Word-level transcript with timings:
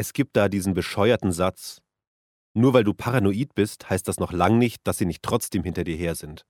Es 0.00 0.14
gibt 0.14 0.34
da 0.34 0.48
diesen 0.48 0.72
bescheuerten 0.72 1.30
Satz. 1.30 1.82
Nur 2.54 2.72
weil 2.72 2.84
du 2.84 2.94
paranoid 2.94 3.54
bist, 3.54 3.90
heißt 3.90 4.08
das 4.08 4.18
noch 4.18 4.32
lang 4.32 4.56
nicht, 4.56 4.86
dass 4.86 4.96
sie 4.96 5.04
nicht 5.04 5.22
trotzdem 5.22 5.62
hinter 5.62 5.84
dir 5.84 5.94
her 5.94 6.14
sind. 6.14 6.46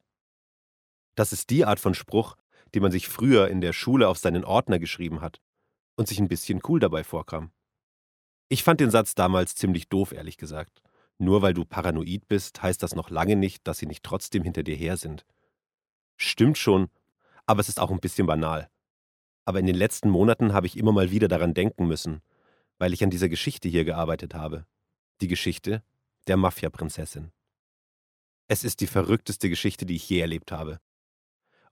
Das 1.16 1.32
ist 1.32 1.50
die 1.50 1.64
Art 1.64 1.80
von 1.80 1.94
Spruch, 1.94 2.36
die 2.74 2.78
man 2.78 2.92
sich 2.92 3.08
früher 3.08 3.48
in 3.48 3.60
der 3.60 3.72
Schule 3.72 4.06
auf 4.06 4.18
seinen 4.18 4.44
Ordner 4.44 4.78
geschrieben 4.78 5.20
hat 5.20 5.40
und 5.96 6.06
sich 6.06 6.20
ein 6.20 6.28
bisschen 6.28 6.60
cool 6.68 6.78
dabei 6.78 7.02
vorkam. 7.02 7.50
Ich 8.48 8.62
fand 8.62 8.78
den 8.78 8.92
Satz 8.92 9.16
damals 9.16 9.56
ziemlich 9.56 9.88
doof, 9.88 10.12
ehrlich 10.12 10.36
gesagt. 10.36 10.80
Nur 11.18 11.42
weil 11.42 11.52
du 11.52 11.64
paranoid 11.64 12.28
bist, 12.28 12.62
heißt 12.62 12.80
das 12.84 12.94
noch 12.94 13.10
lange 13.10 13.34
nicht, 13.34 13.66
dass 13.66 13.78
sie 13.78 13.86
nicht 13.86 14.04
trotzdem 14.04 14.44
hinter 14.44 14.62
dir 14.62 14.76
her 14.76 14.96
sind. 14.96 15.26
Stimmt 16.16 16.56
schon, 16.56 16.88
aber 17.46 17.58
es 17.58 17.68
ist 17.68 17.80
auch 17.80 17.90
ein 17.90 17.98
bisschen 17.98 18.28
banal. 18.28 18.70
Aber 19.44 19.58
in 19.58 19.66
den 19.66 19.74
letzten 19.74 20.08
Monaten 20.08 20.52
habe 20.52 20.68
ich 20.68 20.76
immer 20.76 20.92
mal 20.92 21.10
wieder 21.10 21.26
daran 21.26 21.52
denken 21.52 21.88
müssen, 21.88 22.22
weil 22.80 22.94
ich 22.94 23.04
an 23.04 23.10
dieser 23.10 23.28
Geschichte 23.28 23.68
hier 23.68 23.84
gearbeitet 23.84 24.34
habe. 24.34 24.66
Die 25.20 25.28
Geschichte 25.28 25.84
der 26.26 26.38
Mafia-Prinzessin. 26.38 27.30
Es 28.48 28.64
ist 28.64 28.80
die 28.80 28.86
verrückteste 28.86 29.50
Geschichte, 29.50 29.84
die 29.84 29.96
ich 29.96 30.08
je 30.08 30.18
erlebt 30.18 30.50
habe. 30.50 30.80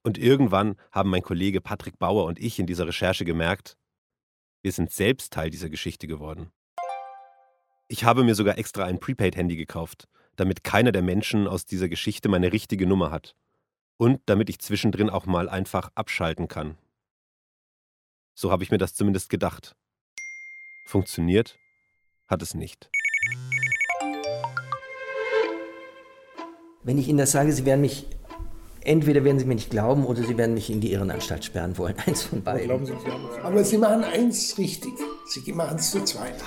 Und 0.03 0.19
irgendwann 0.19 0.77
haben 0.93 1.11
mein 1.11 1.23
Kollege 1.23 1.61
Patrick 1.63 1.99
Bauer 1.99 2.27
und 2.27 2.39
ich 2.39 2.59
in 2.59 2.67
dieser 2.67 2.87
Recherche 2.87 3.25
gemerkt, 3.25 3.77
wir 4.63 4.71
sind 4.71 4.93
selbst 4.93 5.33
Teil 5.33 5.51
dieser 5.51 5.71
Geschichte 5.71 6.07
geworden. 6.07 6.53
Ich 7.89 8.05
habe 8.05 8.23
mir 8.23 8.35
sogar 8.35 8.59
extra 8.59 8.85
ein 8.85 9.01
Prepaid-Handy 9.01 9.57
gekauft, 9.57 10.09
damit 10.37 10.63
keiner 10.63 10.93
der 10.93 11.03
Menschen 11.03 11.49
aus 11.49 11.65
dieser 11.65 11.89
Geschichte 11.89 12.29
meine 12.29 12.53
richtige 12.53 12.87
Nummer 12.87 13.11
hat. 13.11 13.35
Und 13.97 14.21
damit 14.27 14.51
ich 14.51 14.59
zwischendrin 14.59 15.09
auch 15.09 15.25
mal 15.25 15.49
einfach 15.49 15.91
abschalten 15.95 16.49
kann. 16.49 16.77
So 18.35 18.53
habe 18.53 18.63
ich 18.63 18.71
mir 18.71 18.79
das 18.79 18.95
zumindest 18.95 19.31
gedacht. 19.31 19.75
Funktioniert 20.89 21.59
hat 22.29 22.41
es 22.41 22.55
nicht. 22.55 22.89
Wenn 26.83 26.97
ich 26.97 27.09
Ihnen 27.09 27.19
das 27.19 27.33
sage, 27.33 27.53
Sie 27.53 27.67
werden 27.67 27.83
mich 27.83 28.07
entweder 28.81 29.23
werden 29.23 29.39
Sie 29.39 29.45
mir 29.45 29.57
nicht 29.57 29.69
glauben 29.69 30.07
oder 30.07 30.23
Sie 30.23 30.39
werden 30.39 30.55
mich 30.55 30.71
in 30.71 30.81
die 30.81 30.91
Irrenanstalt 30.91 31.45
sperren 31.45 31.77
wollen. 31.77 31.95
Eins 32.07 32.23
von 32.23 32.43
beiden. 32.43 32.91
Aber 33.43 33.65
Sie 33.65 33.77
machen 33.77 34.03
eins 34.03 34.57
richtig. 34.57 34.95
Sie 35.27 35.53
machen 35.53 35.77
es 35.77 35.91
zu 35.91 36.03
zweit. 36.05 36.43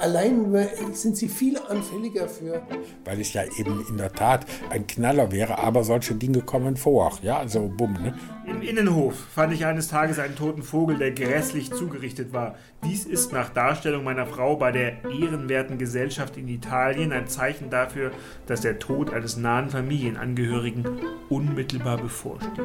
Allein 0.00 0.56
sind 0.92 1.16
sie 1.18 1.28
viel 1.28 1.58
anfälliger 1.58 2.26
für. 2.26 2.62
Weil 3.04 3.20
es 3.20 3.34
ja 3.34 3.44
eben 3.58 3.84
in 3.86 3.98
der 3.98 4.10
Tat 4.10 4.46
ein 4.70 4.86
Knaller 4.86 5.30
wäre, 5.30 5.58
aber 5.58 5.84
solche 5.84 6.14
Dinge 6.14 6.40
kommen 6.40 6.78
vor. 6.78 7.18
Ja, 7.22 7.38
also 7.38 7.68
bumm. 7.68 7.94
Ne? 7.94 8.14
Im 8.60 8.68
Innenhof 8.68 9.14
fand 9.14 9.54
ich 9.54 9.64
eines 9.64 9.88
Tages 9.88 10.18
einen 10.18 10.36
toten 10.36 10.62
Vogel, 10.62 10.98
der 10.98 11.12
grässlich 11.12 11.72
zugerichtet 11.72 12.34
war. 12.34 12.56
Dies 12.84 13.06
ist 13.06 13.32
nach 13.32 13.48
Darstellung 13.48 14.04
meiner 14.04 14.26
Frau 14.26 14.56
bei 14.56 14.70
der 14.70 15.02
ehrenwerten 15.06 15.78
Gesellschaft 15.78 16.36
in 16.36 16.46
Italien 16.46 17.10
ein 17.10 17.26
Zeichen 17.26 17.70
dafür, 17.70 18.10
dass 18.44 18.60
der 18.60 18.78
Tod 18.78 19.14
eines 19.14 19.38
nahen 19.38 19.70
Familienangehörigen 19.70 20.84
unmittelbar 21.30 21.96
bevorsteht. 21.96 22.60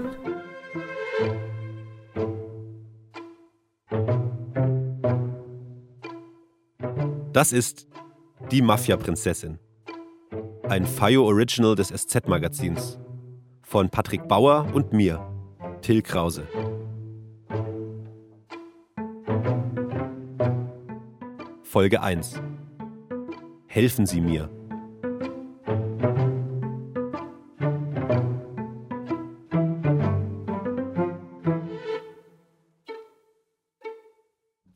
Das 7.32 7.54
ist 7.54 7.88
Die 8.52 8.62
Mafia-Prinzessin. 8.62 9.60
Ein 10.68 10.86
FIO 10.86 11.24
Original 11.24 11.76
des 11.76 11.88
SZ-Magazins. 11.88 13.00
Von 13.62 13.90
Patrick 13.90 14.28
Bauer 14.28 14.68
und 14.74 14.92
mir, 14.92 15.35
Till 15.86 16.02
Krause. 16.02 16.48
Folge 21.62 22.02
1. 22.02 22.42
Helfen 23.68 24.08
Sie 24.08 24.20
mir. 24.20 24.50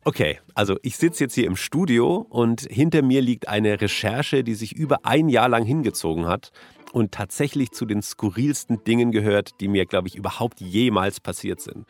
Okay, 0.04 0.40
also 0.54 0.78
ich 0.84 0.98
sitze 0.98 1.24
jetzt 1.24 1.34
hier 1.34 1.48
im 1.48 1.56
Studio 1.56 2.18
und 2.30 2.62
hinter 2.70 3.02
mir 3.02 3.24
liegt 3.24 3.48
eine 3.48 3.82
Recherche, 3.82 4.44
die 4.44 4.54
sich 4.54 4.76
über 4.76 5.06
ein 5.08 5.28
Jahr 5.28 5.50
lang 5.50 5.66
hingezogen 5.66 6.28
hat 6.28 6.52
und 6.92 7.12
tatsächlich 7.12 7.72
zu 7.72 7.86
den 7.86 8.02
skurrilsten 8.02 8.84
Dingen 8.84 9.12
gehört, 9.12 9.60
die 9.60 9.68
mir, 9.68 9.86
glaube 9.86 10.08
ich, 10.08 10.16
überhaupt 10.16 10.62
jemals 10.62 11.20
passiert 11.20 11.62
sind. 11.62 11.86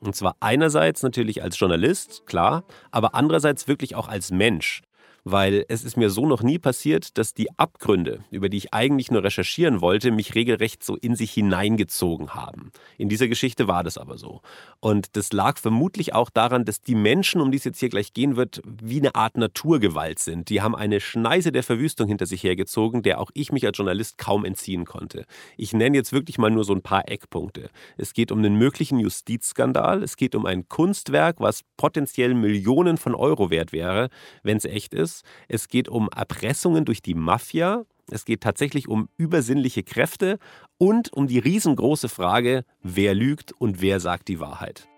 Und 0.00 0.16
zwar 0.16 0.36
einerseits 0.40 1.02
natürlich 1.02 1.42
als 1.42 1.58
Journalist, 1.58 2.26
klar, 2.26 2.64
aber 2.90 3.14
andererseits 3.14 3.68
wirklich 3.68 3.94
auch 3.94 4.08
als 4.08 4.30
Mensch 4.30 4.82
weil 5.24 5.64
es 5.68 5.84
ist 5.84 5.96
mir 5.96 6.10
so 6.10 6.26
noch 6.26 6.42
nie 6.42 6.58
passiert, 6.58 7.16
dass 7.18 7.34
die 7.34 7.48
Abgründe, 7.58 8.24
über 8.30 8.48
die 8.48 8.56
ich 8.56 8.74
eigentlich 8.74 9.10
nur 9.10 9.22
recherchieren 9.22 9.80
wollte, 9.80 10.10
mich 10.10 10.34
regelrecht 10.34 10.82
so 10.82 10.96
in 10.96 11.14
sich 11.14 11.32
hineingezogen 11.32 12.34
haben. 12.34 12.72
In 12.98 13.08
dieser 13.08 13.28
Geschichte 13.28 13.68
war 13.68 13.84
das 13.84 13.98
aber 13.98 14.18
so. 14.18 14.40
Und 14.80 15.16
das 15.16 15.32
lag 15.32 15.58
vermutlich 15.58 16.14
auch 16.14 16.30
daran, 16.30 16.64
dass 16.64 16.80
die 16.80 16.94
Menschen, 16.94 17.40
um 17.40 17.50
die 17.50 17.58
es 17.58 17.64
jetzt 17.64 17.78
hier 17.80 17.88
gleich 17.88 18.12
gehen 18.14 18.36
wird, 18.36 18.62
wie 18.64 18.98
eine 18.98 19.14
Art 19.14 19.36
Naturgewalt 19.36 20.18
sind. 20.18 20.48
Die 20.48 20.60
haben 20.60 20.74
eine 20.74 21.00
Schneise 21.00 21.52
der 21.52 21.62
Verwüstung 21.62 22.08
hinter 22.08 22.26
sich 22.26 22.42
hergezogen, 22.42 23.02
der 23.02 23.20
auch 23.20 23.30
ich 23.34 23.52
mich 23.52 23.64
als 23.66 23.78
Journalist 23.78 24.18
kaum 24.18 24.44
entziehen 24.44 24.84
konnte. 24.84 25.24
Ich 25.56 25.72
nenne 25.72 25.96
jetzt 25.96 26.12
wirklich 26.12 26.38
mal 26.38 26.50
nur 26.50 26.64
so 26.64 26.74
ein 26.74 26.82
paar 26.82 27.08
Eckpunkte. 27.08 27.70
Es 27.96 28.12
geht 28.12 28.32
um 28.32 28.38
einen 28.38 28.56
möglichen 28.56 28.98
Justizskandal, 28.98 30.02
es 30.02 30.16
geht 30.16 30.34
um 30.34 30.46
ein 30.46 30.68
Kunstwerk, 30.68 31.38
was 31.38 31.62
potenziell 31.76 32.34
Millionen 32.34 32.96
von 32.96 33.14
Euro 33.14 33.50
wert 33.50 33.72
wäre, 33.72 34.08
wenn 34.42 34.56
es 34.56 34.64
echt 34.64 34.94
ist. 34.94 35.11
Virus. 35.12 35.22
Es 35.48 35.68
geht 35.68 35.88
um 35.88 36.08
Erpressungen 36.14 36.84
durch 36.84 37.02
die 37.02 37.14
Mafia. 37.14 37.84
Es 38.10 38.24
geht 38.24 38.40
tatsächlich 38.40 38.88
um 38.88 39.08
übersinnliche 39.16 39.82
Kräfte 39.82 40.38
und 40.78 41.12
um 41.12 41.26
die 41.26 41.38
riesengroße 41.38 42.08
Frage, 42.08 42.64
wer 42.82 43.14
lügt 43.14 43.52
und 43.52 43.80
wer 43.80 44.00
sagt 44.00 44.28
die 44.28 44.40
Wahrheit. 44.40 44.88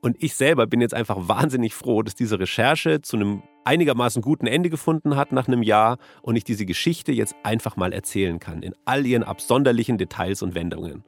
Und 0.00 0.22
ich 0.22 0.34
selber 0.34 0.66
bin 0.66 0.80
jetzt 0.80 0.94
einfach 0.94 1.16
wahnsinnig 1.28 1.74
froh, 1.74 2.02
dass 2.02 2.14
diese 2.14 2.38
Recherche 2.38 3.00
zu 3.00 3.16
einem 3.16 3.42
einigermaßen 3.64 4.20
guten 4.20 4.46
Ende 4.46 4.68
gefunden 4.68 5.16
hat 5.16 5.32
nach 5.32 5.48
einem 5.48 5.62
Jahr 5.62 5.96
und 6.20 6.36
ich 6.36 6.44
diese 6.44 6.66
Geschichte 6.66 7.12
jetzt 7.12 7.34
einfach 7.42 7.76
mal 7.76 7.92
erzählen 7.92 8.38
kann, 8.38 8.62
in 8.62 8.74
all 8.84 9.06
ihren 9.06 9.22
absonderlichen 9.22 9.96
Details 9.96 10.42
und 10.42 10.54
Wendungen. 10.54 11.04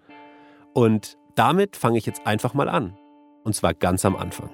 Und 0.72 1.18
damit 1.34 1.76
fange 1.76 1.98
ich 1.98 2.06
jetzt 2.06 2.26
einfach 2.26 2.54
mal 2.54 2.70
an. 2.70 2.96
Und 3.44 3.54
zwar 3.54 3.74
ganz 3.74 4.04
am 4.06 4.16
Anfang. 4.16 4.50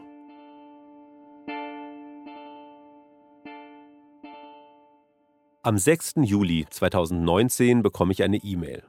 Am 5.65 5.79
6. 5.79 6.15
Juli 6.25 6.67
2019 6.69 7.85
bekomme 7.85 8.11
ich 8.11 8.25
eine 8.25 8.39
E-Mail. 8.39 8.83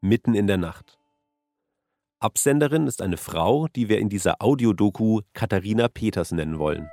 Mitten 0.00 0.32
in 0.34 0.46
der 0.46 0.56
Nacht. 0.56 0.98
Absenderin 2.20 2.86
ist 2.86 3.02
eine 3.02 3.18
Frau, 3.18 3.68
die 3.68 3.90
wir 3.90 3.98
in 3.98 4.08
dieser 4.08 4.40
Audiodoku 4.40 5.20
Katharina 5.34 5.88
Peters 5.88 6.32
nennen 6.32 6.58
wollen. 6.58 6.88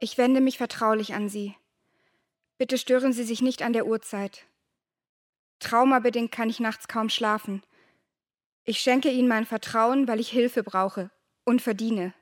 Ich 0.00 0.16
wende 0.16 0.40
mich 0.40 0.56
vertraulich 0.56 1.12
an 1.12 1.28
Sie. 1.28 1.56
Bitte 2.56 2.78
stören 2.78 3.12
Sie 3.12 3.24
sich 3.24 3.42
nicht 3.42 3.60
an 3.60 3.74
der 3.74 3.84
Uhrzeit. 3.86 4.46
Traumabedingt 5.58 6.32
kann 6.32 6.48
ich 6.48 6.58
nachts 6.58 6.88
kaum 6.88 7.10
schlafen. 7.10 7.62
Ich 8.64 8.78
schenke 8.78 9.10
Ihnen 9.10 9.28
mein 9.28 9.44
Vertrauen, 9.44 10.08
weil 10.08 10.20
ich 10.20 10.30
Hilfe 10.30 10.62
brauche 10.62 11.10
und 11.44 11.60
verdiene. 11.60 12.14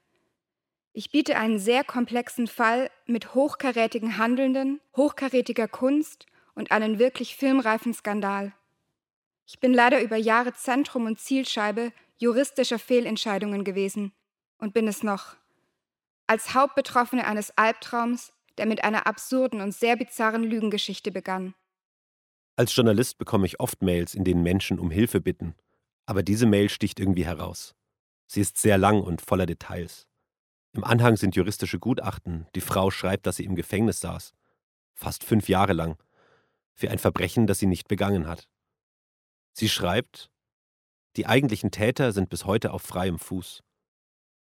Ich 0.95 1.11
biete 1.11 1.37
einen 1.37 1.59
sehr 1.59 1.85
komplexen 1.85 2.47
Fall 2.47 2.91
mit 3.07 3.35
hochkarätigen 3.35 4.19
Handelnden, 4.19 4.81
hochkarätiger 4.95 5.67
Kunst 5.67 6.27
und 6.55 6.71
einen 6.71 6.99
wirklich 6.99 7.35
filmreifen 7.35 7.95
Skandal. 7.95 8.53
Ich 9.47 9.59
bin 9.59 9.73
leider 9.73 10.03
über 10.03 10.17
Jahre 10.17 10.53
Zentrum 10.53 11.07
und 11.07 11.19
Zielscheibe 11.19 11.93
juristischer 12.19 12.79
Fehlentscheidungen 12.79 13.65
gewesen 13.65 14.13
und 14.59 14.75
bin 14.75 14.87
es 14.87 15.03
noch. 15.03 15.37
Als 16.27 16.55
Hauptbetroffene 16.55 17.27
eines 17.27 17.57
Albtraums, 17.57 18.33
der 18.59 18.67
mit 18.67 18.85
einer 18.85 19.07
absurden 19.07 19.61
und 19.61 19.73
sehr 19.73 19.97
bizarren 19.97 20.45
Lügengeschichte 20.45 21.11
begann. 21.11 21.55
Als 22.57 22.77
Journalist 22.77 23.17
bekomme 23.17 23.47
ich 23.47 23.61
oft 23.61 23.83
Mails, 23.83 24.15
in 24.15 24.25
denen 24.25 24.43
Menschen 24.43 24.79
um 24.79 24.91
Hilfe 24.91 25.23
bitten. 25.23 25.55
Aber 26.05 26.23
diese 26.23 26.47
Mail 26.47 26.69
sticht 26.69 27.01
irgendwie 27.01 27.25
heraus. 27.25 27.75
Sie 28.27 28.41
ist 28.43 28.59
sehr 28.59 28.77
lang 28.77 29.03
und 29.03 29.23
voller 29.23 29.47
Details. 29.47 30.07
Im 30.75 30.85
Anhang 30.85 31.17
sind 31.17 31.37
juristische 31.37 31.79
Gutachten. 31.79 32.47
Die 32.55 32.63
Frau 32.63 32.91
schreibt, 32.91 33.27
dass 33.27 33.37
sie 33.37 33.45
im 33.45 33.55
Gefängnis 33.55 34.01
saß. 34.01 34.35
Fast 34.95 35.23
fünf 35.23 35.49
Jahre 35.49 35.75
lang. 35.75 35.99
Für 36.75 36.91
ein 36.91 36.99
Verbrechen, 36.99 37.47
das 37.47 37.59
sie 37.59 37.67
nicht 37.67 37.89
begangen 37.89 38.27
hat. 38.27 38.49
Sie 39.53 39.69
schreibt, 39.69 40.31
die 41.17 41.27
eigentlichen 41.27 41.71
Täter 41.71 42.13
sind 42.13 42.31
bis 42.31 42.47
heute 42.47 42.73
auf 42.73 42.81
freiem 42.81 43.19
Fuß. 43.19 43.63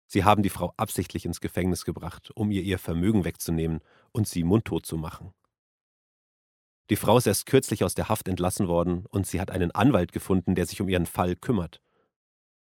Sie 0.07 0.25
haben 0.25 0.43
die 0.43 0.51
Frau 0.51 0.75
absichtlich 0.77 1.25
ins 1.25 1.41
Gefängnis 1.41 1.85
gebracht, 1.87 2.31
um 2.35 2.51
ihr 2.51 2.63
ihr 2.63 2.79
Vermögen 2.79 3.25
wegzunehmen 3.25 3.81
und 4.13 4.29
sie 4.29 4.45
mundtot 4.45 4.85
zu 4.85 4.99
machen. 4.99 5.33
Die 6.91 6.97
Frau 6.97 7.17
ist 7.17 7.29
erst 7.29 7.47
kürzlich 7.47 7.85
aus 7.85 7.95
der 7.95 8.09
Haft 8.09 8.29
entlassen 8.29 8.67
worden 8.67 9.07
und 9.07 9.27
sie 9.27 9.41
hat 9.41 9.51
einen 9.51 9.71
Anwalt 9.71 10.13
gefunden, 10.13 10.55
der 10.55 10.67
sich 10.67 10.81
um 10.83 10.89
ihren 10.89 11.07
Fall 11.07 11.37
kümmert. 11.37 11.81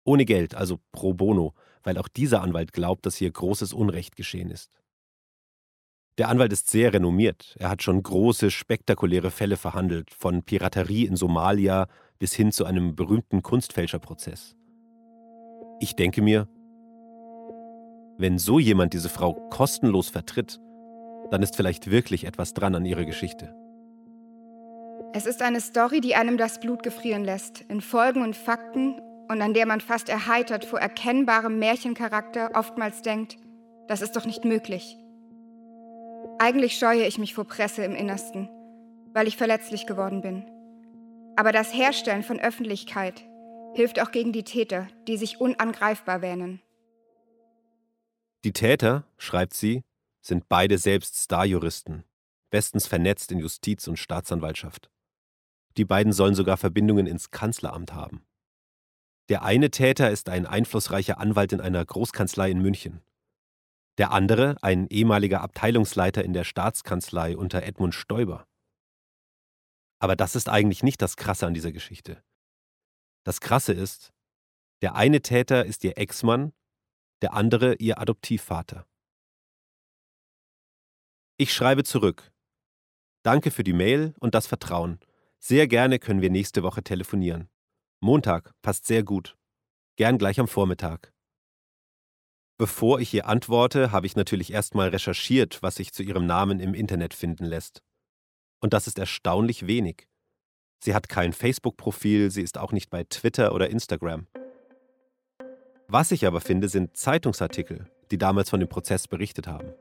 Ohne 0.03 0.25
Geld, 0.25 0.53
also 0.53 0.79
pro 0.91 1.13
bono, 1.13 1.55
weil 1.83 1.97
auch 1.97 2.07
dieser 2.07 2.41
Anwalt 2.41 2.73
glaubt, 2.73 3.05
dass 3.05 3.15
hier 3.15 3.31
großes 3.31 3.73
Unrecht 3.73 4.15
geschehen 4.15 4.51
ist. 4.51 4.79
Der 6.17 6.27
Anwalt 6.27 6.51
ist 6.51 6.69
sehr 6.69 6.93
renommiert. 6.93 7.55
Er 7.59 7.69
hat 7.69 7.81
schon 7.81 8.03
große, 8.03 8.51
spektakuläre 8.51 9.31
Fälle 9.31 9.55
verhandelt, 9.55 10.11
von 10.11 10.43
Piraterie 10.43 11.05
in 11.05 11.15
Somalia 11.15 11.87
bis 12.17 12.33
hin 12.33 12.51
zu 12.51 12.65
einem 12.65 12.95
berühmten 12.95 13.41
Kunstfälscherprozess. 13.41 14.55
Ich 15.79 15.95
denke 15.95 16.21
mir, 16.21 16.49
wenn 18.17 18.37
so 18.37 18.59
jemand 18.59 18.91
diese 18.93 19.07
Frau 19.07 19.33
kostenlos 19.49 20.09
vertritt, 20.09 20.59
dann 21.31 21.41
ist 21.41 21.55
vielleicht 21.55 21.89
wirklich 21.89 22.25
etwas 22.25 22.53
dran 22.53 22.75
an 22.75 22.85
ihrer 22.85 23.05
Geschichte. 23.05 23.55
Es 25.13 25.25
ist 25.25 25.41
eine 25.41 25.61
Story, 25.61 26.01
die 26.01 26.15
einem 26.15 26.37
das 26.37 26.59
Blut 26.59 26.83
gefrieren 26.83 27.23
lässt, 27.23 27.61
in 27.61 27.79
Folgen 27.79 28.21
und 28.21 28.35
Fakten 28.35 29.01
und 29.29 29.41
an 29.41 29.53
der 29.53 29.67
man 29.67 29.79
fast 29.79 30.09
erheitert 30.09 30.65
vor 30.65 30.79
erkennbarem 30.79 31.59
Märchencharakter 31.59 32.51
oftmals 32.55 33.03
denkt, 33.03 33.37
das 33.87 34.01
ist 34.01 34.15
doch 34.15 34.25
nicht 34.25 34.43
möglich. 34.43 34.97
Eigentlich 36.39 36.77
scheue 36.77 37.05
ich 37.05 37.17
mich 37.17 37.35
vor 37.35 37.45
Presse 37.45 37.83
im 37.83 37.95
Innersten, 37.95 38.49
weil 39.13 39.27
ich 39.27 39.37
verletzlich 39.37 39.85
geworden 39.85 40.21
bin. 40.21 40.45
Aber 41.35 41.51
das 41.51 41.73
Herstellen 41.73 42.23
von 42.23 42.39
Öffentlichkeit 42.39 43.23
hilft 43.75 44.01
auch 44.01 44.11
gegen 44.11 44.33
die 44.33 44.43
Täter, 44.43 44.87
die 45.07 45.15
sich 45.15 45.39
unangreifbar 45.39 46.21
wähnen. 46.21 46.61
Die 48.43 48.53
Täter, 48.53 49.05
schreibt 49.17 49.53
sie, 49.53 49.83
sind 50.21 50.49
beide 50.49 50.77
selbst 50.77 51.15
Starjuristen, 51.17 52.03
bestens 52.49 52.87
vernetzt 52.87 53.31
in 53.31 53.39
Justiz 53.39 53.87
und 53.87 53.97
Staatsanwaltschaft. 53.97 54.89
Die 55.77 55.85
beiden 55.85 56.13
sollen 56.13 56.35
sogar 56.35 56.57
Verbindungen 56.57 57.05
ins 57.05 57.31
Kanzleramt 57.31 57.93
haben. 57.93 58.25
Der 59.29 59.43
eine 59.43 59.69
Täter 59.69 60.09
ist 60.09 60.27
ein 60.27 60.47
einflussreicher 60.47 61.19
Anwalt 61.19 61.53
in 61.53 61.61
einer 61.61 61.85
Großkanzlei 61.85 62.49
in 62.49 62.61
München. 62.61 63.03
Der 63.99 64.11
andere 64.11 64.57
ein 64.63 64.87
ehemaliger 64.87 65.41
Abteilungsleiter 65.41 66.23
in 66.23 66.33
der 66.33 66.43
Staatskanzlei 66.43 67.37
unter 67.37 67.61
Edmund 67.61 67.93
Stoiber. 67.93 68.47
Aber 69.99 70.15
das 70.15 70.35
ist 70.35 70.49
eigentlich 70.49 70.81
nicht 70.81 71.01
das 71.01 71.15
Krasse 71.15 71.45
an 71.45 71.53
dieser 71.53 71.71
Geschichte. 71.71 72.23
Das 73.23 73.39
Krasse 73.39 73.73
ist, 73.73 74.13
der 74.81 74.95
eine 74.95 75.21
Täter 75.21 75.65
ist 75.65 75.83
ihr 75.83 75.97
Ex-Mann, 75.97 76.53
der 77.21 77.33
andere 77.33 77.75
ihr 77.75 77.99
Adoptivvater. 77.99 78.87
Ich 81.37 81.53
schreibe 81.53 81.83
zurück. 81.83 82.31
Danke 83.21 83.51
für 83.51 83.63
die 83.63 83.73
Mail 83.73 84.15
und 84.19 84.33
das 84.33 84.47
Vertrauen. 84.47 84.99
Sehr 85.37 85.67
gerne 85.67 85.99
können 85.99 86.21
wir 86.21 86.31
nächste 86.31 86.63
Woche 86.63 86.83
telefonieren. 86.83 87.49
Montag 88.01 88.53
passt 88.61 88.85
sehr 88.85 89.03
gut. 89.03 89.35
Gern 89.97 90.17
gleich 90.17 90.39
am 90.39 90.47
Vormittag. 90.47 91.11
Bevor 92.57 93.01
ich 93.01 93.13
ihr 93.13 93.27
antworte, 93.27 93.91
habe 93.91 94.05
ich 94.05 94.15
natürlich 94.15 94.53
erstmal 94.53 94.89
recherchiert, 94.89 95.61
was 95.61 95.75
sich 95.75 95.91
zu 95.91 96.03
ihrem 96.03 96.25
Namen 96.25 96.61
im 96.61 96.73
Internet 96.73 97.13
finden 97.13 97.43
lässt. 97.45 97.81
Und 98.61 98.73
das 98.73 98.87
ist 98.87 98.99
erstaunlich 98.99 99.67
wenig. 99.67 100.07
Sie 100.81 100.93
hat 100.93 101.09
kein 101.09 101.33
Facebook-Profil, 101.33 102.31
sie 102.31 102.41
ist 102.41 102.57
auch 102.57 102.71
nicht 102.71 102.89
bei 102.89 103.03
Twitter 103.03 103.53
oder 103.53 103.69
Instagram. 103.69 104.27
Was 105.89 106.11
ich 106.11 106.25
aber 106.25 106.39
finde, 106.39 106.69
sind 106.69 106.95
Zeitungsartikel, 106.95 107.89
die 108.11 108.17
damals 108.17 108.49
von 108.49 108.61
dem 108.61 108.69
Prozess 108.69 109.09
berichtet 109.09 109.47
haben. 109.47 109.73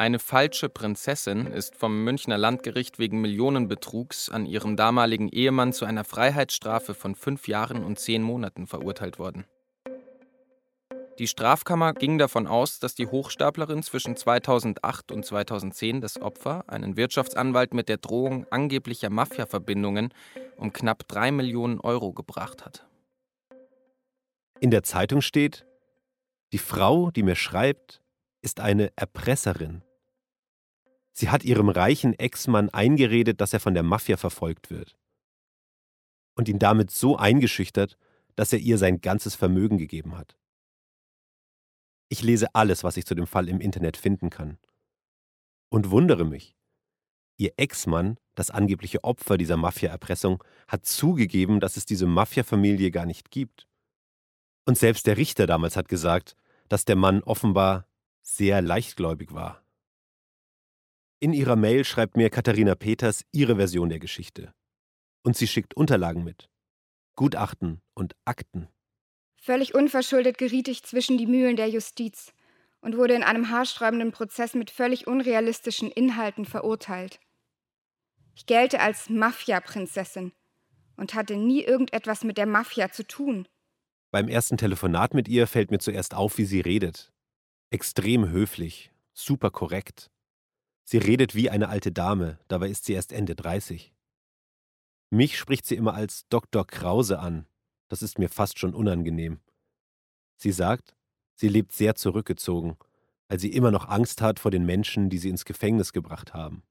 Eine 0.00 0.18
falsche 0.18 0.70
Prinzessin 0.70 1.46
ist 1.48 1.76
vom 1.76 2.04
Münchner 2.04 2.38
Landgericht 2.38 2.98
wegen 2.98 3.20
Millionenbetrugs 3.20 4.30
an 4.30 4.46
ihrem 4.46 4.74
damaligen 4.74 5.28
Ehemann 5.28 5.74
zu 5.74 5.84
einer 5.84 6.04
Freiheitsstrafe 6.04 6.94
von 6.94 7.14
fünf 7.14 7.48
Jahren 7.48 7.84
und 7.84 7.98
zehn 7.98 8.22
Monaten 8.22 8.66
verurteilt 8.66 9.18
worden. 9.18 9.44
Die 11.18 11.26
Strafkammer 11.26 11.92
ging 11.92 12.16
davon 12.16 12.46
aus, 12.46 12.78
dass 12.78 12.94
die 12.94 13.08
Hochstaplerin 13.08 13.82
zwischen 13.82 14.16
2008 14.16 15.12
und 15.12 15.26
2010 15.26 16.00
das 16.00 16.18
Opfer, 16.18 16.64
einen 16.66 16.96
Wirtschaftsanwalt 16.96 17.74
mit 17.74 17.90
der 17.90 17.98
Drohung 17.98 18.46
angeblicher 18.50 19.10
Mafia-Verbindungen, 19.10 20.14
um 20.56 20.72
knapp 20.72 21.08
drei 21.08 21.30
Millionen 21.30 21.78
Euro 21.78 22.14
gebracht 22.14 22.64
hat. 22.64 22.86
In 24.60 24.70
der 24.70 24.82
Zeitung 24.82 25.20
steht, 25.20 25.66
die 26.54 26.58
Frau, 26.58 27.10
die 27.10 27.22
mir 27.22 27.36
schreibt, 27.36 28.00
ist 28.40 28.60
eine 28.60 28.92
Erpresserin. 28.96 29.82
Sie 31.12 31.28
hat 31.28 31.44
ihrem 31.44 31.68
reichen 31.68 32.18
Ex-Mann 32.18 32.70
eingeredet, 32.70 33.40
dass 33.40 33.52
er 33.52 33.60
von 33.60 33.74
der 33.74 33.82
Mafia 33.82 34.16
verfolgt 34.16 34.70
wird. 34.70 34.96
Und 36.34 36.48
ihn 36.48 36.58
damit 36.58 36.90
so 36.90 37.16
eingeschüchtert, 37.16 37.98
dass 38.36 38.52
er 38.52 38.58
ihr 38.60 38.78
sein 38.78 39.00
ganzes 39.00 39.34
Vermögen 39.34 39.78
gegeben 39.78 40.16
hat. 40.16 40.36
Ich 42.08 42.22
lese 42.22 42.54
alles, 42.54 42.82
was 42.84 42.96
ich 42.96 43.06
zu 43.06 43.14
dem 43.14 43.26
Fall 43.26 43.48
im 43.48 43.60
Internet 43.60 43.96
finden 43.96 44.30
kann. 44.30 44.58
Und 45.68 45.90
wundere 45.90 46.24
mich. 46.24 46.56
Ihr 47.36 47.52
Ex-Mann, 47.56 48.18
das 48.34 48.50
angebliche 48.50 49.04
Opfer 49.04 49.38
dieser 49.38 49.56
Mafia-Erpressung, 49.56 50.42
hat 50.68 50.84
zugegeben, 50.84 51.60
dass 51.60 51.76
es 51.76 51.86
diese 51.86 52.06
Mafia-Familie 52.06 52.90
gar 52.90 53.06
nicht 53.06 53.30
gibt. 53.30 53.66
Und 54.66 54.76
selbst 54.76 55.06
der 55.06 55.16
Richter 55.16 55.46
damals 55.46 55.76
hat 55.76 55.88
gesagt, 55.88 56.36
dass 56.68 56.84
der 56.84 56.96
Mann 56.96 57.22
offenbar 57.22 57.86
sehr 58.22 58.62
leichtgläubig 58.62 59.32
war. 59.32 59.62
In 61.22 61.34
ihrer 61.34 61.54
Mail 61.54 61.84
schreibt 61.84 62.16
mir 62.16 62.30
Katharina 62.30 62.74
Peters 62.74 63.26
ihre 63.30 63.56
Version 63.56 63.90
der 63.90 63.98
Geschichte. 63.98 64.54
Und 65.22 65.36
sie 65.36 65.46
schickt 65.46 65.74
Unterlagen 65.74 66.24
mit. 66.24 66.48
Gutachten 67.14 67.82
und 67.92 68.14
Akten. 68.24 68.68
Völlig 69.36 69.74
unverschuldet 69.74 70.38
geriet 70.38 70.68
ich 70.68 70.82
zwischen 70.82 71.18
die 71.18 71.26
Mühlen 71.26 71.56
der 71.56 71.68
Justiz 71.68 72.32
und 72.80 72.96
wurde 72.96 73.14
in 73.14 73.22
einem 73.22 73.50
haarsträubenden 73.50 74.12
Prozess 74.12 74.54
mit 74.54 74.70
völlig 74.70 75.06
unrealistischen 75.06 75.90
Inhalten 75.90 76.46
verurteilt. 76.46 77.20
Ich 78.34 78.46
gelte 78.46 78.80
als 78.80 79.10
Mafia-Prinzessin 79.10 80.32
und 80.96 81.12
hatte 81.12 81.36
nie 81.36 81.62
irgendetwas 81.62 82.24
mit 82.24 82.38
der 82.38 82.46
Mafia 82.46 82.92
zu 82.92 83.06
tun. 83.06 83.46
Beim 84.10 84.28
ersten 84.28 84.56
Telefonat 84.56 85.12
mit 85.12 85.28
ihr 85.28 85.46
fällt 85.46 85.70
mir 85.70 85.80
zuerst 85.80 86.14
auf, 86.14 86.38
wie 86.38 86.46
sie 86.46 86.60
redet. 86.60 87.12
Extrem 87.68 88.30
höflich, 88.30 88.90
super 89.12 89.50
korrekt. 89.50 90.10
Sie 90.90 90.98
redet 90.98 91.36
wie 91.36 91.48
eine 91.48 91.68
alte 91.68 91.92
Dame, 91.92 92.40
dabei 92.48 92.68
ist 92.68 92.84
sie 92.84 92.94
erst 92.94 93.12
Ende 93.12 93.36
30. 93.36 93.94
Mich 95.10 95.38
spricht 95.38 95.64
sie 95.64 95.76
immer 95.76 95.94
als 95.94 96.26
Dr. 96.30 96.66
Krause 96.66 97.20
an, 97.20 97.46
das 97.86 98.02
ist 98.02 98.18
mir 98.18 98.28
fast 98.28 98.58
schon 98.58 98.74
unangenehm. 98.74 99.38
Sie 100.34 100.50
sagt, 100.50 100.96
sie 101.36 101.46
lebt 101.46 101.70
sehr 101.70 101.94
zurückgezogen, 101.94 102.76
weil 103.28 103.38
sie 103.38 103.52
immer 103.52 103.70
noch 103.70 103.88
Angst 103.88 104.20
hat 104.20 104.40
vor 104.40 104.50
den 104.50 104.66
Menschen, 104.66 105.10
die 105.10 105.18
sie 105.18 105.28
ins 105.28 105.44
Gefängnis 105.44 105.92
gebracht 105.92 106.34
haben. 106.34 106.64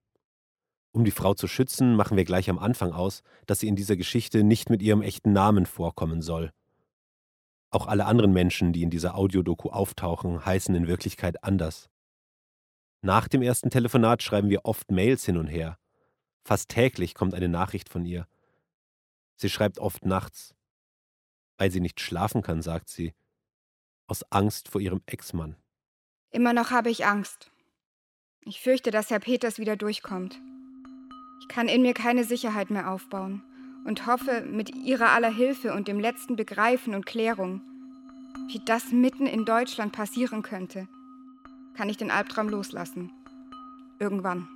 Um 0.91 1.05
die 1.05 1.11
Frau 1.11 1.33
zu 1.33 1.47
schützen, 1.47 1.95
machen 1.95 2.17
wir 2.17 2.25
gleich 2.25 2.49
am 2.49 2.59
Anfang 2.59 2.91
aus, 2.91 3.23
dass 3.45 3.61
sie 3.61 3.69
in 3.69 3.77
dieser 3.77 3.95
Geschichte 3.95 4.43
nicht 4.43 4.69
mit 4.69 4.81
ihrem 4.81 5.01
echten 5.01 5.31
Namen 5.31 5.65
vorkommen 5.65 6.21
soll. 6.21 6.51
Auch 7.69 7.88
alle 7.88 8.05
anderen 8.05 8.33
Menschen, 8.33 8.73
die 8.73 8.83
in 8.83 8.89
dieser 8.89 9.15
Audiodoku 9.15 9.69
auftauchen, 9.69 10.45
heißen 10.45 10.75
in 10.75 10.88
Wirklichkeit 10.88 11.41
anders. 11.45 11.89
Nach 13.01 13.27
dem 13.27 13.41
ersten 13.41 13.69
Telefonat 13.69 14.23
schreiben 14.23 14.49
wir 14.49 14.65
oft 14.65 14.91
Mails 14.91 15.25
hin 15.25 15.37
und 15.37 15.47
her. 15.47 15.77
Fast 16.43 16.69
täglich 16.69 17.15
kommt 17.15 17.33
eine 17.33 17.47
Nachricht 17.47 17.89
von 17.89 18.05
ihr. 18.05 18.27
Sie 19.35 19.49
schreibt 19.49 19.79
oft 19.79 20.05
nachts. 20.05 20.53
Weil 21.57 21.71
sie 21.71 21.79
nicht 21.79 22.01
schlafen 22.01 22.41
kann, 22.41 22.61
sagt 22.61 22.89
sie, 22.89 23.13
aus 24.07 24.23
Angst 24.31 24.69
vor 24.69 24.81
ihrem 24.81 25.01
Ex-Mann. 25.05 25.55
Immer 26.31 26.53
noch 26.53 26.71
habe 26.71 26.89
ich 26.89 27.05
Angst. 27.05 27.51
Ich 28.41 28.61
fürchte, 28.61 28.91
dass 28.91 29.09
Herr 29.09 29.19
Peters 29.19 29.59
wieder 29.59 29.75
durchkommt. 29.75 30.39
Ich 31.41 31.47
kann 31.47 31.67
in 31.67 31.81
mir 31.81 31.93
keine 31.93 32.23
Sicherheit 32.23 32.69
mehr 32.69 32.91
aufbauen 32.91 33.43
und 33.85 34.07
hoffe, 34.07 34.41
mit 34.41 34.75
Ihrer 34.75 35.09
aller 35.09 35.33
Hilfe 35.33 35.73
und 35.73 35.87
dem 35.87 35.99
letzten 35.99 36.35
Begreifen 36.35 36.95
und 36.95 37.05
Klärung, 37.05 37.61
wie 38.47 38.59
das 38.65 38.91
mitten 38.91 39.25
in 39.25 39.45
Deutschland 39.45 39.93
passieren 39.93 40.41
könnte, 40.41 40.87
kann 41.79 41.88
ich 41.88 41.95
den 41.95 42.12
Albtraum 42.12 42.50
loslassen. 42.50 43.09
Irgendwann. 44.01 44.50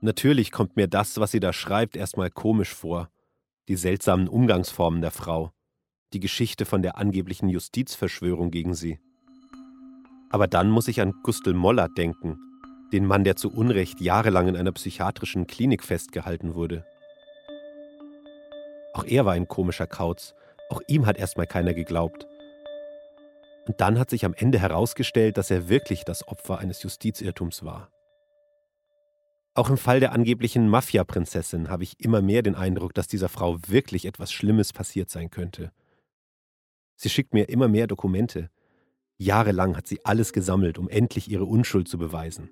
Natürlich 0.00 0.52
kommt 0.52 0.76
mir 0.76 0.88
das, 0.88 1.20
was 1.20 1.32
sie 1.32 1.40
da 1.40 1.52
schreibt, 1.52 1.94
erstmal 1.94 2.30
komisch 2.30 2.72
vor 2.72 3.10
die 3.68 3.76
seltsamen 3.76 4.26
Umgangsformen 4.26 5.02
der 5.02 5.10
Frau, 5.10 5.52
die 6.14 6.20
Geschichte 6.20 6.64
von 6.64 6.80
der 6.80 6.96
angeblichen 6.96 7.50
Justizverschwörung 7.50 8.50
gegen 8.50 8.72
sie. 8.72 9.00
Aber 10.30 10.46
dann 10.46 10.70
muss 10.70 10.88
ich 10.88 11.02
an 11.02 11.12
Gustl 11.22 11.52
Mollert 11.52 11.98
denken, 11.98 12.38
den 12.94 13.04
Mann, 13.04 13.22
der 13.22 13.36
zu 13.36 13.50
Unrecht 13.50 14.00
jahrelang 14.00 14.48
in 14.48 14.56
einer 14.56 14.72
psychiatrischen 14.72 15.46
Klinik 15.46 15.84
festgehalten 15.84 16.54
wurde. 16.54 16.86
Auch 18.94 19.04
er 19.04 19.26
war 19.26 19.34
ein 19.34 19.46
komischer 19.46 19.86
Kauz, 19.86 20.34
auch 20.70 20.80
ihm 20.88 21.04
hat 21.04 21.18
erstmal 21.18 21.46
keiner 21.46 21.74
geglaubt. 21.74 22.26
Und 23.68 23.82
dann 23.82 23.98
hat 23.98 24.08
sich 24.08 24.24
am 24.24 24.32
Ende 24.32 24.58
herausgestellt, 24.58 25.36
dass 25.36 25.50
er 25.50 25.68
wirklich 25.68 26.04
das 26.04 26.26
Opfer 26.26 26.58
eines 26.58 26.82
Justizirrtums 26.82 27.62
war. 27.62 27.90
Auch 29.54 29.68
im 29.68 29.76
Fall 29.76 30.00
der 30.00 30.12
angeblichen 30.12 30.68
Mafia-Prinzessin 30.70 31.68
habe 31.68 31.82
ich 31.82 32.00
immer 32.00 32.22
mehr 32.22 32.42
den 32.42 32.54
Eindruck, 32.54 32.94
dass 32.94 33.08
dieser 33.08 33.28
Frau 33.28 33.58
wirklich 33.66 34.06
etwas 34.06 34.32
Schlimmes 34.32 34.72
passiert 34.72 35.10
sein 35.10 35.28
könnte. 35.28 35.70
Sie 36.96 37.10
schickt 37.10 37.34
mir 37.34 37.50
immer 37.50 37.68
mehr 37.68 37.86
Dokumente. 37.86 38.48
Jahrelang 39.18 39.76
hat 39.76 39.86
sie 39.86 40.02
alles 40.02 40.32
gesammelt, 40.32 40.78
um 40.78 40.88
endlich 40.88 41.30
ihre 41.30 41.44
Unschuld 41.44 41.88
zu 41.88 41.98
beweisen. 41.98 42.50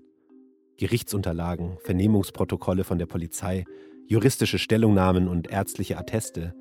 Gerichtsunterlagen, 0.76 1.78
Vernehmungsprotokolle 1.80 2.85
von 2.85 2.99
der 2.99 3.06
Polizei, 3.06 3.64
juristische 4.06 4.58
Stellungnahmen 4.58 5.28
und 5.28 5.49
ärztliche 5.49 5.96
Atteste. 5.96 6.54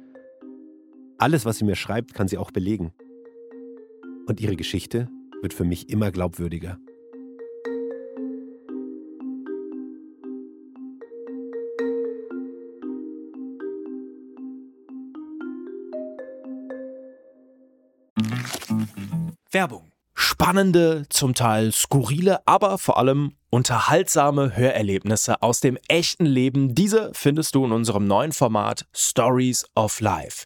Alles, 1.18 1.44
was 1.44 1.58
sie 1.58 1.66
mir 1.66 1.76
schreibt, 1.76 2.14
kann 2.14 2.30
sie 2.30 2.38
auch 2.38 2.52
belegen. 2.52 2.94
Und 4.28 4.40
ihre 4.40 4.56
Geschichte 4.56 5.10
wird 5.42 5.54
für 5.54 5.66
mich 5.66 5.90
immer 5.90 6.12
glaubwürdiger. 6.12 6.80
Werbung. 19.52 19.92
Spannende, 20.14 21.06
zum 21.10 21.34
Teil 21.34 21.72
skurrile, 21.72 22.46
aber 22.46 22.78
vor 22.78 22.98
allem 22.98 23.34
unterhaltsame 23.50 24.56
Hörerlebnisse 24.56 25.42
aus 25.42 25.62
dem 25.62 25.78
echten 25.88 26.26
Leben. 26.26 26.76
Diese 26.76 27.12
findest 27.14 27.56
du 27.56 27.64
in 27.64 27.72
unserem 27.72 28.06
neuen 28.06 28.34
Format 28.34 28.86
Stories 28.94 29.66
of 29.76 30.02
Life. 30.02 30.46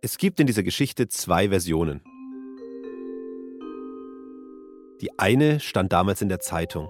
Es 0.00 0.16
gibt 0.16 0.38
in 0.38 0.46
dieser 0.46 0.62
Geschichte 0.62 1.08
zwei 1.08 1.48
Versionen. 1.48 2.02
Die 5.00 5.18
eine 5.18 5.58
stand 5.58 5.92
damals 5.92 6.22
in 6.22 6.28
der 6.28 6.38
Zeitung. 6.38 6.88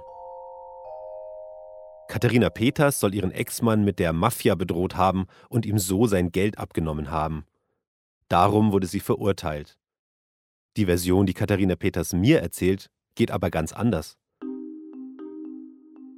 Katharina 2.09 2.51
Peters 2.51 3.01
soll 3.01 3.15
ihren 3.15 3.31
Ex-Mann 3.31 3.83
mit 3.83 3.99
der 3.99 4.13
Mafia 4.13 4.55
bedroht 4.57 4.97
haben 4.97 5.27
und 5.49 5.65
ihm 5.65 5.79
so 5.79 6.07
sein 6.07 6.33
Geld 6.33 6.59
abgenommen 6.59 7.11
haben. 7.11 7.47
Darum 8.29 8.73
wurde 8.73 8.87
sie 8.87 9.01
verurteilt. 9.01 9.79
Die 10.77 10.85
Version, 10.85 11.25
die 11.25 11.35
Katharina 11.35 11.77
Peters 11.77 12.13
mir 12.13 12.41
erzählt, 12.41 12.91
geht 13.15 13.31
aber 13.31 13.49
ganz 13.51 13.73
anders. 13.73 14.19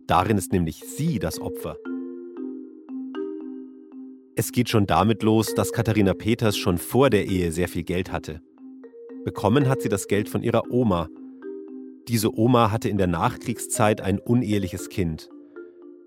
Darin 0.09 0.39
ist 0.39 0.53
nämlich 0.53 0.83
sie 0.85 1.21
das 1.21 1.41
Opfer. 1.41 1.77
Es 4.37 4.53
geht 4.53 4.69
schon 4.69 4.87
damit 4.87 5.23
los, 5.23 5.55
dass 5.55 5.73
Katharina 5.73 6.15
Peters 6.15 6.57
schon 6.57 6.79
vor 6.79 7.11
der 7.11 7.27
Ehe 7.27 7.53
sehr 7.53 7.69
viel 7.69 7.83
Geld 7.83 8.13
hatte. 8.13 8.41
Bekommen 9.25 9.69
hat 9.69 9.83
sie 9.83 9.89
das 9.89 10.07
Geld 10.07 10.29
von 10.29 10.43
ihrer 10.43 10.71
Oma. 10.71 11.09
Diese 12.09 12.35
Oma 12.35 12.71
hatte 12.71 12.89
in 12.89 12.97
der 12.97 13.07
Nachkriegszeit 13.07 14.01
ein 14.01 14.19
uneheliches 14.19 14.89
Kind. 14.89 15.29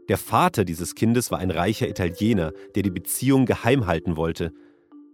Der 0.09 0.17
Vater 0.17 0.65
dieses 0.65 0.95
Kindes 0.95 1.31
war 1.31 1.39
ein 1.39 1.51
reicher 1.51 1.87
Italiener, 1.87 2.53
der 2.75 2.83
die 2.83 2.91
Beziehung 2.91 3.45
geheim 3.45 3.87
halten 3.87 4.17
wollte. 4.17 4.51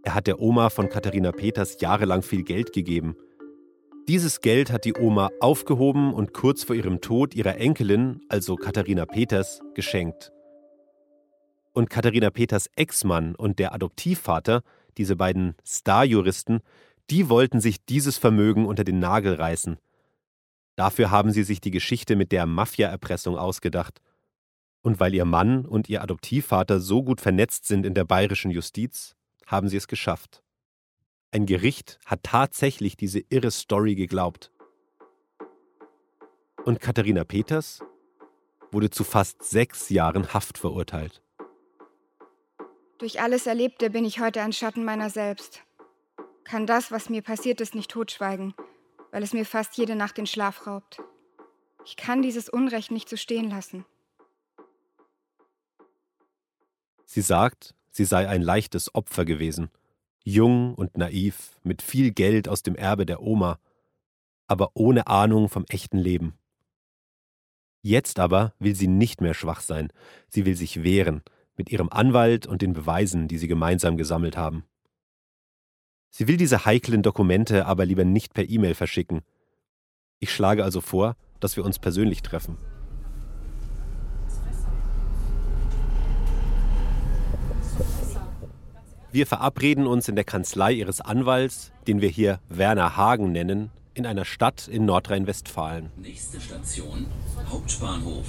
Er 0.04 0.16
hat 0.16 0.28
der 0.28 0.40
Oma 0.40 0.70
von 0.70 0.90
Katharina 0.90 1.32
Peters 1.32 1.78
jahrelang 1.82 2.22
viel 2.22 2.44
Geld 2.44 2.74
gegeben. 2.74 3.16
Dieses 4.08 4.40
Geld 4.42 4.72
hat 4.72 4.86
die 4.86 4.96
Oma 4.96 5.30
aufgehoben 5.40 6.14
und 6.14 6.34
kurz 6.34 6.64
vor 6.64 6.76
ihrem 6.76 7.02
Tod 7.02 7.36
ihrer 7.36 7.58
Enkelin, 7.58 8.22
also 8.30 8.56
Katharina 8.56 9.06
Peters, 9.06 9.62
geschenkt. 9.76 10.32
Und 11.80 11.90
Katharina 11.90 12.30
Peters 12.30 12.70
Ex-Mann 12.76 13.36
und 13.36 13.58
der 13.58 13.74
Adoptivvater, 13.74 14.64
diese 14.98 15.16
beiden 15.16 15.56
Starjuristen, 15.64 16.60
die 17.10 17.30
wollten 17.30 17.62
sich 17.62 17.86
dieses 17.86 18.18
Vermögen 18.18 18.66
unter 18.66 18.84
den 18.84 19.00
Nagel 19.00 19.36
reißen. 19.36 19.78
Dafür 20.76 21.10
haben 21.10 21.32
sie 21.32 21.44
sich 21.44 21.62
die 21.62 21.72
Geschichte 21.72 22.18
mit 22.18 22.34
der 22.34 22.46
Mafia-Erpressung 22.46 23.38
ausgedacht. 23.38 24.02
Und 24.82 25.00
weil 25.00 25.16
ihr 25.16 25.24
Mann 25.24 25.66
und 25.66 25.88
ihr 25.88 26.04
Adoptivvater 26.04 26.82
so 26.82 27.02
gut 27.02 27.22
vernetzt 27.22 27.66
sind 27.66 27.86
in 27.86 27.94
der 27.94 28.04
bayerischen 28.04 28.52
Justiz, 28.52 29.16
haben 29.46 29.70
sie 29.70 29.78
es 29.78 29.88
geschafft. 29.88 30.44
Ein 31.32 31.46
Gericht 31.46 31.98
hat 32.06 32.24
tatsächlich 32.24 32.98
diese 32.98 33.22
irre 33.30 33.52
Story 33.52 33.96
geglaubt. 33.96 34.52
Und 36.66 36.82
Katharina 36.82 37.24
Peters 37.24 37.80
wurde 38.70 38.90
zu 38.90 39.06
fast 39.06 39.44
sechs 39.44 39.88
Jahren 39.88 40.34
Haft 40.34 40.58
verurteilt. 40.58 41.22
Durch 43.00 43.22
alles 43.22 43.48
Erlebte 43.48 43.90
bin 43.90 44.04
ich 44.04 44.20
heute 44.20 44.42
ein 44.42 44.52
Schatten 44.52 44.84
meiner 44.84 45.10
selbst. 45.10 45.64
Kann 46.44 46.68
das, 46.68 46.92
was 46.92 47.10
mir 47.10 47.22
passiert 47.22 47.62
ist, 47.62 47.74
nicht 47.74 47.90
totschweigen, 47.90 48.54
weil 49.12 49.24
es 49.24 49.32
mir 49.32 49.46
fast 49.46 49.78
jede 49.78 49.96
Nacht 49.96 50.18
den 50.18 50.28
Schlaf 50.28 50.68
raubt. 50.68 51.02
Ich 51.86 51.96
kann 51.96 52.22
dieses 52.22 52.50
Unrecht 52.50 52.92
nicht 52.92 53.08
so 53.08 53.16
stehen 53.16 53.50
lassen. 53.50 53.86
Sie 57.06 57.22
sagt, 57.22 57.74
sie 57.90 58.04
sei 58.04 58.28
ein 58.28 58.42
leichtes 58.42 58.94
Opfer 58.94 59.24
gewesen, 59.24 59.70
jung 60.26 60.76
und 60.76 60.98
naiv, 60.98 61.58
mit 61.64 61.82
viel 61.82 62.12
Geld 62.12 62.50
aus 62.50 62.64
dem 62.64 62.76
Erbe 62.76 63.06
der 63.06 63.22
Oma, 63.22 63.60
aber 64.48 64.72
ohne 64.74 65.08
Ahnung 65.08 65.48
vom 65.48 65.64
echten 65.70 65.98
Leben. 65.98 66.38
Jetzt 67.82 68.20
aber 68.20 68.54
will 68.60 68.76
sie 68.76 68.90
nicht 68.90 69.22
mehr 69.22 69.34
schwach 69.34 69.62
sein, 69.62 69.94
sie 70.28 70.46
will 70.46 70.58
sich 70.58 70.84
wehren, 70.84 71.24
mit 71.60 71.70
ihrem 71.70 71.90
Anwalt 71.90 72.48
und 72.48 72.62
den 72.62 72.72
Beweisen, 72.72 73.28
die 73.28 73.38
sie 73.38 73.50
gemeinsam 73.50 73.98
gesammelt 73.98 74.38
haben. 74.38 74.64
Sie 76.10 76.28
will 76.28 76.38
diese 76.38 76.66
heiklen 76.66 77.04
Dokumente 77.04 77.66
aber 77.66 77.86
lieber 77.86 78.06
nicht 78.06 78.34
per 78.34 78.50
E-Mail 78.50 78.74
verschicken. 78.74 79.22
Ich 80.20 80.34
schlage 80.34 80.64
also 80.64 80.80
vor, 80.80 81.18
dass 81.42 81.58
wir 81.58 81.66
uns 81.66 81.78
persönlich 81.78 82.22
treffen. 82.22 82.58
Wir 89.12 89.28
verabreden 89.28 89.86
uns 89.86 90.08
in 90.08 90.16
der 90.16 90.24
Kanzlei 90.24 90.72
Ihres 90.72 91.02
Anwalts, 91.02 91.74
den 91.88 92.00
wir 92.00 92.10
hier 92.10 92.40
Werner 92.48 92.96
Hagen 92.96 93.34
nennen, 93.34 93.70
in 93.96 94.06
einer 94.06 94.24
Stadt 94.24 94.70
in 94.70 94.86
Nordrhein-Westfalen. 94.86 95.92
Nächste 95.98 96.40
Station, 96.40 97.08
Hauptbahnhof. 97.50 98.28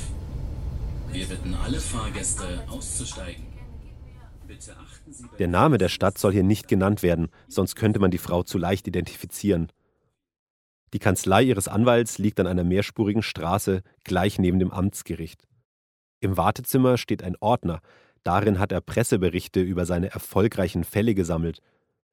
Wir 1.13 1.27
bitten 1.27 1.55
alle 1.55 1.81
Fahrgäste 1.81 2.65
auszusteigen. 2.69 3.47
Der 5.39 5.49
Name 5.49 5.79
der 5.79 5.89
Stadt 5.89 6.19
soll 6.19 6.33
hier 6.33 6.43
nicht 6.43 6.69
genannt 6.69 7.03
werden, 7.03 7.29
sonst 7.49 7.77
könnte 7.77 8.01
man 8.01 8.11
die 8.11 8.19
Frau 8.19 8.43
zu 8.43 8.59
leicht 8.59 8.89
identifizieren. 8.89 9.71
Die 10.93 10.99
Kanzlei 10.99 11.43
ihres 11.43 11.69
Anwalts 11.69 12.19
liegt 12.19 12.41
an 12.41 12.47
einer 12.47 12.65
mehrspurigen 12.65 13.23
Straße 13.23 13.83
gleich 14.05 14.39
neben 14.39 14.59
dem 14.59 14.73
Amtsgericht. 14.73 15.47
Im 16.19 16.37
Wartezimmer 16.37 16.99
steht 16.99 17.23
ein 17.23 17.37
Ordner, 17.41 17.81
Darin 18.23 18.59
hat 18.59 18.73
er 18.73 18.81
Presseberichte 18.81 19.61
über 19.61 19.87
seine 19.87 20.11
erfolgreichen 20.11 20.85
Fälle 20.85 21.15
gesammelt. 21.15 21.61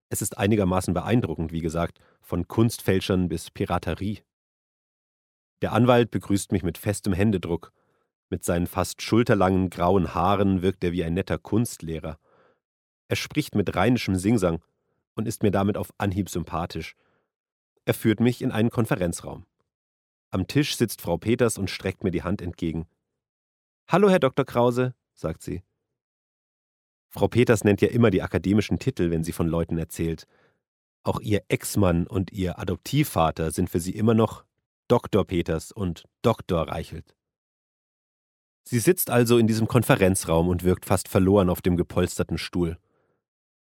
Es 0.09 0.21
ist 0.21 0.37
einigermaßen 0.37 0.93
beeindruckend, 0.93 1.51
wie 1.51 1.59
gesagt, 1.61 1.99
von 2.21 2.47
Kunstfälschern 2.47 3.27
bis 3.27 3.51
Piraterie. 3.51 4.21
Der 5.61 5.73
Anwalt 5.73 6.11
begrüßt 6.11 6.51
mich 6.51 6.63
mit 6.63 6.77
festem 6.77 7.13
Händedruck. 7.13 7.73
Mit 8.29 8.43
seinen 8.43 8.67
fast 8.67 9.01
schulterlangen 9.01 9.69
grauen 9.69 10.13
Haaren 10.13 10.61
wirkt 10.61 10.83
er 10.83 10.91
wie 10.91 11.03
ein 11.03 11.13
netter 11.13 11.37
Kunstlehrer. 11.37 12.19
Er 13.07 13.15
spricht 13.15 13.55
mit 13.55 13.75
rheinischem 13.75 14.15
Singsang 14.15 14.61
und 15.15 15.27
ist 15.27 15.43
mir 15.43 15.51
damit 15.51 15.77
auf 15.77 15.93
Anhieb 15.97 16.29
sympathisch. 16.29 16.95
Er 17.85 17.93
führt 17.93 18.19
mich 18.19 18.41
in 18.41 18.51
einen 18.51 18.69
Konferenzraum. 18.69 19.45
Am 20.29 20.45
Tisch 20.47 20.75
sitzt 20.75 21.01
Frau 21.01 21.17
Peters 21.17 21.57
und 21.57 21.69
streckt 21.69 22.03
mir 22.03 22.11
die 22.11 22.23
Hand 22.23 22.41
entgegen. 22.41 22.85
Hallo, 23.87 24.09
Herr 24.09 24.19
Dr. 24.19 24.45
Krause, 24.45 24.93
sagt 25.13 25.41
sie. 25.41 25.63
Frau 27.09 27.29
Peters 27.29 27.63
nennt 27.63 27.81
ja 27.81 27.87
immer 27.87 28.11
die 28.11 28.21
akademischen 28.21 28.77
Titel, 28.77 29.09
wenn 29.09 29.23
sie 29.23 29.31
von 29.31 29.47
Leuten 29.47 29.77
erzählt. 29.77 30.27
Auch 31.03 31.21
ihr 31.21 31.43
Ex-Mann 31.47 32.05
und 32.05 32.33
ihr 32.33 32.59
Adoptivvater 32.59 33.51
sind 33.51 33.69
für 33.69 33.79
sie 33.79 33.95
immer 33.95 34.13
noch 34.13 34.43
Dr. 34.89 35.25
Peters 35.25 35.71
und 35.71 36.03
Dr. 36.21 36.67
Reichelt. 36.67 37.16
Sie 38.69 38.79
sitzt 38.79 39.09
also 39.09 39.37
in 39.37 39.47
diesem 39.47 39.69
Konferenzraum 39.69 40.49
und 40.49 40.65
wirkt 40.65 40.83
fast 40.83 41.07
verloren 41.07 41.49
auf 41.49 41.61
dem 41.61 41.77
gepolsterten 41.77 42.37
Stuhl. 42.37 42.77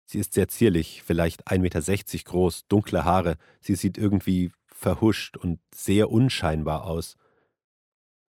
Sie 0.07 0.17
ist 0.17 0.33
sehr 0.33 0.47
zierlich, 0.47 1.03
vielleicht 1.05 1.47
1,60 1.47 1.59
Meter 1.59 2.23
groß, 2.23 2.65
dunkle 2.67 3.05
Haare, 3.05 3.37
sie 3.59 3.75
sieht 3.75 3.99
irgendwie 3.99 4.51
verhuscht 4.65 5.37
und 5.37 5.59
sehr 5.71 6.09
unscheinbar 6.09 6.85
aus. 6.85 7.15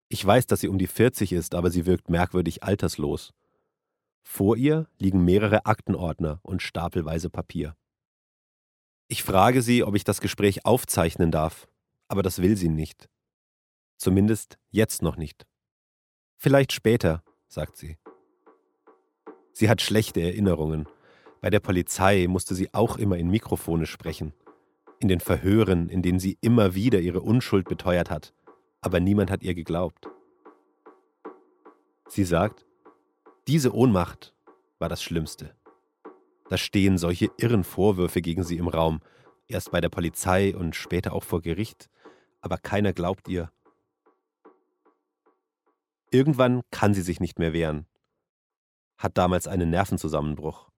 Ich 0.09 0.25
weiß, 0.25 0.45
dass 0.47 0.59
sie 0.59 0.67
um 0.67 0.77
die 0.77 0.87
40 0.87 1.31
ist, 1.31 1.55
aber 1.55 1.71
sie 1.71 1.85
wirkt 1.85 2.09
merkwürdig 2.09 2.63
alterslos. 2.63 3.33
Vor 4.21 4.57
ihr 4.57 4.89
liegen 4.99 5.23
mehrere 5.23 5.65
Aktenordner 5.65 6.41
und 6.43 6.61
stapelweise 6.61 7.29
Papier. 7.29 7.77
Ich 9.07 9.23
frage 9.23 9.61
sie, 9.61 9.85
ob 9.85 9.95
ich 9.95 10.03
das 10.03 10.19
Gespräch 10.19 10.65
aufzeichnen 10.65 11.31
darf. 11.31 11.69
aber 12.09 12.23
das 12.23 12.41
will 12.41 12.57
sie 12.57 12.67
nicht. 12.69 13.07
Zumindest 13.95 14.57
jetzt 14.69 15.01
noch 15.01 15.15
nicht. 15.15 15.47
Vielleicht 16.37 16.71
später, 16.71 17.23
sagt 17.47 17.77
sie. 17.77 17.97
Sie 19.53 19.69
hat 19.69 19.81
schlechte 19.81 20.21
Erinnerungen. 20.21 20.87
Bei 21.41 21.49
der 21.49 21.59
Polizei 21.59 22.27
musste 22.27 22.53
sie 22.53 22.73
auch 22.73 22.97
immer 22.97 23.17
in 23.17 23.29
Mikrofone 23.29 23.87
sprechen. 23.87 24.33
In 24.99 25.07
den 25.07 25.19
Verhören, 25.19 25.89
in 25.89 26.03
denen 26.03 26.19
sie 26.19 26.37
immer 26.41 26.75
wieder 26.75 26.99
ihre 26.99 27.21
Unschuld 27.21 27.67
beteuert 27.67 28.11
hat. 28.11 28.33
Aber 28.81 28.99
niemand 28.99 29.31
hat 29.31 29.41
ihr 29.41 29.55
geglaubt. 29.55 30.07
Sie 32.07 32.23
sagt, 32.23 32.65
diese 33.47 33.73
Ohnmacht 33.73 34.35
war 34.77 34.89
das 34.89 35.01
Schlimmste. 35.01 35.55
Da 36.49 36.57
stehen 36.57 36.99
solche 36.99 37.29
irren 37.37 37.63
Vorwürfe 37.63 38.21
gegen 38.21 38.43
sie 38.43 38.57
im 38.57 38.67
Raum, 38.67 39.01
erst 39.47 39.71
bei 39.71 39.81
der 39.81 39.89
Polizei 39.89 40.55
und 40.55 40.75
später 40.75 41.13
auch 41.13 41.23
vor 41.23 41.41
Gericht, 41.41 41.89
aber 42.41 42.57
keiner 42.57 42.93
glaubt 42.93 43.27
ihr. 43.27 43.51
Irgendwann 46.11 46.61
kann 46.71 46.93
sie 46.93 47.01
sich 47.01 47.19
nicht 47.19 47.39
mehr 47.39 47.53
wehren. 47.53 47.85
Hat 48.97 49.17
damals 49.17 49.47
einen 49.47 49.69
Nervenzusammenbruch. 49.69 50.69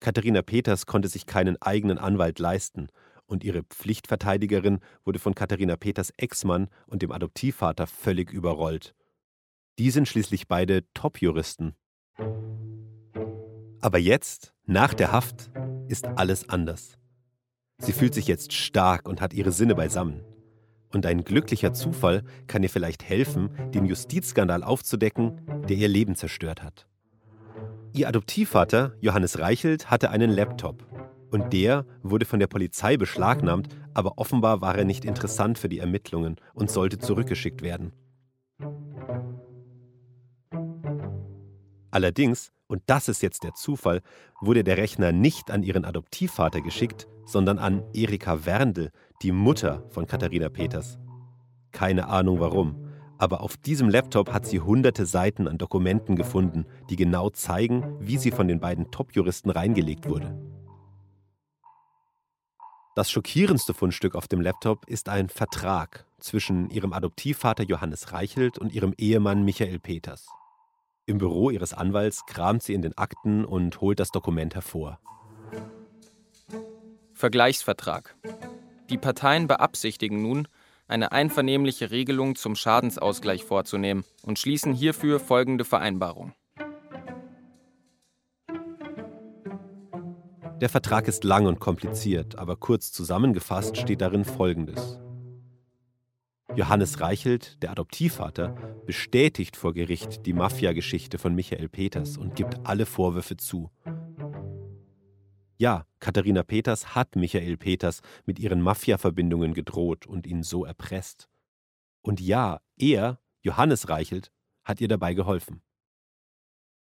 Katharina 0.00 0.42
Peters 0.42 0.86
konnte 0.86 1.08
sich 1.08 1.26
keinen 1.26 1.60
eigenen 1.62 1.98
Anwalt 1.98 2.38
leisten 2.38 2.88
und 3.26 3.44
ihre 3.44 3.62
Pflichtverteidigerin 3.62 4.80
wurde 5.04 5.18
von 5.18 5.34
Katharina 5.34 5.76
Peters 5.76 6.12
Ex-Mann 6.16 6.68
und 6.86 7.02
dem 7.02 7.12
Adoptivvater 7.12 7.86
völlig 7.86 8.30
überrollt. 8.30 8.94
Die 9.78 9.90
sind 9.90 10.06
schließlich 10.06 10.48
beide 10.48 10.84
Top-Juristen. 10.92 11.74
Aber 13.80 13.98
jetzt, 13.98 14.52
nach 14.64 14.92
der 14.92 15.12
Haft, 15.12 15.50
ist 15.88 16.06
alles 16.06 16.48
anders. 16.48 16.98
Sie 17.78 17.92
fühlt 17.92 18.14
sich 18.14 18.26
jetzt 18.26 18.52
stark 18.52 19.08
und 19.08 19.20
hat 19.20 19.32
ihre 19.32 19.50
Sinne 19.50 19.74
beisammen. 19.74 20.22
Und 20.92 21.06
ein 21.06 21.24
glücklicher 21.24 21.72
Zufall 21.72 22.22
kann 22.46 22.62
ihr 22.62 22.70
vielleicht 22.70 23.02
helfen, 23.02 23.50
den 23.74 23.86
Justizskandal 23.86 24.62
aufzudecken, 24.62 25.40
der 25.68 25.76
ihr 25.76 25.88
Leben 25.88 26.14
zerstört 26.14 26.62
hat. 26.62 26.86
Ihr 27.94 28.08
Adoptivvater, 28.08 28.94
Johannes 29.00 29.38
Reichelt, 29.38 29.90
hatte 29.90 30.10
einen 30.10 30.30
Laptop. 30.30 30.86
Und 31.30 31.52
der 31.52 31.86
wurde 32.02 32.26
von 32.26 32.40
der 32.40 32.46
Polizei 32.46 32.96
beschlagnahmt, 32.96 33.68
aber 33.94 34.18
offenbar 34.18 34.60
war 34.60 34.76
er 34.76 34.84
nicht 34.84 35.04
interessant 35.04 35.58
für 35.58 35.68
die 35.68 35.78
Ermittlungen 35.78 36.36
und 36.52 36.70
sollte 36.70 36.98
zurückgeschickt 36.98 37.62
werden. 37.62 37.92
Allerdings, 41.90 42.52
und 42.66 42.82
das 42.86 43.08
ist 43.08 43.22
jetzt 43.22 43.44
der 43.44 43.54
Zufall, 43.54 44.00
wurde 44.40 44.64
der 44.64 44.78
Rechner 44.78 45.12
nicht 45.12 45.50
an 45.50 45.62
ihren 45.62 45.84
Adoptivvater 45.84 46.60
geschickt, 46.62 47.06
sondern 47.26 47.58
an 47.58 47.82
Erika 47.92 48.46
Werndl, 48.46 48.90
die 49.22 49.32
Mutter 49.32 49.84
von 49.90 50.06
Katharina 50.06 50.48
Peters. 50.48 50.98
Keine 51.70 52.08
Ahnung 52.08 52.40
warum, 52.40 52.88
aber 53.18 53.40
auf 53.40 53.56
diesem 53.56 53.88
Laptop 53.88 54.32
hat 54.32 54.46
sie 54.46 54.60
hunderte 54.60 55.06
Seiten 55.06 55.46
an 55.46 55.58
Dokumenten 55.58 56.16
gefunden, 56.16 56.66
die 56.90 56.96
genau 56.96 57.30
zeigen, 57.30 57.96
wie 58.00 58.16
sie 58.16 58.32
von 58.32 58.48
den 58.48 58.58
beiden 58.58 58.90
Top-Juristen 58.90 59.50
reingelegt 59.50 60.08
wurde. 60.08 60.36
Das 62.96 63.10
schockierendste 63.10 63.74
Fundstück 63.74 64.16
auf 64.16 64.26
dem 64.26 64.40
Laptop 64.40 64.86
ist 64.86 65.08
ein 65.08 65.28
Vertrag 65.28 66.04
zwischen 66.18 66.68
ihrem 66.68 66.92
Adoptivvater 66.92 67.62
Johannes 67.62 68.12
Reichelt 68.12 68.58
und 68.58 68.72
ihrem 68.72 68.92
Ehemann 68.98 69.44
Michael 69.44 69.78
Peters. 69.78 70.26
Im 71.06 71.18
Büro 71.18 71.50
ihres 71.50 71.72
Anwalts 71.72 72.26
kramt 72.26 72.62
sie 72.62 72.74
in 72.74 72.82
den 72.82 72.98
Akten 72.98 73.44
und 73.44 73.80
holt 73.80 73.98
das 73.98 74.10
Dokument 74.10 74.54
hervor. 74.54 74.98
Vergleichsvertrag. 77.14 78.16
Die 78.92 78.98
Parteien 78.98 79.46
beabsichtigen 79.48 80.20
nun, 80.20 80.46
eine 80.86 81.12
einvernehmliche 81.12 81.90
Regelung 81.90 82.36
zum 82.36 82.54
Schadensausgleich 82.54 83.42
vorzunehmen 83.42 84.04
und 84.22 84.38
schließen 84.38 84.74
hierfür 84.74 85.18
folgende 85.18 85.64
Vereinbarung. 85.64 86.34
Der 90.60 90.68
Vertrag 90.68 91.08
ist 91.08 91.24
lang 91.24 91.46
und 91.46 91.58
kompliziert, 91.58 92.36
aber 92.36 92.56
kurz 92.56 92.92
zusammengefasst 92.92 93.78
steht 93.78 94.02
darin 94.02 94.26
Folgendes. 94.26 95.00
Johannes 96.54 97.00
Reichelt, 97.00 97.62
der 97.62 97.70
Adoptivvater, 97.70 98.54
bestätigt 98.84 99.56
vor 99.56 99.72
Gericht 99.72 100.26
die 100.26 100.34
Mafia-Geschichte 100.34 101.16
von 101.16 101.34
Michael 101.34 101.70
Peters 101.70 102.18
und 102.18 102.36
gibt 102.36 102.60
alle 102.64 102.84
Vorwürfe 102.84 103.38
zu. 103.38 103.70
Ja, 105.62 105.86
Katharina 106.00 106.42
Peters 106.42 106.96
hat 106.96 107.14
Michael 107.14 107.56
Peters 107.56 108.00
mit 108.26 108.40
ihren 108.40 108.60
Mafia-Verbindungen 108.60 109.54
gedroht 109.54 110.06
und 110.06 110.26
ihn 110.26 110.42
so 110.42 110.64
erpresst. 110.64 111.28
Und 112.00 112.20
ja, 112.20 112.60
er, 112.76 113.20
Johannes 113.42 113.88
Reichelt, 113.88 114.32
hat 114.64 114.80
ihr 114.80 114.88
dabei 114.88 115.14
geholfen. 115.14 115.62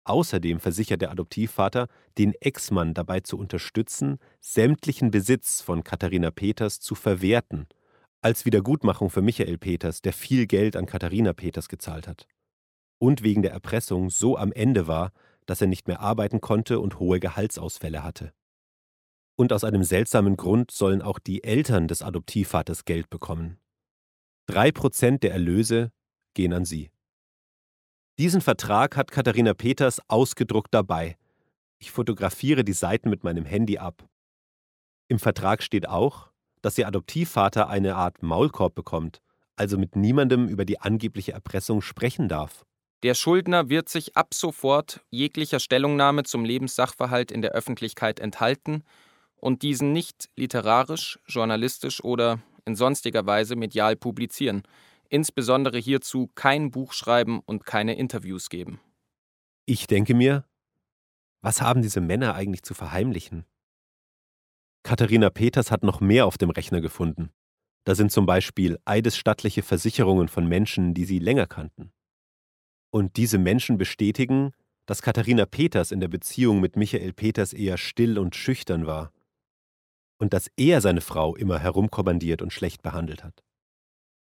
Außerdem 0.05 0.61
versichert 0.61 1.01
der 1.01 1.11
Adoptivvater, 1.11 1.89
den 2.17 2.33
Ex-Mann 2.39 2.93
dabei 2.93 3.19
zu 3.19 3.37
unterstützen, 3.37 4.17
sämtlichen 4.39 5.11
Besitz 5.11 5.59
von 5.59 5.83
Katharina 5.83 6.31
Peters 6.31 6.79
zu 6.79 6.95
verwerten– 6.95 7.67
als 8.21 8.45
Wiedergutmachung 8.45 9.09
für 9.09 9.21
Michael 9.21 9.57
Peters, 9.57 10.01
der 10.01 10.13
viel 10.13 10.47
Geld 10.47 10.77
an 10.77 10.85
Katharina 10.85 11.33
Peters 11.33 11.67
gezahlt 11.67 12.07
hat. 12.07 12.27
Und 12.97 13.23
wegen 13.23 13.41
der 13.41 13.51
Erpressung 13.51 14.09
so 14.09 14.37
am 14.37 14.53
Ende 14.53 14.87
war, 14.87 15.11
dass 15.45 15.61
er 15.61 15.67
nicht 15.67 15.87
mehr 15.87 15.99
arbeiten 16.01 16.41
konnte 16.41 16.79
und 16.79 16.99
hohe 16.99 17.19
Gehaltsausfälle 17.19 18.03
hatte. 18.03 18.33
Und 19.39 19.53
aus 19.53 19.63
einem 19.63 19.85
seltsamen 19.85 20.35
Grund 20.35 20.69
sollen 20.69 21.01
auch 21.01 21.17
die 21.17 21.45
Eltern 21.45 21.87
des 21.87 22.01
Adoptivvaters 22.01 22.83
Geld 22.83 23.09
bekommen. 23.09 23.57
Drei 24.47 24.69
Prozent 24.69 25.23
der 25.23 25.31
Erlöse 25.31 25.93
gehen 26.33 26.51
an 26.51 26.65
sie. 26.65 26.91
Diesen 28.17 28.41
Vertrag 28.41 28.97
hat 28.97 29.11
Katharina 29.11 29.53
Peters 29.53 30.01
ausgedruckt 30.09 30.73
dabei. 30.73 31.15
Ich 31.77 31.89
fotografiere 31.89 32.65
die 32.65 32.73
Seiten 32.73 33.09
mit 33.09 33.23
meinem 33.23 33.45
Handy 33.45 33.77
ab. 33.77 34.09
Im 35.07 35.19
Vertrag 35.19 35.63
steht 35.63 35.87
auch, 35.87 36.31
dass 36.61 36.77
ihr 36.77 36.85
Adoptivvater 36.85 37.69
eine 37.69 37.95
Art 37.95 38.21
Maulkorb 38.21 38.75
bekommt, 38.75 39.21
also 39.55 39.77
mit 39.77 39.95
niemandem 39.95 40.49
über 40.49 40.65
die 40.65 40.81
angebliche 40.81 41.31
Erpressung 41.31 41.81
sprechen 41.81 42.27
darf. 42.27 42.65
Der 43.03 43.13
Schuldner 43.13 43.69
wird 43.69 43.87
sich 43.87 44.17
ab 44.17 44.33
sofort 44.33 44.99
jeglicher 45.09 45.61
Stellungnahme 45.61 46.23
zum 46.23 46.43
Lebenssachverhalt 46.43 47.31
in 47.31 47.41
der 47.41 47.51
Öffentlichkeit 47.51 48.19
enthalten 48.19 48.83
und 49.39 49.61
diesen 49.61 49.93
nicht 49.93 50.29
literarisch, 50.35 51.19
journalistisch 51.27 52.03
oder 52.03 52.39
in 52.65 52.75
sonstiger 52.75 53.25
Weise 53.25 53.55
medial 53.55 53.95
publizieren, 53.95 54.63
insbesondere 55.09 55.77
hierzu 55.79 56.29
kein 56.35 56.71
Buch 56.71 56.93
schreiben 56.93 57.41
und 57.45 57.65
keine 57.65 57.95
Interviews 57.95 58.49
geben. 58.49 58.79
Ich 59.65 59.87
denke 59.87 60.13
mir, 60.13 60.45
was 61.41 61.61
haben 61.61 61.81
diese 61.81 62.01
Männer 62.01 62.35
eigentlich 62.35 62.63
zu 62.63 62.73
verheimlichen? 62.73 63.45
Katharina 64.83 65.29
Peters 65.29 65.71
hat 65.71 65.83
noch 65.83 65.99
mehr 65.99 66.25
auf 66.25 66.37
dem 66.37 66.49
Rechner 66.49 66.81
gefunden. 66.81 67.29
Da 67.85 67.95
sind 67.95 68.11
zum 68.11 68.25
Beispiel 68.25 68.77
eidesstattliche 68.85 69.63
Versicherungen 69.63 70.27
von 70.27 70.47
Menschen, 70.47 70.93
die 70.93 71.05
sie 71.05 71.19
länger 71.19 71.47
kannten. 71.47 71.91
Und 72.91 73.17
diese 73.17 73.37
Menschen 73.37 73.77
bestätigen, 73.77 74.51
dass 74.85 75.01
Katharina 75.01 75.45
Peters 75.45 75.91
in 75.91 75.99
der 75.99 76.07
Beziehung 76.07 76.59
mit 76.59 76.75
Michael 76.75 77.13
Peters 77.13 77.53
eher 77.53 77.77
still 77.77 78.17
und 78.17 78.35
schüchtern 78.35 78.87
war. 78.87 79.11
Und 80.19 80.33
dass 80.33 80.51
er 80.57 80.81
seine 80.81 81.01
Frau 81.01 81.35
immer 81.35 81.57
herumkommandiert 81.57 82.41
und 82.41 82.53
schlecht 82.53 82.83
behandelt 82.83 83.23
hat. 83.23 83.41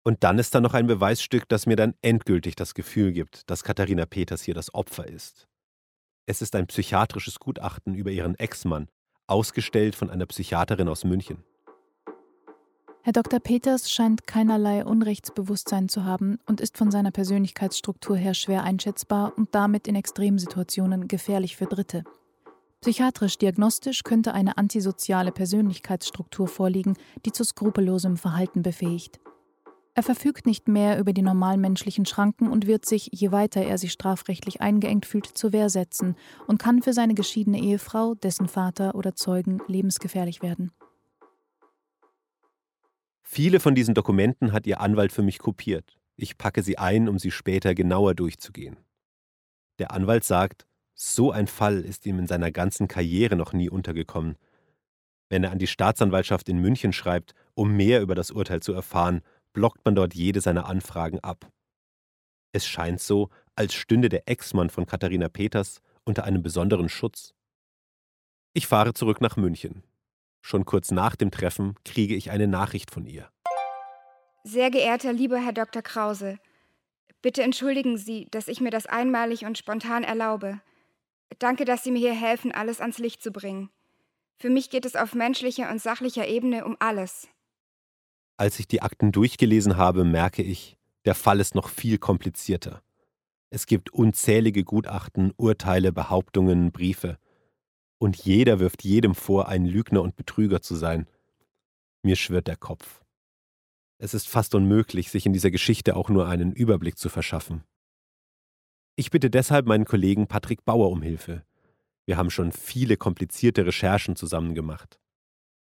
Und 0.02 0.24
dann 0.24 0.38
ist 0.38 0.54
da 0.54 0.60
noch 0.60 0.74
ein 0.74 0.86
Beweisstück, 0.86 1.48
das 1.48 1.66
mir 1.66 1.76
dann 1.76 1.94
endgültig 2.02 2.54
das 2.54 2.74
Gefühl 2.74 3.12
gibt, 3.12 3.50
dass 3.50 3.64
Katharina 3.64 4.06
Peters 4.06 4.42
hier 4.42 4.54
das 4.54 4.72
Opfer 4.74 5.06
ist. 5.06 5.46
Es 6.26 6.42
ist 6.42 6.54
ein 6.54 6.66
psychiatrisches 6.66 7.40
Gutachten 7.40 7.94
über 7.94 8.10
ihren 8.10 8.34
Ex-Mann, 8.38 8.88
ausgestellt 9.26 9.94
von 9.94 10.10
einer 10.10 10.26
Psychiaterin 10.26 10.88
aus 10.88 11.04
München. 11.04 11.44
Herr 13.02 13.14
Dr. 13.14 13.40
Peters 13.40 13.90
scheint 13.90 14.26
keinerlei 14.26 14.84
Unrechtsbewusstsein 14.84 15.88
zu 15.88 16.04
haben 16.04 16.38
und 16.46 16.60
ist 16.60 16.76
von 16.76 16.90
seiner 16.90 17.10
Persönlichkeitsstruktur 17.10 18.16
her 18.16 18.34
schwer 18.34 18.62
einschätzbar 18.62 19.32
und 19.36 19.54
damit 19.54 19.88
in 19.88 19.94
Extremsituationen 19.94 21.08
gefährlich 21.08 21.56
für 21.56 21.64
Dritte. 21.64 22.04
Psychiatrisch 22.80 23.36
diagnostisch 23.36 24.04
könnte 24.04 24.32
eine 24.32 24.56
antisoziale 24.56 25.32
Persönlichkeitsstruktur 25.32 26.48
vorliegen, 26.48 26.96
die 27.26 27.32
zu 27.32 27.44
skrupellosem 27.44 28.16
Verhalten 28.16 28.62
befähigt. 28.62 29.20
Er 29.94 30.02
verfügt 30.02 30.46
nicht 30.46 30.66
mehr 30.66 30.98
über 30.98 31.12
die 31.12 31.20
normalmenschlichen 31.20 32.06
Schranken 32.06 32.48
und 32.48 32.66
wird 32.66 32.86
sich, 32.86 33.10
je 33.12 33.32
weiter 33.32 33.60
er 33.60 33.76
sich 33.76 33.92
strafrechtlich 33.92 34.62
eingeengt 34.62 35.04
fühlt, 35.04 35.26
zur 35.26 35.52
Wehr 35.52 35.68
setzen 35.68 36.16
und 36.46 36.58
kann 36.58 36.80
für 36.80 36.94
seine 36.94 37.14
geschiedene 37.14 37.60
Ehefrau, 37.60 38.14
dessen 38.14 38.48
Vater 38.48 38.94
oder 38.94 39.14
Zeugen 39.14 39.60
lebensgefährlich 39.66 40.40
werden. 40.40 40.72
Viele 43.22 43.60
von 43.60 43.74
diesen 43.74 43.94
Dokumenten 43.94 44.52
hat 44.52 44.66
Ihr 44.66 44.80
Anwalt 44.80 45.12
für 45.12 45.22
mich 45.22 45.38
kopiert. 45.38 45.98
Ich 46.16 46.38
packe 46.38 46.62
sie 46.62 46.78
ein, 46.78 47.08
um 47.08 47.18
sie 47.18 47.30
später 47.30 47.74
genauer 47.74 48.14
durchzugehen. 48.14 48.76
Der 49.78 49.92
Anwalt 49.92 50.24
sagt, 50.24 50.66
so 51.02 51.32
ein 51.32 51.46
Fall 51.46 51.80
ist 51.80 52.04
ihm 52.04 52.18
in 52.18 52.26
seiner 52.26 52.50
ganzen 52.50 52.86
Karriere 52.86 53.34
noch 53.34 53.54
nie 53.54 53.70
untergekommen. 53.70 54.36
Wenn 55.30 55.44
er 55.44 55.50
an 55.50 55.58
die 55.58 55.66
Staatsanwaltschaft 55.66 56.46
in 56.50 56.58
München 56.58 56.92
schreibt, 56.92 57.34
um 57.54 57.74
mehr 57.74 58.02
über 58.02 58.14
das 58.14 58.30
Urteil 58.30 58.60
zu 58.60 58.74
erfahren, 58.74 59.22
blockt 59.54 59.82
man 59.86 59.94
dort 59.94 60.14
jede 60.14 60.42
seiner 60.42 60.66
Anfragen 60.66 61.18
ab. 61.20 61.50
Es 62.52 62.66
scheint 62.66 63.00
so, 63.00 63.30
als 63.54 63.72
stünde 63.72 64.10
der 64.10 64.28
Ex-Mann 64.28 64.68
von 64.68 64.84
Katharina 64.84 65.30
Peters 65.30 65.80
unter 66.04 66.24
einem 66.24 66.42
besonderen 66.42 66.90
Schutz. 66.90 67.32
Ich 68.52 68.66
fahre 68.66 68.92
zurück 68.92 69.22
nach 69.22 69.38
München. 69.38 69.82
Schon 70.42 70.66
kurz 70.66 70.90
nach 70.90 71.16
dem 71.16 71.30
Treffen 71.30 71.76
kriege 71.82 72.14
ich 72.14 72.30
eine 72.30 72.46
Nachricht 72.46 72.90
von 72.90 73.06
ihr. 73.06 73.30
Sehr 74.44 74.70
geehrter 74.70 75.14
lieber 75.14 75.38
Herr 75.38 75.54
Dr. 75.54 75.80
Krause, 75.80 76.38
bitte 77.22 77.42
entschuldigen 77.42 77.96
Sie, 77.96 78.26
dass 78.30 78.48
ich 78.48 78.60
mir 78.60 78.70
das 78.70 78.84
einmalig 78.84 79.46
und 79.46 79.56
spontan 79.56 80.04
erlaube. 80.04 80.60
Danke, 81.38 81.64
dass 81.64 81.84
Sie 81.84 81.90
mir 81.90 81.98
hier 81.98 82.14
helfen, 82.14 82.52
alles 82.52 82.80
ans 82.80 82.98
Licht 82.98 83.22
zu 83.22 83.30
bringen. 83.30 83.70
Für 84.36 84.50
mich 84.50 84.70
geht 84.70 84.84
es 84.84 84.96
auf 84.96 85.14
menschlicher 85.14 85.70
und 85.70 85.80
sachlicher 85.80 86.26
Ebene 86.26 86.64
um 86.64 86.76
alles. 86.80 87.28
Als 88.36 88.58
ich 88.58 88.66
die 88.66 88.82
Akten 88.82 89.12
durchgelesen 89.12 89.76
habe, 89.76 90.04
merke 90.04 90.42
ich, 90.42 90.78
der 91.04 91.14
Fall 91.14 91.40
ist 91.40 91.54
noch 91.54 91.68
viel 91.68 91.98
komplizierter. 91.98 92.82
Es 93.50 93.66
gibt 93.66 93.92
unzählige 93.92 94.64
Gutachten, 94.64 95.32
Urteile, 95.36 95.92
Behauptungen, 95.92 96.72
Briefe. 96.72 97.18
Und 97.98 98.16
jeder 98.16 98.60
wirft 98.60 98.82
jedem 98.82 99.14
vor, 99.14 99.48
ein 99.48 99.66
Lügner 99.66 100.02
und 100.02 100.16
Betrüger 100.16 100.62
zu 100.62 100.74
sein. 100.74 101.06
Mir 102.02 102.16
schwirrt 102.16 102.46
der 102.46 102.56
Kopf. 102.56 103.02
Es 103.98 104.14
ist 104.14 104.28
fast 104.28 104.54
unmöglich, 104.54 105.10
sich 105.10 105.26
in 105.26 105.34
dieser 105.34 105.50
Geschichte 105.50 105.94
auch 105.96 106.08
nur 106.08 106.26
einen 106.26 106.52
Überblick 106.52 106.96
zu 106.96 107.10
verschaffen. 107.10 107.64
Ich 109.00 109.10
bitte 109.10 109.30
deshalb 109.30 109.64
meinen 109.64 109.86
Kollegen 109.86 110.26
Patrick 110.26 110.66
Bauer 110.66 110.90
um 110.90 111.00
Hilfe. 111.00 111.42
Wir 112.04 112.18
haben 112.18 112.28
schon 112.28 112.52
viele 112.52 112.98
komplizierte 112.98 113.64
Recherchen 113.64 114.14
zusammen 114.14 114.54
gemacht. 114.54 115.00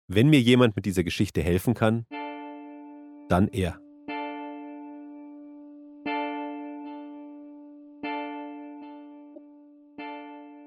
Wenn 0.09 0.29
mir 0.29 0.41
jemand 0.41 0.75
mit 0.75 0.87
dieser 0.87 1.05
Geschichte 1.05 1.41
helfen 1.41 1.75
kann, 1.75 2.05
dann 3.29 3.47
er. 3.47 3.79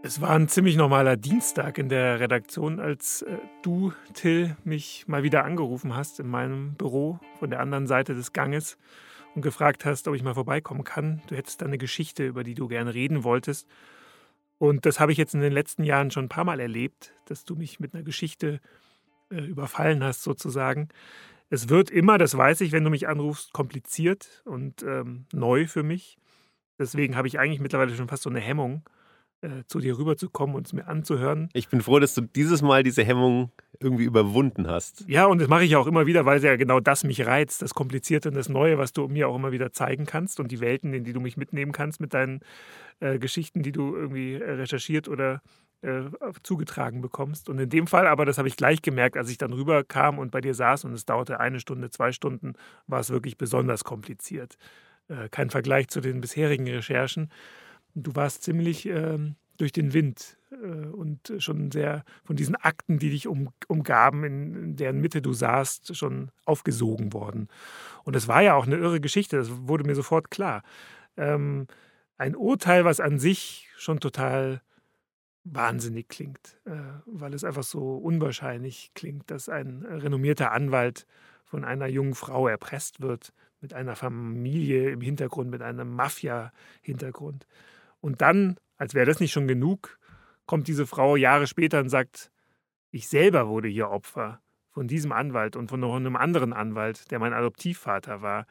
Es 0.02 0.22
war 0.22 0.30
ein 0.30 0.48
ziemlich 0.48 0.78
normaler 0.78 1.18
Dienstag 1.18 1.78
in 1.78 1.90
der 1.90 2.22
Redaktion, 2.22 2.80
als 2.80 3.24
äh, 3.24 3.38
du, 3.64 3.92
Till, 4.14 4.56
mich 4.64 5.10
mal 5.10 5.24
wieder 5.24 5.44
angerufen 5.44 5.94
hast 5.94 6.22
in 6.22 6.28
meinem 6.30 6.76
Büro 6.76 7.20
von 7.38 7.50
der 7.50 7.60
anderen 7.60 7.86
Seite 7.86 8.16
des 8.16 8.32
Ganges 8.32 8.78
und 9.36 9.42
gefragt 9.42 9.86
hast, 9.86 10.08
ob 10.08 10.16
ich 10.16 10.24
mal 10.24 10.34
vorbeikommen 10.34 10.84
kann. 10.84 11.22
Du 11.28 11.36
hättest 11.36 11.62
da 11.62 11.66
eine 11.66 11.78
Geschichte, 11.78 12.26
über 12.26 12.44
die 12.44 12.54
du 12.54 12.68
gerne 12.68 12.94
reden 12.94 13.24
wolltest. 13.24 13.68
Und 14.58 14.86
das 14.86 15.00
habe 15.00 15.12
ich 15.12 15.18
jetzt 15.18 15.34
in 15.34 15.42
den 15.42 15.54
letzten 15.54 15.84
Jahren 15.84 16.12
schon 16.12 16.26
ein 16.26 16.30
paar 16.30 16.44
Mal 16.44 16.60
erlebt, 16.60 17.14
dass 17.26 17.46
du 17.46 17.56
mich 17.56 17.80
mit 17.80 17.94
einer 17.94 18.04
Geschichte 18.04 18.60
äh, 19.32 19.42
überfallen 19.42 20.04
hast, 20.04 20.22
sozusagen. 20.24 20.90
Es 21.50 21.68
wird 21.68 21.90
immer, 21.90 22.18
das 22.18 22.38
weiß 22.38 22.62
ich, 22.62 22.72
wenn 22.72 22.84
du 22.84 22.90
mich 22.90 23.08
anrufst, 23.08 23.54
kompliziert 23.54 24.42
und 24.46 24.84
ähm, 24.84 25.26
neu 25.34 25.68
für 25.68 25.84
mich. 25.84 26.18
Deswegen 26.78 27.16
habe 27.16 27.28
ich 27.28 27.40
eigentlich 27.40 27.60
mittlerweile 27.60 27.96
schon 27.96 28.08
fast 28.08 28.24
so 28.24 28.30
eine 28.30 28.40
Hemmung 28.40 28.84
äh, 29.42 29.64
zu 29.68 29.80
dir 29.80 29.98
rüberzukommen 29.98 30.56
und 30.56 30.68
es 30.68 30.74
mir 30.74 30.88
anzuhören. 30.88 31.50
Ich 31.54 31.68
bin 31.70 31.82
froh, 31.82 32.00
dass 32.00 32.14
du 32.14 32.22
dieses 32.22 32.62
Mal 32.62 32.84
diese 32.84 33.04
Hemmung 33.04 33.52
irgendwie 33.80 34.04
überwunden 34.04 34.68
hast. 34.68 35.04
Ja, 35.08 35.26
und 35.26 35.42
das 35.42 35.48
mache 35.48 35.64
ich 35.64 35.76
auch 35.76 35.88
immer 35.88 36.06
wieder, 36.06 36.26
weil 36.26 36.44
ja 36.44 36.56
genau 36.56 36.80
das 36.80 37.04
mich 37.04 37.26
reizt, 37.26 37.62
das 37.62 37.74
Komplizierte 37.74 38.30
und 38.30 38.36
das 38.36 38.50
Neue, 38.50 38.78
was 38.78 38.94
du 38.94 39.08
mir 39.08 39.28
auch 39.28 39.36
immer 39.36 39.52
wieder 39.52 39.72
zeigen 39.72 40.06
kannst 40.06 40.40
und 40.40 40.52
die 40.52 40.60
Welten, 40.60 40.94
in 40.94 41.04
die 41.04 41.14
du 41.14 41.20
mich 41.20 41.38
mitnehmen 41.38 41.72
kannst 41.72 42.00
mit 42.00 42.14
deinen 42.14 42.42
äh, 43.00 43.18
Geschichten, 43.18 43.64
die 43.64 43.72
du 43.72 43.96
irgendwie 43.96 44.36
äh, 44.36 44.52
recherchiert 44.52 45.08
oder 45.08 45.42
äh, 45.82 46.04
zugetragen 46.44 47.02
bekommst. 47.02 47.50
Und 47.50 47.60
in 47.60 47.70
dem 47.70 47.88
Fall 47.88 48.06
aber, 48.06 48.26
das 48.26 48.38
habe 48.38 48.48
ich 48.48 48.56
gleich 48.56 48.84
gemerkt, 48.84 49.18
als 49.18 49.32
ich 49.32 49.40
dann 49.40 49.54
rüberkam 49.54 50.20
und 50.20 50.30
bei 50.30 50.42
dir 50.42 50.54
saß 50.54 50.86
und 50.86 50.94
es 50.94 51.06
dauerte 51.06 51.40
eine 51.40 51.60
Stunde, 51.60 51.90
zwei 51.90 52.12
Stunden, 52.12 52.54
war 52.86 53.00
es 53.00 53.10
wirklich 53.10 53.38
besonders 53.38 53.84
kompliziert. 53.84 54.58
Äh, 55.08 55.30
kein 55.30 55.50
Vergleich 55.50 55.88
zu 55.88 56.00
den 56.00 56.22
bisherigen 56.22 56.68
Recherchen. 56.68 57.32
Du 57.94 58.16
warst 58.16 58.44
ziemlich 58.44 58.86
ähm, 58.86 59.36
durch 59.58 59.72
den 59.72 59.94
Wind 59.94 60.38
äh, 60.52 60.88
und 60.88 61.34
schon 61.40 61.72
sehr 61.72 62.04
von 62.24 62.36
diesen 62.36 62.56
Akten, 62.56 63.00
die 63.00 63.10
dich 63.10 63.28
um, 63.28 63.50
umgaben, 63.68 64.24
in, 64.24 64.56
in, 64.56 64.76
deren 64.76 65.00
Mitte 65.00 65.22
du 65.22 65.34
saßt, 65.34 65.96
schon 65.96 66.32
aufgesogen 66.46 67.14
worden. 67.14 67.48
Und 68.04 68.16
das 68.16 68.28
war 68.28 68.42
ja 68.42 68.56
auch 68.56 68.66
eine 68.66 68.78
irre 68.78 69.00
Geschichte, 69.00 69.38
das 69.38 69.50
wurde 69.68 69.84
mir 69.84 69.96
sofort 69.96 70.32
klar. 70.32 70.64
Ähm, 71.18 71.68
ein 72.18 72.36
Urteil, 72.36 72.86
was 72.86 73.00
an 73.00 73.20
sich 73.20 73.70
schon 73.78 74.00
total 74.00 74.62
wahnsinnig 75.44 76.08
klingt, 76.08 76.60
äh, 76.66 76.72
weil 77.06 77.34
es 77.34 77.44
einfach 77.44 77.64
so 77.64 77.98
unwahrscheinlich 77.98 78.92
klingt, 78.94 79.32
dass 79.32 79.50
ein 79.50 79.84
renommierter 79.84 80.52
Anwalt 80.52 81.06
von 81.44 81.66
einer 81.66 81.88
jungen 81.88 82.16
Frau 82.16 82.48
erpresst 82.48 83.02
wird, 83.02 83.34
mit 83.60 83.74
einer 83.74 83.96
Familie 83.96 84.90
im 84.90 85.02
Hintergrund, 85.02 85.52
mit 85.52 85.62
einem 85.62 85.96
Mafia-Hintergrund. 85.96 87.46
Und 88.02 88.22
dann, 88.22 88.58
als 88.78 88.94
wäre 88.94 89.06
das 89.06 89.20
nicht 89.20 89.32
schon 89.32 89.48
genug, 89.48 89.98
kommt 90.46 90.68
diese 90.68 90.86
Frau 90.86 91.16
Jahre 91.16 91.48
später 91.48 91.80
und 91.80 91.90
sagt, 91.90 92.32
ich 92.92 93.08
selber 93.08 93.48
wurde 93.48 93.70
hier 93.70 93.90
Opfer 93.90 94.42
von 94.72 94.88
diesem 94.88 95.12
Anwalt 95.12 95.56
und 95.56 95.70
von 95.70 95.80
noch 95.80 95.96
einem 95.96 96.16
anderen 96.16 96.54
Anwalt, 96.54 97.10
der 97.12 97.20
mein 97.20 97.34
Adoptivvater 97.34 98.22
war. 98.22 98.46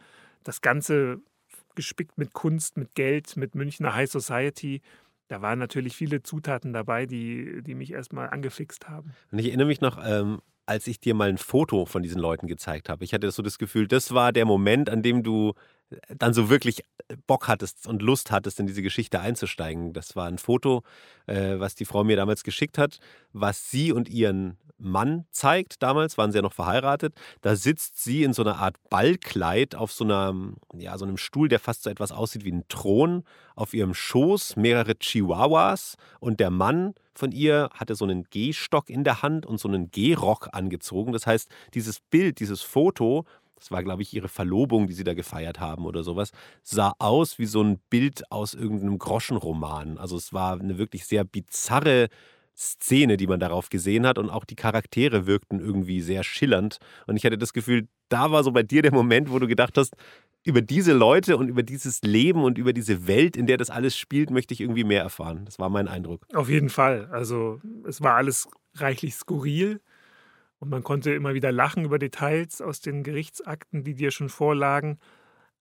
Das 0.45 0.61
Ganze 0.61 1.21
gespickt 1.75 2.19
mit 2.19 2.33
Kunst, 2.33 2.77
mit 2.77 2.95
Geld, 2.95 3.37
mit 3.37 3.55
Münchner 3.55 3.95
High 3.95 4.11
Society. 4.11 4.81
Da 5.29 5.43
waren 5.43 5.59
natürlich 5.59 5.97
viele 5.97 6.23
Zutaten 6.23 6.73
dabei, 6.73 7.07
die, 7.07 7.63
die 7.63 7.75
mich 7.75 7.93
erstmal 7.93 8.31
angefixt 8.31 8.89
haben. 8.89 9.13
Und 9.31 9.39
ich 9.39 9.49
erinnere 9.49 9.69
mich 9.69 9.81
noch, 9.81 9.99
ähm, 10.05 10.41
als 10.71 10.87
ich 10.87 11.01
dir 11.01 11.15
mal 11.15 11.29
ein 11.29 11.37
Foto 11.37 11.85
von 11.85 12.01
diesen 12.01 12.21
Leuten 12.21 12.47
gezeigt 12.47 12.89
habe. 12.89 13.05
Ich 13.05 13.13
hatte 13.13 13.29
so 13.33 13.43
das 13.43 13.59
Gefühl, 13.59 13.89
das 13.89 14.15
war 14.15 14.33
der 14.33 14.45
Moment, 14.45 14.89
an 14.89 15.03
dem 15.03 15.25
du 15.25 15.55
dann 16.17 16.33
so 16.33 16.49
wirklich 16.49 16.85
Bock 17.27 17.49
hattest 17.49 17.89
und 17.89 18.03
Lust 18.03 18.31
hattest, 18.31 18.61
in 18.61 18.69
diese 18.69 18.81
Geschichte 18.81 19.19
einzusteigen. 19.19 19.93
Das 19.93 20.15
war 20.15 20.29
ein 20.29 20.39
Foto, 20.39 20.85
äh, 21.27 21.59
was 21.59 21.75
die 21.75 21.85
Frau 21.85 22.05
mir 22.05 22.15
damals 22.15 22.45
geschickt 22.45 22.79
hat, 22.79 23.01
was 23.33 23.69
sie 23.69 23.91
und 23.91 24.09
ihren 24.09 24.59
Mann 24.81 25.27
zeigt. 25.31 25.83
Damals 25.83 26.19
waren 26.19 26.33
sie 26.33 26.39
ja 26.39 26.43
noch 26.43 26.53
verheiratet. 26.53 27.15
Da 27.41 27.57
sitzt 27.57 28.03
sie 28.03 28.23
in 28.23 28.33
so 28.33 28.43
einer 28.43 28.59
Art 28.59 28.77
Ballkleid 28.89 29.75
auf 29.75 29.93
so, 29.93 30.05
einer, 30.05 30.35
ja, 30.75 30.97
so 30.99 31.05
einem 31.05 31.17
Stuhl, 31.17 31.49
der 31.49 31.61
fast 31.61 31.83
so 31.83 31.91
etwas 31.91 32.13
aussieht 32.13 32.45
wie 32.45 32.53
ein 32.53 32.65
Thron. 32.69 33.25
Auf 33.55 33.75
ihrem 33.75 33.95
Schoß 33.95 34.57
mehrere 34.57 34.95
Chihuahuas 34.95 35.97
und 36.19 36.41
der 36.41 36.51
Mann 36.51 36.95
von 37.15 37.33
ihr 37.33 37.69
hatte 37.75 37.95
so 37.95 38.05
einen 38.05 38.25
Gehstock 38.31 38.89
in 38.89 39.05
der 39.05 39.23
Hand 39.23 39.45
und 39.45 39.61
so 39.61 39.69
einen 39.69 39.91
Gehrock 39.91 40.49
angezogen. 40.53 41.13
Das 41.13 41.27
heißt, 41.27 41.51
dieses 41.75 42.01
Bild, 42.01 42.41
dieses 42.41 42.63
Foto 42.63 43.27
das 43.61 43.71
war, 43.71 43.85
glaube 43.85 44.01
ich, 44.01 44.15
ihre 44.15 44.29
Verlobung, 44.29 44.87
die 44.87 44.95
sie 44.95 45.05
da 45.05 45.13
gefeiert 45.13 45.61
haben 45.61 45.85
oder 45.85 46.03
sowas, 46.03 46.33
sah 46.63 46.95
aus 46.99 47.39
wie 47.39 47.45
so 47.45 47.63
ein 47.63 47.79
Bild 47.91 48.33
aus 48.33 48.55
irgendeinem 48.55 48.99
Groschenroman. 48.99 49.99
Also 49.99 50.17
es 50.17 50.33
war 50.33 50.59
eine 50.59 50.79
wirklich 50.79 51.05
sehr 51.05 51.25
bizarre 51.25 52.09
Szene, 52.61 53.17
die 53.17 53.27
man 53.27 53.41
darauf 53.41 53.71
gesehen 53.71 54.07
hat 54.07 54.19
und 54.19 54.29
auch 54.29 54.45
die 54.45 54.55
Charaktere 54.55 55.27
wirkten 55.27 55.61
irgendwie 55.61 56.03
sehr 56.03 56.23
schillernd. 56.23 56.79
Und 57.07 57.17
ich 57.17 57.25
hatte 57.25 57.39
das 57.39 57.55
Gefühl, 57.55 57.89
da 58.11 58.31
war 58.31 58.45
so 58.45 58.53
bei 58.53 58.63
dir 58.63 58.83
der 58.83 58.93
Moment, 58.93 59.31
wo 59.31 59.39
du 59.39 59.47
gedacht 59.47 59.79
hast, 59.79 59.97
über 60.45 60.61
diese 60.61 60.93
Leute 60.93 61.37
und 61.37 61.49
über 61.49 61.63
dieses 61.63 62.03
Leben 62.03 62.45
und 62.45 62.59
über 62.59 62.73
diese 62.73 63.07
Welt, 63.07 63.37
in 63.37 63.47
der 63.47 63.57
das 63.57 63.71
alles 63.71 63.97
spielt, 63.97 64.31
möchte 64.31 64.53
ich 64.53 64.61
irgendwie 64.61 64.85
mehr 64.85 65.03
erfahren. 65.03 65.45
Das 65.47 65.59
war 65.59 65.71
mein 65.71 65.89
Eindruck. 65.89 66.27
Auf 66.35 66.49
jeden 66.51 66.69
Fall. 66.69 67.09
Also 67.11 67.61
es 67.87 68.03
war 68.03 68.17
alles 68.17 68.49
reichlich 68.75 69.15
skurril. 69.15 69.81
Und 70.59 70.69
man 70.69 70.83
konnte 70.83 71.13
immer 71.13 71.33
wieder 71.33 71.53
lachen 71.53 71.87
über 71.87 71.99
Details 71.99 72.61
aus 72.61 72.81
den 72.81 73.03
Gerichtsakten, 73.03 73.85
die 73.85 73.95
dir 73.95 74.11
schon 74.11 74.29
vorlagen. 74.29 74.99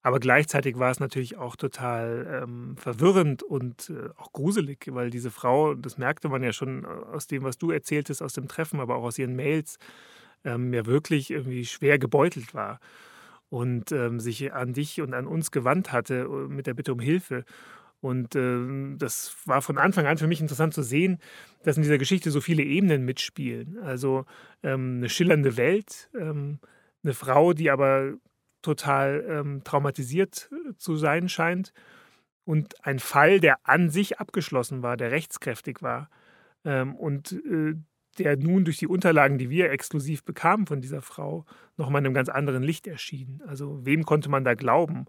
Aber 0.02 0.20
gleichzeitig 0.20 0.80
war 0.80 0.92
es 0.92 1.00
natürlich 1.00 1.38
auch 1.38 1.58
total 1.58 2.44
ähm, 2.44 2.78
verwirrend 2.78 3.44
und 3.44 3.90
äh, 3.90 4.10
auch 4.18 4.32
gruselig, 4.32 4.88
weil 4.92 5.10
diese 5.10 5.30
Frau, 5.30 5.74
das 5.74 5.98
merkte 5.98 6.30
man 6.30 6.42
ja 6.42 6.54
schon 6.54 6.86
aus 6.86 7.28
dem, 7.28 7.44
was 7.44 7.58
du 7.58 7.72
erzähltest, 7.72 8.24
aus 8.24 8.34
dem 8.34 8.48
Treffen, 8.48 8.80
aber 8.80 8.96
auch 8.96 9.04
aus 9.04 9.20
ihren 9.20 9.36
Mails, 9.36 9.78
ähm, 10.46 10.74
ja 10.74 10.86
wirklich 10.86 11.32
irgendwie 11.32 11.66
schwer 11.66 12.00
gebeutelt 12.00 12.54
war 12.54 12.80
und 13.50 13.92
ähm, 13.92 14.20
sich 14.20 14.54
an 14.54 14.74
dich 14.74 15.02
und 15.02 15.14
an 15.14 15.28
uns 15.28 15.52
gewandt 15.52 15.92
hatte 15.92 16.30
äh, 16.30 16.48
mit 16.48 16.68
der 16.68 16.76
Bitte 16.76 16.94
um 16.94 17.00
Hilfe. 17.00 17.44
Und 18.02 18.36
äh, 18.36 18.96
das 18.98 19.36
war 19.46 19.62
von 19.62 19.78
Anfang 19.78 20.06
an 20.06 20.18
für 20.18 20.28
mich 20.28 20.40
interessant 20.40 20.74
zu 20.74 20.84
sehen, 20.84 21.20
dass 21.64 21.76
in 21.76 21.84
dieser 21.84 21.98
Geschichte 21.98 22.32
so 22.32 22.40
viele 22.40 22.64
Ebenen 22.64 23.04
mitspielen. 23.04 23.78
Also 23.80 24.26
ähm, 24.64 24.98
eine 24.98 25.10
schillernde 25.10 25.58
Welt, 25.58 26.10
ähm, 26.18 26.60
eine 27.04 27.14
Frau, 27.14 27.54
die 27.54 27.70
aber 27.70 28.14
total 28.62 29.26
ähm, 29.28 29.64
traumatisiert 29.64 30.50
äh, 30.52 30.76
zu 30.78 30.96
sein 30.96 31.30
scheint 31.30 31.74
und 32.46 32.84
ein 32.86 33.00
Fall, 33.00 33.40
der 33.40 33.60
an 33.64 33.90
sich 33.90 34.20
abgeschlossen 34.20 34.82
war, 34.82 34.98
der 34.98 35.12
rechtskräftig 35.12 35.82
war 35.82 36.10
ähm, 36.66 36.96
und 36.96 37.32
äh, 37.32 37.76
der 38.18 38.38
nun 38.38 38.66
durch 38.66 38.78
die 38.78 38.88
Unterlagen, 38.88 39.38
die 39.38 39.50
wir 39.50 39.72
exklusiv 39.72 40.24
bekamen 40.24 40.68
von 40.68 40.82
dieser 40.82 41.02
Frau, 41.02 41.46
nochmal 41.78 42.02
in 42.02 42.08
einem 42.08 42.16
ganz 42.16 42.28
anderen 42.28 42.64
Licht 42.64 42.88
erschien. 42.88 43.42
Also 43.46 43.86
wem 43.86 44.04
konnte 44.04 44.30
man 44.30 44.44
da 44.44 44.56
glauben? 44.56 45.06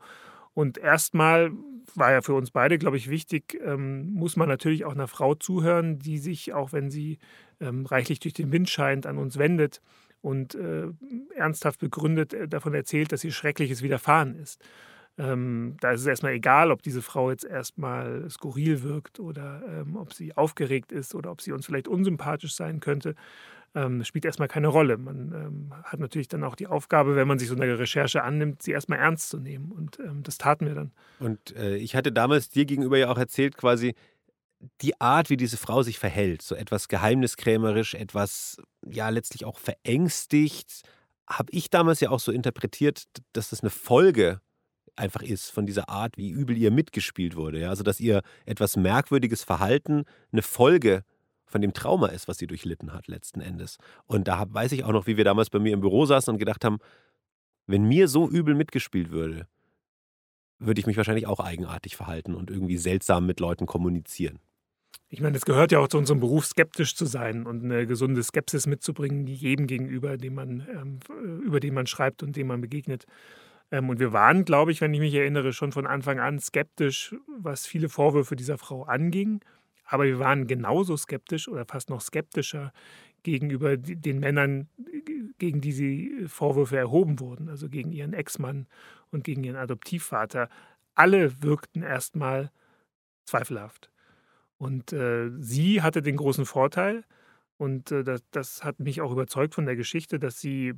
Und 0.54 0.78
erstmal 0.78 1.50
war 1.94 2.12
ja 2.12 2.22
für 2.22 2.34
uns 2.34 2.50
beide, 2.50 2.78
glaube 2.78 2.96
ich, 2.96 3.08
wichtig, 3.08 3.58
ähm, 3.64 4.12
muss 4.12 4.36
man 4.36 4.48
natürlich 4.48 4.84
auch 4.84 4.92
einer 4.92 5.08
Frau 5.08 5.34
zuhören, 5.34 5.98
die 5.98 6.18
sich, 6.18 6.52
auch 6.52 6.72
wenn 6.72 6.90
sie 6.90 7.18
ähm, 7.60 7.86
reichlich 7.86 8.20
durch 8.20 8.34
den 8.34 8.52
Wind 8.52 8.68
scheint, 8.68 9.06
an 9.06 9.18
uns 9.18 9.38
wendet 9.38 9.80
und 10.20 10.54
äh, 10.54 10.88
ernsthaft 11.34 11.80
begründet 11.80 12.34
äh, 12.34 12.48
davon 12.48 12.74
erzählt, 12.74 13.12
dass 13.12 13.24
ihr 13.24 13.32
Schreckliches 13.32 13.82
widerfahren 13.82 14.34
ist. 14.34 14.60
Ähm, 15.18 15.76
da 15.80 15.90
ist 15.90 16.00
es 16.00 16.06
erstmal 16.06 16.32
egal, 16.32 16.70
ob 16.70 16.82
diese 16.82 17.02
Frau 17.02 17.30
jetzt 17.30 17.44
erstmal 17.44 18.28
skurril 18.30 18.82
wirkt 18.82 19.20
oder 19.20 19.62
ähm, 19.68 19.96
ob 19.96 20.14
sie 20.14 20.36
aufgeregt 20.36 20.92
ist 20.92 21.14
oder 21.14 21.30
ob 21.30 21.42
sie 21.42 21.52
uns 21.52 21.66
vielleicht 21.66 21.88
unsympathisch 21.88 22.54
sein 22.54 22.80
könnte. 22.80 23.14
Ähm, 23.74 24.02
spielt 24.02 24.24
erstmal 24.24 24.48
keine 24.48 24.68
Rolle. 24.68 24.96
Man 24.96 25.32
ähm, 25.32 25.74
hat 25.84 26.00
natürlich 26.00 26.26
dann 26.26 26.42
auch 26.42 26.56
die 26.56 26.66
Aufgabe, 26.66 27.16
wenn 27.16 27.28
man 27.28 27.38
sich 27.38 27.48
so 27.48 27.54
eine 27.54 27.78
Recherche 27.78 28.24
annimmt, 28.24 28.62
sie 28.62 28.72
erstmal 28.72 28.98
ernst 28.98 29.28
zu 29.28 29.38
nehmen. 29.38 29.70
Und 29.70 29.98
ähm, 30.00 30.22
das 30.22 30.38
taten 30.38 30.66
wir 30.66 30.74
dann. 30.74 30.90
Und 31.20 31.54
äh, 31.54 31.76
ich 31.76 31.94
hatte 31.94 32.10
damals 32.10 32.48
dir 32.48 32.64
gegenüber 32.64 32.98
ja 32.98 33.10
auch 33.10 33.18
erzählt, 33.18 33.56
quasi, 33.56 33.94
die 34.82 35.00
Art, 35.00 35.30
wie 35.30 35.36
diese 35.36 35.56
Frau 35.56 35.82
sich 35.82 35.98
verhält, 35.98 36.42
so 36.42 36.54
etwas 36.54 36.88
geheimniskrämerisch, 36.88 37.94
etwas 37.94 38.58
ja 38.86 39.08
letztlich 39.08 39.44
auch 39.44 39.58
verängstigt, 39.58 40.82
habe 41.26 41.50
ich 41.52 41.70
damals 41.70 42.00
ja 42.00 42.10
auch 42.10 42.20
so 42.20 42.32
interpretiert, 42.32 43.04
dass 43.32 43.50
das 43.50 43.60
eine 43.60 43.70
Folge 43.70 44.40
einfach 44.96 45.22
ist 45.22 45.50
von 45.50 45.64
dieser 45.66 45.88
Art, 45.88 46.18
wie 46.18 46.30
übel 46.30 46.56
ihr 46.58 46.70
mitgespielt 46.70 47.36
wurde. 47.36 47.60
Ja? 47.60 47.70
Also, 47.70 47.82
dass 47.82 48.00
ihr 48.00 48.22
etwas 48.44 48.76
merkwürdiges 48.76 49.44
Verhalten 49.44 50.04
eine 50.32 50.42
Folge 50.42 51.04
von 51.46 51.62
dem 51.62 51.72
Trauma 51.72 52.08
ist, 52.08 52.28
was 52.28 52.38
sie 52.38 52.46
durchlitten 52.46 52.92
hat, 52.92 53.08
letzten 53.08 53.40
Endes. 53.40 53.78
Und 54.06 54.28
da 54.28 54.44
weiß 54.48 54.72
ich 54.72 54.84
auch 54.84 54.92
noch, 54.92 55.06
wie 55.06 55.16
wir 55.16 55.24
damals 55.24 55.50
bei 55.50 55.58
mir 55.58 55.72
im 55.72 55.80
Büro 55.80 56.04
saßen 56.04 56.32
und 56.32 56.38
gedacht 56.38 56.64
haben, 56.64 56.78
wenn 57.66 57.84
mir 57.84 58.08
so 58.08 58.28
übel 58.28 58.54
mitgespielt 58.54 59.10
würde, 59.10 59.46
würde 60.58 60.80
ich 60.80 60.86
mich 60.86 60.96
wahrscheinlich 60.96 61.26
auch 61.26 61.40
eigenartig 61.40 61.96
verhalten 61.96 62.34
und 62.34 62.50
irgendwie 62.50 62.76
seltsam 62.76 63.26
mit 63.26 63.40
Leuten 63.40 63.66
kommunizieren. 63.66 64.38
Ich 65.12 65.20
meine, 65.20 65.36
es 65.36 65.44
gehört 65.44 65.72
ja 65.72 65.80
auch 65.80 65.88
zu 65.88 65.98
unserem 65.98 66.20
Beruf, 66.20 66.46
skeptisch 66.46 66.94
zu 66.94 67.04
sein 67.04 67.44
und 67.44 67.64
eine 67.64 67.84
gesunde 67.84 68.22
Skepsis 68.22 68.68
mitzubringen, 68.68 69.26
jedem 69.26 69.66
gegenüber, 69.66 70.16
dem 70.16 70.34
man, 70.34 70.68
ähm, 70.72 71.00
über 71.42 71.58
den 71.58 71.74
man 71.74 71.88
schreibt 71.88 72.22
und 72.22 72.36
dem 72.36 72.46
man 72.46 72.60
begegnet. 72.60 73.06
Ähm, 73.72 73.88
und 73.88 73.98
wir 73.98 74.12
waren, 74.12 74.44
glaube 74.44 74.70
ich, 74.70 74.80
wenn 74.80 74.94
ich 74.94 75.00
mich 75.00 75.14
erinnere, 75.14 75.52
schon 75.52 75.72
von 75.72 75.88
Anfang 75.88 76.20
an 76.20 76.38
skeptisch, 76.38 77.16
was 77.26 77.66
viele 77.66 77.88
Vorwürfe 77.88 78.36
dieser 78.36 78.56
Frau 78.56 78.84
anging. 78.84 79.40
Aber 79.84 80.04
wir 80.04 80.20
waren 80.20 80.46
genauso 80.46 80.96
skeptisch 80.96 81.48
oder 81.48 81.64
fast 81.66 81.90
noch 81.90 82.00
skeptischer 82.00 82.72
gegenüber 83.24 83.76
den 83.76 84.20
Männern, 84.20 84.68
gegen 85.38 85.60
die 85.60 85.72
sie 85.72 86.24
Vorwürfe 86.28 86.76
erhoben 86.76 87.18
wurden, 87.18 87.48
also 87.48 87.68
gegen 87.68 87.90
ihren 87.90 88.12
Ex-Mann 88.12 88.68
und 89.10 89.24
gegen 89.24 89.42
ihren 89.42 89.56
Adoptivvater. 89.56 90.48
Alle 90.94 91.42
wirkten 91.42 91.82
erstmal 91.82 92.52
zweifelhaft. 93.24 93.90
Und 94.60 94.92
äh, 94.92 95.30
sie 95.38 95.80
hatte 95.80 96.02
den 96.02 96.18
großen 96.18 96.44
Vorteil, 96.44 97.02
und 97.56 97.90
äh, 97.92 98.04
das, 98.04 98.20
das 98.30 98.62
hat 98.62 98.78
mich 98.78 99.00
auch 99.00 99.10
überzeugt 99.10 99.54
von 99.54 99.64
der 99.64 99.74
Geschichte, 99.74 100.18
dass 100.18 100.38
sie 100.38 100.74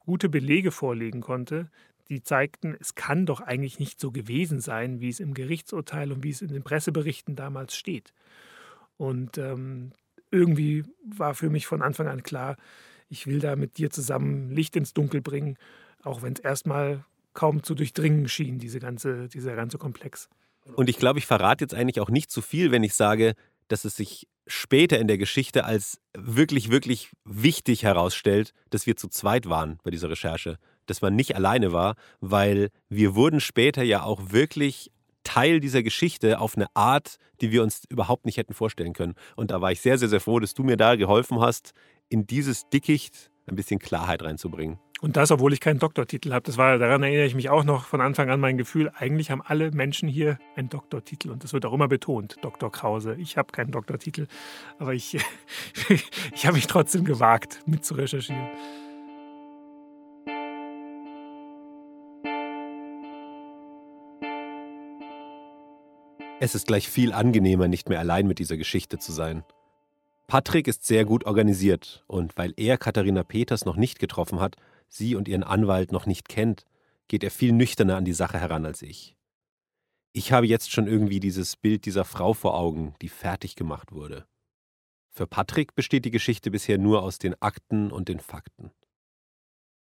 gute 0.00 0.28
Belege 0.28 0.72
vorlegen 0.72 1.20
konnte, 1.20 1.70
die 2.08 2.24
zeigten, 2.24 2.76
es 2.80 2.96
kann 2.96 3.26
doch 3.26 3.40
eigentlich 3.40 3.78
nicht 3.78 4.00
so 4.00 4.10
gewesen 4.10 4.58
sein, 4.58 5.00
wie 5.00 5.08
es 5.08 5.20
im 5.20 5.32
Gerichtsurteil 5.32 6.10
und 6.10 6.24
wie 6.24 6.30
es 6.30 6.42
in 6.42 6.48
den 6.48 6.64
Presseberichten 6.64 7.36
damals 7.36 7.76
steht. 7.76 8.12
Und 8.96 9.38
ähm, 9.38 9.92
irgendwie 10.32 10.82
war 11.04 11.34
für 11.34 11.50
mich 11.50 11.68
von 11.68 11.82
Anfang 11.82 12.08
an 12.08 12.24
klar, 12.24 12.56
ich 13.08 13.28
will 13.28 13.38
da 13.38 13.54
mit 13.54 13.78
dir 13.78 13.90
zusammen 13.90 14.50
Licht 14.50 14.74
ins 14.74 14.92
Dunkel 14.92 15.20
bringen, 15.20 15.56
auch 16.02 16.22
wenn 16.22 16.32
es 16.32 16.40
erstmal 16.40 17.04
kaum 17.32 17.62
zu 17.62 17.76
durchdringen 17.76 18.28
schien, 18.28 18.58
diese 18.58 18.80
ganze, 18.80 19.28
dieser 19.28 19.54
ganze 19.54 19.78
Komplex. 19.78 20.28
Und 20.76 20.88
ich 20.88 20.98
glaube, 20.98 21.18
ich 21.18 21.26
verrate 21.26 21.64
jetzt 21.64 21.74
eigentlich 21.74 22.00
auch 22.00 22.10
nicht 22.10 22.30
zu 22.30 22.42
viel, 22.42 22.70
wenn 22.70 22.82
ich 22.82 22.94
sage, 22.94 23.34
dass 23.68 23.84
es 23.84 23.96
sich 23.96 24.28
später 24.46 24.98
in 24.98 25.06
der 25.06 25.18
Geschichte 25.18 25.64
als 25.64 26.00
wirklich, 26.16 26.70
wirklich 26.70 27.10
wichtig 27.24 27.84
herausstellt, 27.84 28.52
dass 28.70 28.86
wir 28.86 28.96
zu 28.96 29.08
zweit 29.08 29.48
waren 29.48 29.78
bei 29.84 29.90
dieser 29.90 30.10
Recherche 30.10 30.58
dass 30.90 31.02
man 31.02 31.14
nicht 31.14 31.36
alleine 31.36 31.72
war, 31.72 31.94
weil 32.20 32.70
wir 32.88 33.14
wurden 33.14 33.40
später 33.40 33.82
ja 33.82 34.02
auch 34.02 34.32
wirklich 34.32 34.90
Teil 35.22 35.60
dieser 35.60 35.84
Geschichte 35.84 36.40
auf 36.40 36.56
eine 36.56 36.66
Art, 36.74 37.16
die 37.40 37.52
wir 37.52 37.62
uns 37.62 37.84
überhaupt 37.88 38.26
nicht 38.26 38.38
hätten 38.38 38.54
vorstellen 38.54 38.92
können. 38.92 39.14
Und 39.36 39.52
da 39.52 39.60
war 39.60 39.70
ich 39.70 39.80
sehr, 39.80 39.98
sehr, 39.98 40.08
sehr 40.08 40.20
froh, 40.20 40.40
dass 40.40 40.54
du 40.54 40.64
mir 40.64 40.76
da 40.76 40.96
geholfen 40.96 41.40
hast, 41.40 41.72
in 42.08 42.26
dieses 42.26 42.68
Dickicht 42.70 43.30
ein 43.46 43.54
bisschen 43.54 43.78
Klarheit 43.78 44.22
reinzubringen. 44.22 44.80
Und 45.00 45.16
das, 45.16 45.30
obwohl 45.30 45.52
ich 45.54 45.60
keinen 45.60 45.78
Doktortitel 45.78 46.32
habe. 46.32 46.42
Das 46.44 46.58
war, 46.58 46.78
daran 46.78 47.02
erinnere 47.02 47.24
ich 47.24 47.34
mich 47.34 47.48
auch 47.48 47.64
noch 47.64 47.86
von 47.86 48.00
Anfang 48.02 48.28
an 48.28 48.38
mein 48.38 48.58
Gefühl, 48.58 48.90
eigentlich 48.94 49.30
haben 49.30 49.40
alle 49.42 49.70
Menschen 49.70 50.08
hier 50.08 50.38
einen 50.56 50.68
Doktortitel. 50.68 51.30
Und 51.30 51.42
das 51.42 51.52
wird 51.54 51.64
auch 51.64 51.72
immer 51.72 51.88
betont, 51.88 52.36
Dr. 52.42 52.70
Krause. 52.70 53.16
Ich 53.18 53.38
habe 53.38 53.50
keinen 53.50 53.70
Doktortitel, 53.70 54.26
aber 54.78 54.92
ich, 54.92 55.16
ich 56.34 56.46
habe 56.46 56.56
mich 56.56 56.66
trotzdem 56.66 57.04
gewagt, 57.04 57.62
mit 57.64 57.84
zu 57.84 57.94
recherchieren. 57.94 58.46
Es 66.42 66.54
ist 66.54 66.66
gleich 66.66 66.88
viel 66.88 67.12
angenehmer, 67.12 67.68
nicht 67.68 67.88
mehr 67.90 68.00
allein 68.00 68.26
mit 68.26 68.38
dieser 68.38 68.56
Geschichte 68.56 68.98
zu 68.98 69.12
sein. 69.12 69.44
Patrick 70.26 70.68
ist 70.68 70.86
sehr 70.86 71.04
gut 71.04 71.24
organisiert 71.26 72.04
und 72.06 72.36
weil 72.38 72.54
er 72.56 72.78
Katharina 72.78 73.24
Peters 73.24 73.64
noch 73.64 73.76
nicht 73.76 73.98
getroffen 73.98 74.40
hat, 74.40 74.56
sie 74.90 75.14
und 75.14 75.28
ihren 75.28 75.42
Anwalt 75.42 75.92
noch 75.92 76.04
nicht 76.04 76.28
kennt, 76.28 76.66
geht 77.08 77.24
er 77.24 77.30
viel 77.30 77.52
nüchterner 77.52 77.96
an 77.96 78.04
die 78.04 78.12
Sache 78.12 78.38
heran 78.38 78.66
als 78.66 78.82
ich. 78.82 79.16
Ich 80.12 80.32
habe 80.32 80.46
jetzt 80.46 80.70
schon 80.70 80.86
irgendwie 80.86 81.20
dieses 81.20 81.56
Bild 81.56 81.86
dieser 81.86 82.04
Frau 82.04 82.34
vor 82.34 82.54
Augen, 82.58 82.94
die 83.00 83.08
fertig 83.08 83.54
gemacht 83.54 83.92
wurde. 83.92 84.26
Für 85.12 85.26
Patrick 85.26 85.74
besteht 85.74 86.04
die 86.04 86.10
Geschichte 86.10 86.50
bisher 86.50 86.78
nur 86.78 87.02
aus 87.02 87.18
den 87.18 87.40
Akten 87.40 87.90
und 87.90 88.08
den 88.08 88.20
Fakten. 88.20 88.72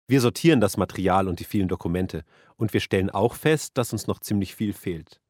Wir 0.09 0.21
sortieren 0.21 0.61
das 0.61 0.77
Material 0.77 1.29
und 1.29 1.41
die 1.41 1.45
vielen 1.45 1.69
Dokumente 1.69 2.25
und 2.57 2.73
wir 2.73 2.81
stellen 2.81 3.11
auch 3.11 3.35
fest, 3.35 3.79
dass 3.79 3.93
uns 3.93 4.07
noch 4.07 4.21
ziemlich 4.21 4.55
viel 4.55 4.73
fehlt. 4.73 5.21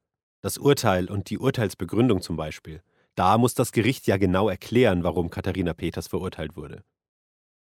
Das 0.43 0.59
Urteil 0.59 1.11
und 1.11 1.29
die 1.29 1.39
Urteilsbegründung 1.39 2.23
zum 2.23 2.37
Beispiel. 2.37 2.83
Da 3.15 3.37
muss 3.37 3.55
das 3.55 3.73
Gericht 3.73 4.07
ja 4.07 4.17
genau 4.17 4.49
erklären, 4.49 5.05
warum 5.05 5.29
Katharina 5.29 5.75
Peters 5.75 6.09
verurteilt 6.09 6.57
wurde. 6.57 6.83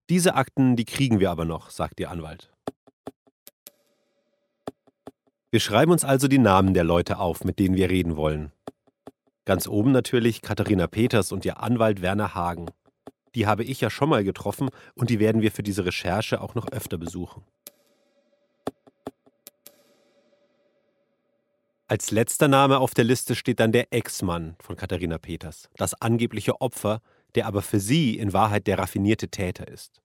Diese 0.10 0.36
Akten, 0.36 0.76
die 0.76 0.86
kriegen 0.86 1.20
wir 1.20 1.32
aber 1.32 1.46
noch, 1.46 1.70
sagt 1.70 2.00
Ihr 2.00 2.12
Anwalt. 2.12 2.52
Wir 5.50 5.60
schreiben 5.60 5.92
uns 5.92 6.04
also 6.04 6.28
die 6.28 6.40
Namen 6.40 6.74
der 6.74 6.84
Leute 6.84 7.20
auf, 7.20 7.44
mit 7.44 7.60
denen 7.60 7.76
wir 7.76 7.90
reden 7.90 8.16
wollen. 8.16 8.52
Ganz 9.46 9.68
oben 9.68 9.92
natürlich 9.92 10.42
Katharina 10.42 10.88
Peters 10.88 11.32
und 11.32 11.46
ihr 11.46 11.62
Anwalt 11.62 12.02
Werner 12.02 12.34
Hagen. 12.34 12.72
Die 13.36 13.46
habe 13.46 13.64
ich 13.64 13.80
ja 13.80 13.90
schon 13.90 14.10
mal 14.10 14.24
getroffen 14.24 14.70
und 14.96 15.10
die 15.10 15.20
werden 15.20 15.42
wir 15.42 15.52
für 15.52 15.64
diese 15.64 15.86
Recherche 15.86 16.42
auch 16.42 16.56
noch 16.56 16.70
öfter 16.70 16.98
besuchen. 16.98 17.44
Als 21.88 22.10
letzter 22.10 22.48
Name 22.48 22.80
auf 22.80 22.94
der 22.94 23.04
Liste 23.04 23.36
steht 23.36 23.60
dann 23.60 23.72
der 23.72 23.94
Ex-Mann 23.94 24.56
von 24.60 24.76
Katharina 24.76 25.20
Peters, 25.20 25.70
das 25.76 25.94
angebliche 26.02 26.62
Opfer, 26.62 27.02
der 27.36 27.46
aber 27.46 27.62
für 27.62 27.80
sie 27.80 28.18
in 28.18 28.34
Wahrheit 28.34 28.68
der 28.68 28.80
raffinierte 28.80 29.30
Täter 29.30 29.68
ist. 29.68 30.02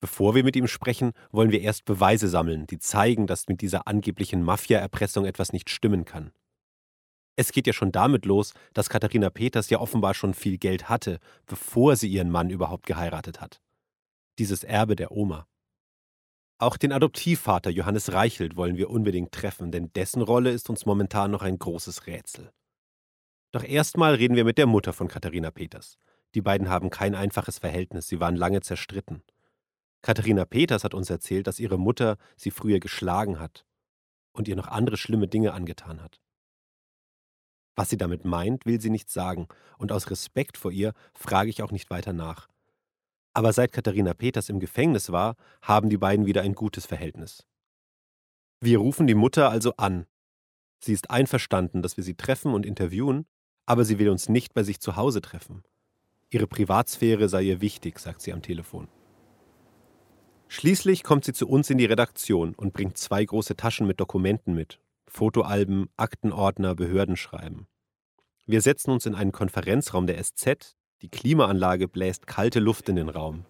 Bevor 0.00 0.34
wir 0.34 0.44
mit 0.44 0.54
ihm 0.54 0.68
sprechen, 0.68 1.12
wollen 1.32 1.50
wir 1.50 1.60
erst 1.60 1.84
Beweise 1.84 2.28
sammeln, 2.28 2.66
die 2.66 2.78
zeigen, 2.78 3.26
dass 3.26 3.48
mit 3.48 3.60
dieser 3.60 3.88
angeblichen 3.88 4.42
Mafia-Erpressung 4.42 5.24
etwas 5.24 5.52
nicht 5.52 5.70
stimmen 5.70 6.04
kann. 6.04 6.32
Es 7.36 7.52
geht 7.52 7.66
ja 7.66 7.72
schon 7.72 7.92
damit 7.92 8.24
los, 8.24 8.52
dass 8.74 8.88
Katharina 8.90 9.30
Peters 9.30 9.70
ja 9.70 9.78
offenbar 9.78 10.14
schon 10.14 10.34
viel 10.34 10.58
Geld 10.58 10.88
hatte, 10.88 11.18
bevor 11.46 11.96
sie 11.96 12.08
ihren 12.08 12.30
Mann 12.30 12.50
überhaupt 12.50 12.86
geheiratet 12.86 13.40
hat. 13.40 13.60
Dieses 14.38 14.64
Erbe 14.64 14.96
der 14.96 15.12
Oma. 15.12 15.46
Auch 16.60 16.76
den 16.76 16.92
Adoptivvater 16.92 17.70
Johannes 17.70 18.12
Reichelt 18.12 18.56
wollen 18.56 18.76
wir 18.76 18.90
unbedingt 18.90 19.30
treffen, 19.30 19.70
denn 19.70 19.92
dessen 19.92 20.22
Rolle 20.22 20.50
ist 20.50 20.68
uns 20.68 20.86
momentan 20.86 21.30
noch 21.30 21.42
ein 21.42 21.58
großes 21.58 22.08
Rätsel. 22.08 22.50
Doch 23.52 23.62
erstmal 23.62 24.14
reden 24.14 24.34
wir 24.34 24.44
mit 24.44 24.58
der 24.58 24.66
Mutter 24.66 24.92
von 24.92 25.06
Katharina 25.06 25.52
Peters. 25.52 25.98
Die 26.34 26.42
beiden 26.42 26.68
haben 26.68 26.90
kein 26.90 27.14
einfaches 27.14 27.58
Verhältnis, 27.58 28.08
sie 28.08 28.20
waren 28.20 28.36
lange 28.36 28.60
zerstritten. 28.60 29.22
Katharina 30.02 30.44
Peters 30.44 30.84
hat 30.84 30.94
uns 30.94 31.10
erzählt, 31.10 31.46
dass 31.46 31.58
ihre 31.58 31.78
Mutter 31.78 32.16
sie 32.36 32.50
früher 32.50 32.80
geschlagen 32.80 33.40
hat 33.40 33.64
und 34.32 34.48
ihr 34.48 34.56
noch 34.56 34.68
andere 34.68 34.96
schlimme 34.96 35.28
Dinge 35.28 35.52
angetan 35.52 36.02
hat. 36.02 36.20
Was 37.74 37.90
sie 37.90 37.96
damit 37.96 38.24
meint, 38.24 38.66
will 38.66 38.80
sie 38.80 38.90
nicht 38.90 39.10
sagen, 39.10 39.48
und 39.78 39.92
aus 39.92 40.10
Respekt 40.10 40.58
vor 40.58 40.72
ihr 40.72 40.94
frage 41.14 41.50
ich 41.50 41.62
auch 41.62 41.70
nicht 41.70 41.90
weiter 41.90 42.12
nach. 42.12 42.48
Aber 43.34 43.52
seit 43.52 43.72
Katharina 43.72 44.14
Peters 44.14 44.48
im 44.48 44.58
Gefängnis 44.58 45.12
war, 45.12 45.36
haben 45.62 45.88
die 45.88 45.96
beiden 45.96 46.26
wieder 46.26 46.42
ein 46.42 46.54
gutes 46.54 46.86
Verhältnis. 46.86 47.46
Wir 48.60 48.78
rufen 48.78 49.06
die 49.06 49.14
Mutter 49.14 49.50
also 49.50 49.74
an. 49.76 50.06
Sie 50.80 50.92
ist 50.92 51.10
einverstanden, 51.10 51.82
dass 51.82 51.96
wir 51.96 52.04
sie 52.04 52.16
treffen 52.16 52.52
und 52.52 52.66
interviewen, 52.66 53.26
aber 53.66 53.84
sie 53.84 53.98
will 53.98 54.08
uns 54.08 54.28
nicht 54.28 54.54
bei 54.54 54.64
sich 54.64 54.80
zu 54.80 54.96
Hause 54.96 55.20
treffen. 55.20 55.62
Ihre 56.30 56.46
Privatsphäre 56.46 57.28
sei 57.28 57.42
ihr 57.42 57.60
wichtig, 57.60 57.98
sagt 57.98 58.20
sie 58.20 58.32
am 58.32 58.42
Telefon. 58.42 58.88
Schließlich 60.48 61.02
kommt 61.02 61.24
sie 61.24 61.32
zu 61.32 61.48
uns 61.48 61.70
in 61.70 61.78
die 61.78 61.86
Redaktion 61.86 62.54
und 62.54 62.72
bringt 62.72 62.98
zwei 62.98 63.24
große 63.24 63.56
Taschen 63.56 63.86
mit 63.86 64.00
Dokumenten 64.00 64.54
mit. 64.54 64.80
Fotoalben, 65.06 65.88
Aktenordner, 65.96 66.74
Behördenschreiben. 66.74 67.66
Wir 68.46 68.60
setzen 68.60 68.90
uns 68.90 69.06
in 69.06 69.14
einen 69.14 69.32
Konferenzraum 69.32 70.06
der 70.06 70.22
SZ, 70.22 70.76
die 71.02 71.08
Klimaanlage 71.08 71.88
bläst 71.88 72.26
kalte 72.26 72.60
Luft 72.60 72.88
in 72.88 72.96
den 72.96 73.08
Raum. 73.08 73.44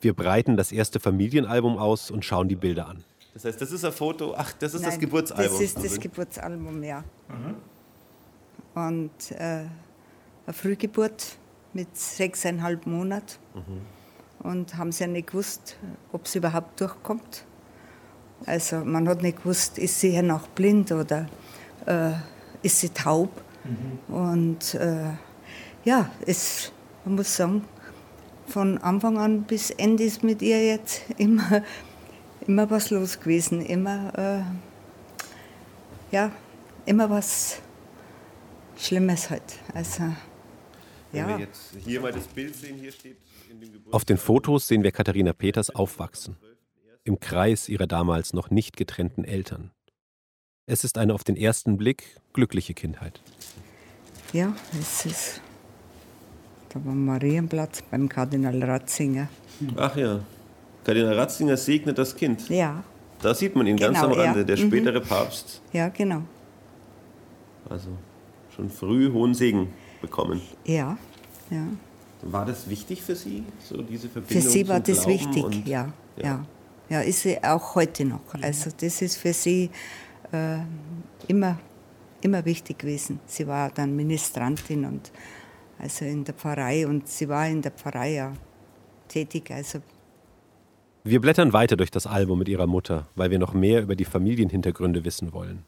Wir 0.00 0.14
breiten 0.14 0.56
das 0.56 0.72
erste 0.72 1.00
Familienalbum 1.00 1.76
aus 1.76 2.10
und 2.10 2.24
schauen 2.24 2.48
die 2.48 2.56
Bilder 2.56 2.88
an. 2.88 3.04
Das 3.34 3.44
heißt, 3.44 3.60
das 3.60 3.70
ist 3.72 3.84
ein 3.84 3.92
Foto, 3.92 4.34
ach, 4.36 4.52
das 4.52 4.74
ist 4.74 4.82
Nein, 4.82 4.90
das 4.90 4.98
Geburtsalbum. 4.98 5.58
Das 5.58 5.60
ist 5.60 5.76
das 5.76 6.00
Geburtsalbum, 6.00 6.82
ja. 6.82 7.04
Und 8.74 9.30
äh, 9.32 9.66
eine 10.46 10.52
Frühgeburt 10.52 11.38
mit 11.72 11.96
sechseinhalb 11.96 12.86
Monaten. 12.86 13.38
Und 14.40 14.76
haben 14.76 14.92
sie 14.92 15.04
ja 15.04 15.08
nicht 15.08 15.28
gewusst, 15.28 15.76
ob 16.12 16.26
sie 16.26 16.38
überhaupt 16.38 16.80
durchkommt. 16.80 17.44
Also 18.46 18.84
man 18.84 19.06
hat 19.08 19.22
nicht 19.22 19.38
gewusst, 19.38 19.78
ist 19.78 20.00
sie 20.00 20.14
ja 20.14 20.22
noch 20.22 20.48
blind 20.48 20.92
oder 20.92 21.28
äh, 21.86 22.12
ist 22.62 22.80
sie 22.80 22.88
taub. 22.88 23.30
Und 24.08 24.74
äh, 24.74 25.10
ja, 25.84 26.10
es, 26.26 26.72
man 27.04 27.16
muss 27.16 27.36
sagen, 27.36 27.64
von 28.46 28.78
Anfang 28.78 29.18
an 29.18 29.42
bis 29.42 29.70
Ende 29.70 30.04
ist 30.04 30.22
mit 30.22 30.42
ihr 30.42 30.66
jetzt 30.66 31.02
immer, 31.18 31.62
immer 32.46 32.70
was 32.70 32.90
los 32.90 33.20
gewesen. 33.20 33.60
Immer, 33.64 34.12
äh, 34.18 36.14
ja, 36.14 36.32
immer 36.86 37.10
was 37.10 37.58
Schlimmes 38.76 39.30
halt. 39.30 39.58
Also, 39.74 40.04
Wenn 41.12 41.28
wir 41.28 41.38
jetzt 41.38 41.74
hier 41.84 42.00
mal 42.00 42.12
das 42.12 42.26
Bild 42.28 42.54
sehen, 42.54 42.76
hier 42.78 42.92
steht 42.92 43.16
Auf 43.90 44.04
den 44.04 44.16
Fotos 44.16 44.68
sehen 44.68 44.82
wir 44.84 44.92
Katharina 44.92 45.32
Peters 45.32 45.70
aufwachsen. 45.70 46.36
Im 47.04 47.18
Kreis 47.18 47.68
ihrer 47.68 47.86
damals 47.86 48.32
noch 48.32 48.50
nicht 48.50 48.76
getrennten 48.76 49.24
Eltern. 49.24 49.70
Es 50.66 50.84
ist 50.84 50.98
eine 50.98 51.14
auf 51.14 51.24
den 51.24 51.36
ersten 51.36 51.76
Blick 51.76 52.20
glückliche 52.32 52.74
Kindheit. 52.74 53.20
Ja, 54.32 54.54
es 54.78 55.06
ist. 55.06 55.40
Da 56.68 56.84
war 56.84 56.92
Marienplatz 56.94 57.82
beim 57.90 58.08
Kardinal 58.08 58.62
Ratzinger. 58.62 59.28
Ach 59.76 59.96
ja. 59.96 60.20
Kardinal 60.84 61.14
Ratzinger 61.18 61.56
segnet 61.56 61.98
das 61.98 62.14
Kind. 62.14 62.48
Ja, 62.48 62.84
Da 63.22 63.34
sieht 63.34 63.54
man 63.56 63.66
ihn 63.66 63.76
ganz 63.76 63.98
Genau, 64.00 64.12
am 64.14 64.18
Rande, 64.18 64.38
ja. 64.40 64.44
der 64.44 64.56
Mhm. 64.56 64.68
spätere 64.68 65.00
Papst. 65.00 65.60
ja, 65.72 65.88
genau. 65.88 66.22
Also 67.68 67.88
schon 68.54 68.70
früh 68.70 69.12
hohen 69.12 69.34
Segen 69.34 69.68
bekommen. 70.00 70.40
Ja, 70.64 70.96
ja. 71.50 71.66
War 72.22 72.44
das 72.44 72.68
wichtig 72.68 73.02
für 73.02 73.14
Sie, 73.16 73.44
so 73.60 73.80
diese 73.82 74.08
Für 74.08 74.20
Verbindung 74.22 74.50
sie 74.52 74.68
war 74.68 74.84
zum 74.84 74.94
das 74.94 75.04
Glauben 75.04 75.20
wichtig, 75.20 75.44
und- 75.44 75.66
ja, 75.68 75.92
ja. 76.16 76.44
Ja, 76.90 77.00
ist 77.02 77.20
sie 77.22 77.42
auch 77.42 77.76
heute 77.76 78.04
noch. 78.04 78.20
Also 78.42 78.70
das 78.76 79.00
ist 79.00 79.16
für 79.16 79.32
sie 79.32 79.70
äh, 80.32 80.58
immer, 81.28 81.56
immer 82.20 82.44
wichtig 82.44 82.80
gewesen. 82.80 83.20
Sie 83.26 83.46
war 83.46 83.70
dann 83.70 83.94
Ministrantin 83.94 84.84
und 84.84 85.12
also 85.78 86.04
in 86.04 86.24
der 86.24 86.34
Pfarrei 86.34 86.86
und 86.88 87.06
sie 87.08 87.28
war 87.28 87.46
in 87.46 87.62
der 87.62 87.70
Pfarrei 87.70 88.14
ja 88.14 88.32
tätig. 89.06 89.52
Also 89.52 89.78
Wir 91.04 91.20
blättern 91.20 91.52
weiter 91.52 91.76
durch 91.76 91.92
das 91.92 92.06
Album 92.08 92.40
mit 92.40 92.48
ihrer 92.48 92.66
Mutter, 92.66 93.06
weil 93.14 93.30
wir 93.30 93.38
noch 93.38 93.54
mehr 93.54 93.82
über 93.82 93.94
die 93.94 94.04
Familienhintergründe 94.04 95.04
wissen 95.04 95.32
wollen. 95.32 95.64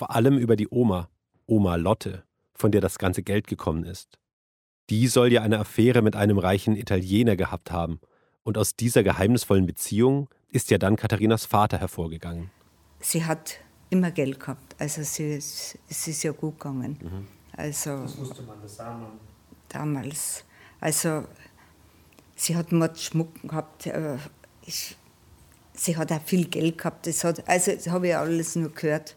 Vor 0.00 0.16
allem 0.16 0.38
über 0.38 0.56
die 0.56 0.66
Oma, 0.70 1.10
Oma 1.46 1.76
Lotte, 1.76 2.24
von 2.54 2.72
der 2.72 2.80
das 2.80 2.98
ganze 2.98 3.22
Geld 3.22 3.46
gekommen 3.46 3.84
ist. 3.84 4.18
Die 4.88 5.08
soll 5.08 5.30
ja 5.30 5.42
eine 5.42 5.58
Affäre 5.58 6.00
mit 6.00 6.16
einem 6.16 6.38
reichen 6.38 6.74
Italiener 6.74 7.36
gehabt 7.36 7.70
haben. 7.70 8.00
Und 8.42 8.56
aus 8.56 8.74
dieser 8.76 9.02
geheimnisvollen 9.02 9.66
Beziehung 9.66 10.30
ist 10.48 10.70
ja 10.70 10.78
dann 10.78 10.96
Katharinas 10.96 11.44
Vater 11.44 11.76
hervorgegangen. 11.76 12.50
sie 12.98 13.26
hat 13.26 13.56
immer 13.90 14.10
Geld 14.10 14.40
gehabt. 14.40 14.74
Also 14.78 15.02
sie, 15.02 15.34
ist- 15.34 15.78
es 15.90 16.08
ist 16.08 16.22
ja 16.22 16.32
gut 16.32 16.58
gegangen. 16.58 17.26
Also 17.54 17.90
musste 18.18 18.42
man 18.44 18.56
das 18.62 18.76
sagen. 18.76 19.04
damals. 19.68 20.46
Also 20.80 21.24
sie 22.36 22.56
hat 22.56 22.72
Mordschmuck 22.72 23.42
gehabt. 23.42 23.86
Äh, 23.86 24.16
ich, 24.64 24.96
sie 25.74 25.94
hat 25.98 26.10
auch 26.10 26.22
viel 26.22 26.46
Geld 26.46 26.78
gehabt. 26.78 27.06
Das 27.06 27.22
hat, 27.22 27.46
also 27.46 27.72
das 27.72 27.86
habe 27.88 28.08
ich 28.08 28.16
alles 28.16 28.56
nur 28.56 28.70
gehört. 28.70 29.14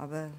Aber 0.00 0.30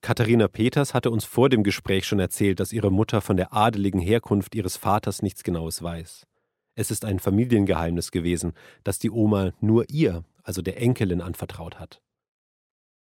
Katharina 0.00 0.48
Peters 0.48 0.92
hatte 0.92 1.12
uns 1.12 1.24
vor 1.24 1.48
dem 1.48 1.62
Gespräch 1.62 2.04
schon 2.04 2.18
erzählt, 2.18 2.58
dass 2.58 2.72
ihre 2.72 2.90
Mutter 2.90 3.20
von 3.20 3.36
der 3.36 3.52
adeligen 3.52 4.00
Herkunft 4.00 4.56
ihres 4.56 4.76
Vaters 4.76 5.22
nichts 5.22 5.44
Genaues 5.44 5.84
weiß. 5.84 6.26
Es 6.74 6.90
ist 6.90 7.04
ein 7.04 7.20
Familiengeheimnis 7.20 8.10
gewesen, 8.10 8.54
das 8.82 8.98
die 8.98 9.10
Oma 9.10 9.52
nur 9.60 9.88
ihr, 9.88 10.24
also 10.42 10.62
der 10.62 10.82
Enkelin, 10.82 11.20
anvertraut 11.20 11.78
hat. 11.78 12.02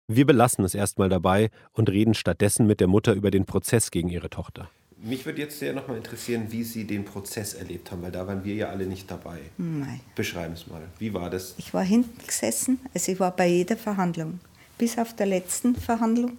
Wir 0.08 0.26
belassen 0.26 0.62
es 0.62 0.74
erstmal 0.74 1.08
dabei 1.08 1.48
und 1.72 1.88
reden 1.88 2.12
stattdessen 2.12 2.66
mit 2.66 2.80
der 2.80 2.88
Mutter 2.88 3.14
über 3.14 3.30
den 3.30 3.46
Prozess 3.46 3.90
gegen 3.90 4.10
ihre 4.10 4.28
Tochter. 4.28 4.68
Mich 4.98 5.24
würde 5.24 5.40
jetzt 5.40 5.58
sehr 5.58 5.72
nochmal 5.72 5.96
interessieren, 5.96 6.48
wie 6.50 6.64
Sie 6.64 6.86
den 6.86 7.06
Prozess 7.06 7.54
erlebt 7.54 7.90
haben, 7.90 8.02
weil 8.02 8.12
da 8.12 8.26
waren 8.26 8.44
wir 8.44 8.54
ja 8.54 8.68
alle 8.68 8.84
nicht 8.84 9.10
dabei. 9.10 9.38
nein. 9.56 10.00
Beschreiben 10.14 10.52
es 10.52 10.66
mal. 10.66 10.82
Wie 10.98 11.14
war 11.14 11.30
das? 11.30 11.54
Ich 11.56 11.72
war 11.72 11.82
hinten 11.82 12.24
gesessen, 12.26 12.78
also 12.92 13.10
ich 13.10 13.18
war 13.18 13.34
bei 13.34 13.46
jeder 13.48 13.78
Verhandlung. 13.78 14.38
Bis 14.78 14.98
auf 14.98 15.14
der 15.14 15.26
letzten 15.26 15.74
Verhandlung. 15.76 16.38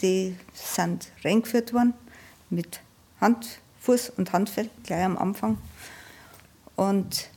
Die 0.00 0.36
sind 0.54 1.08
reingeführt 1.24 1.72
worden 1.72 1.94
mit 2.50 2.80
Hand, 3.20 3.60
Fuß 3.80 4.10
und 4.10 4.32
Handfell 4.32 4.70
gleich 4.84 5.04
am 5.04 5.18
Anfang. 5.18 5.58
Und 6.76 7.30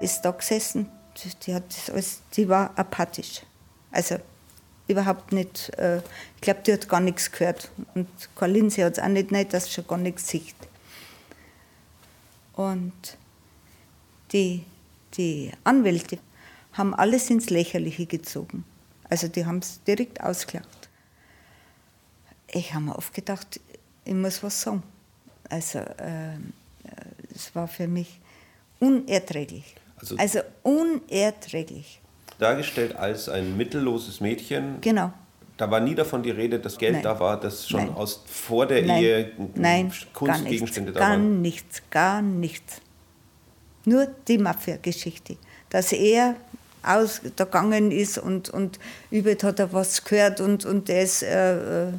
ist 0.00 0.22
da 0.22 0.30
gesessen, 0.30 0.88
die, 1.46 1.54
hat 1.54 1.64
das 1.68 1.90
alles, 1.90 2.20
die 2.36 2.48
war 2.48 2.70
apathisch. 2.76 3.42
Also 3.90 4.16
überhaupt 4.86 5.32
nicht, 5.32 5.70
äh, 5.78 5.98
ich 5.98 6.40
glaube, 6.40 6.60
die 6.66 6.72
hat 6.72 6.88
gar 6.88 7.00
nichts 7.00 7.30
gehört. 7.30 7.70
Und 7.94 8.08
Karl 8.36 8.52
Lindsay 8.52 8.84
hat 8.84 8.98
es 8.98 9.02
auch 9.02 9.08
nicht, 9.08 9.30
nicht, 9.30 9.52
dass 9.52 9.66
sie 9.66 9.72
schon 9.72 9.86
gar 9.86 9.98
nichts 9.98 10.28
sieht. 10.28 10.54
Und 12.54 13.16
die, 14.32 14.64
die 15.16 15.50
Anwälte 15.64 16.18
haben 16.74 16.94
alles 16.94 17.30
ins 17.30 17.50
Lächerliche 17.50 18.06
gezogen. 18.06 18.64
Also 19.08 19.28
die 19.28 19.46
haben 19.46 19.58
es 19.58 19.82
direkt 19.84 20.20
ausgelacht. 20.22 20.88
Ich 22.52 22.72
habe 22.74 22.84
mir 22.84 22.96
oft 22.96 23.12
gedacht, 23.14 23.60
ich 24.04 24.14
muss 24.14 24.42
was 24.42 24.60
sagen. 24.60 24.82
Also 25.48 25.78
äh, 25.78 26.36
es 27.34 27.54
war 27.54 27.66
für 27.68 27.86
mich 27.88 28.20
unerträglich. 28.80 29.74
Also- 29.98 30.16
Also, 30.16 30.40
unerträglich. 30.62 32.00
Dargestellt 32.38 32.96
als 32.96 33.28
ein 33.28 33.56
mittelloses 33.56 34.20
Mädchen. 34.20 34.80
Genau. 34.80 35.12
Da 35.56 35.70
war 35.70 35.78
nie 35.78 35.94
davon 35.94 36.22
die 36.22 36.32
Rede, 36.32 36.58
dass 36.58 36.76
Geld 36.76 36.94
Nein. 36.94 37.02
da 37.04 37.20
war, 37.20 37.38
dass 37.38 37.68
schon 37.68 37.86
Nein. 37.86 37.94
aus 37.94 38.24
vor 38.26 38.66
der 38.66 38.82
Nein, 38.82 39.02
Ehe 39.02 39.32
nein, 39.54 39.88
gar 39.90 40.12
Kunstgegenstände 40.12 40.92
da 40.92 40.98
gar 40.98 41.10
waren. 41.10 41.40
nichts, 41.42 41.80
gar 41.90 42.20
nichts. 42.22 42.80
Nur 43.84 44.06
die 44.26 44.38
Mafia-Geschichte. 44.38 45.36
Dass 45.70 45.92
er 45.92 46.34
ausgegangen 46.84 47.90
ist 47.90 48.18
und, 48.18 48.50
und 48.50 48.78
übel 49.10 49.36
hat 49.42 49.58
er 49.58 49.72
was 49.72 50.04
gehört 50.04 50.40
und, 50.40 50.64
und 50.64 50.88
er 50.88 51.02
ist 51.02 51.22
äh, 51.22 51.88
äh, 51.88 51.92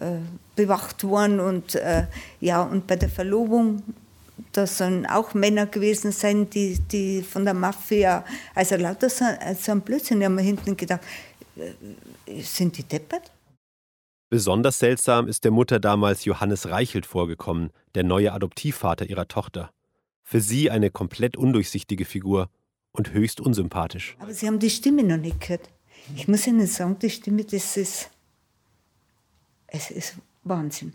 äh, 0.00 0.20
bewacht 0.54 1.02
worden. 1.04 1.40
Und, 1.40 1.74
äh, 1.74 2.06
ja, 2.40 2.62
und 2.62 2.86
bei 2.86 2.96
der 2.96 3.08
Verlobung, 3.08 3.82
da 4.52 4.66
sollen 4.66 5.06
auch 5.06 5.34
Männer 5.34 5.66
gewesen 5.66 6.12
sein, 6.12 6.48
die, 6.50 6.78
die 6.78 7.22
von 7.22 7.44
der 7.44 7.54
Mafia, 7.54 8.24
also 8.54 8.76
lauter 8.76 9.10
so, 9.10 9.24
so 9.58 9.72
ein 9.72 9.80
Blödsinn, 9.80 10.20
ich 10.20 10.24
habe 10.24 10.34
mir 10.34 10.42
hinten 10.42 10.76
gedacht, 10.76 11.00
äh, 11.56 12.42
sind 12.42 12.76
die 12.78 12.84
deppert? 12.84 13.32
Besonders 14.30 14.78
seltsam 14.78 15.26
ist 15.26 15.44
der 15.44 15.50
Mutter 15.50 15.80
damals 15.80 16.24
Johannes 16.24 16.68
Reichelt 16.68 17.06
vorgekommen, 17.06 17.70
der 17.94 18.04
neue 18.04 18.32
Adoptivvater 18.32 19.08
ihrer 19.08 19.26
Tochter. 19.26 19.70
Für 20.22 20.40
sie 20.40 20.70
eine 20.70 20.90
komplett 20.90 21.36
undurchsichtige 21.36 22.04
Figur 22.04 22.50
und 22.92 23.12
höchst 23.12 23.40
unsympathisch. 23.40 24.16
Aber 24.18 24.32
Sie 24.32 24.46
haben 24.46 24.58
die 24.58 24.70
Stimme 24.70 25.02
noch 25.02 25.16
nicht 25.16 25.40
gehört. 25.40 25.68
Ich 26.16 26.28
muss 26.28 26.46
Ihnen 26.46 26.66
sagen, 26.66 26.98
die 26.98 27.10
Stimme, 27.10 27.44
das 27.44 27.76
ist. 27.76 28.10
Es 29.66 29.90
ist 29.90 30.14
Wahnsinn. 30.44 30.94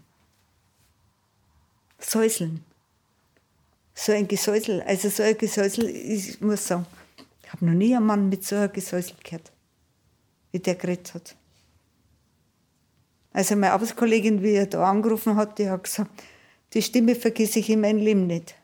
Säuseln. 1.99 2.63
So 3.93 4.11
ein 4.11 4.27
Gesäusel, 4.27 4.81
also 4.81 5.09
so 5.09 5.21
ein 5.21 5.37
Gesäusel, 5.37 5.87
ich 5.87 6.41
muss 6.41 6.65
sagen, 6.65 6.85
ich 7.43 7.53
habe 7.53 7.65
noch 7.65 7.73
nie 7.73 7.95
einen 7.95 8.05
Mann 8.07 8.27
mit 8.27 8.43
so 8.43 8.55
einem 8.55 8.73
Gesäusel 8.73 9.15
gehört, 9.23 9.51
wie 10.51 10.59
der 10.59 10.73
geredet 10.73 11.13
hat. 11.13 11.35
Also 13.31 13.55
meine 13.55 13.73
Arbeitskollegin, 13.73 14.41
wie 14.41 14.53
er 14.53 14.65
da 14.65 14.89
angerufen 14.89 15.35
hat, 15.35 15.59
die 15.59 15.69
hat 15.69 15.83
gesagt, 15.83 16.09
die 16.73 16.81
Stimme 16.81 17.13
vergesse 17.15 17.59
ich 17.59 17.69
in 17.69 17.81
meinem 17.81 17.99
Leben 17.99 18.25
nicht. 18.25 18.55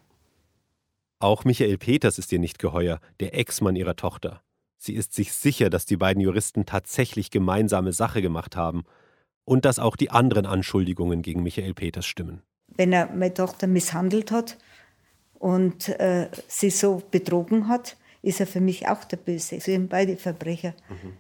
Auch 1.20 1.44
Michael 1.44 1.78
Peters 1.78 2.18
ist 2.18 2.32
ihr 2.32 2.40
nicht 2.40 2.60
geheuer, 2.60 3.02
der 3.20 3.38
Ex-Mann 3.38 3.76
ihrer 3.76 3.98
Tochter. 3.98 4.42
Sie 4.78 4.94
ist 4.94 5.14
sich 5.14 5.34
sicher, 5.34 5.70
dass 5.70 5.86
die 5.86 5.98
beiden 5.98 6.22
Juristen 6.22 6.66
tatsächlich 6.66 7.30
gemeinsame 7.30 7.92
Sache 7.92 8.22
gemacht 8.22 8.56
haben 8.56 8.86
und 9.44 9.66
dass 9.66 9.80
auch 9.80 9.98
die 9.98 10.12
anderen 10.12 10.46
Anschuldigungen 10.46 11.22
gegen 11.22 11.44
Michael 11.44 11.74
Peters 11.74 12.06
stimmen. 12.06 12.42
wenn 12.78 12.94
er 12.94 13.08
meine 13.08 13.34
Tochter 13.34 13.68
misshandelt 13.68 14.32
hat 14.32 14.58
und 15.34 15.90
äh, 15.90 16.30
sie 16.48 16.70
so 16.70 17.02
betrogen 17.12 17.68
hat, 17.68 17.98
ist 18.22 18.40
er 18.40 18.48
für 18.48 18.62
mich 18.62 18.88
auch 18.88 19.04
der 19.04 19.18
Böse. 19.18 19.60
Sie 19.60 19.72
sind 19.72 19.90
beide 19.90 20.16
Verbrecher. 20.16 20.74
Mhm. 20.88 21.14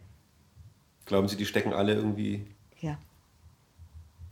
Glauben 1.05 1.27
Sie, 1.27 1.35
die 1.35 1.45
stecken 1.45 1.73
alle 1.73 1.95
irgendwie. 1.95 2.45
Ja. 2.79 2.97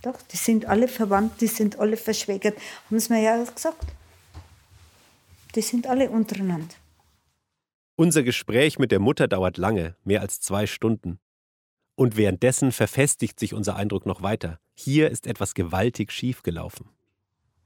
Doch, 0.03 0.21
die 0.21 0.37
sind 0.37 0.65
alle 0.65 0.87
verwandt, 0.87 1.41
die 1.41 1.47
sind 1.47 1.79
alle 1.79 1.97
verschwägert. 1.97 2.57
Haben 2.85 2.99
sie 2.99 3.11
mir 3.11 3.21
ja 3.21 3.43
gesagt. 3.43 3.85
Die 5.55 5.61
sind 5.61 5.87
alle 5.87 6.09
untereinander. 6.09 6.75
Unser 7.95 8.21
Gespräch 8.23 8.77
mit 8.77 8.91
der 8.91 8.99
Mutter 8.99 9.27
dauert 9.27 9.57
lange, 9.57 9.95
mehr 10.03 10.21
als 10.21 10.39
zwei 10.39 10.67
Stunden. 10.67 11.19
Und 11.95 12.15
währenddessen 12.15 12.71
verfestigt 12.71 13.39
sich 13.39 13.55
unser 13.55 13.75
Eindruck 13.75 14.05
noch 14.05 14.21
weiter. 14.21 14.59
Hier 14.75 15.09
ist 15.09 15.25
etwas 15.25 15.55
gewaltig 15.55 16.11
schiefgelaufen. 16.11 16.89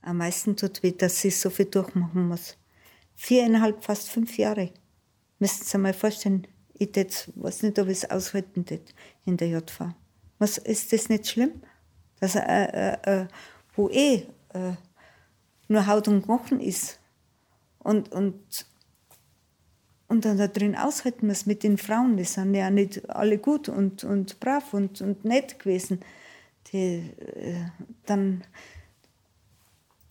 Am 0.02 0.18
meisten 0.18 0.56
tut 0.56 0.84
weh, 0.84 0.94
dass 0.94 1.20
sie 1.20 1.32
so 1.32 1.50
viel 1.50 1.66
durchmachen 1.66 2.30
muss. 2.30 2.58
Viereinhalb, 3.14 3.84
fast 3.84 4.10
fünf 4.10 4.38
Jahre. 4.38 4.72
Müssen 5.38 5.64
Sie 5.64 5.70
sich 5.70 5.80
mal 5.80 5.94
vorstellen, 5.94 6.48
ich 6.74 6.94
tät, 6.94 7.30
weiß 7.36 7.64
nicht, 7.64 7.78
ob 7.78 7.88
ich 7.88 7.98
es 7.98 8.10
aushalten 8.10 8.66
tät 8.66 8.96
in 9.26 9.36
der 9.36 9.50
JV. 9.50 9.94
Was, 10.40 10.58
ist 10.58 10.94
das 10.94 11.10
nicht 11.10 11.28
schlimm? 11.28 11.62
Dass 12.22 12.36
äh, 12.36 12.40
äh, 12.40 13.22
äh, 13.24 13.28
wo 13.76 13.90
eh 13.90 14.28
äh, 14.54 14.74
nur 15.68 15.88
Haut 15.88 16.08
und 16.08 16.24
Knochen 16.24 16.62
ist 16.62 17.01
und, 17.84 18.12
und 18.12 18.66
und 20.12 20.26
dann 20.26 20.38
da 20.38 20.48
drin 20.48 20.76
aushalten 20.76 21.28
muss 21.28 21.46
mit 21.46 21.64
den 21.64 21.78
Frauen. 21.78 22.18
Die 22.18 22.26
sind 22.26 22.54
ja 22.54 22.70
nicht 22.70 23.10
alle 23.10 23.38
gut 23.38 23.70
und, 23.70 24.04
und 24.04 24.42
brav 24.42 24.74
und, 24.74 25.00
und 25.00 25.24
nett 25.24 25.58
gewesen. 25.58 26.02
Die, 26.68 27.14
äh, 27.18 27.66
dann 28.06 28.44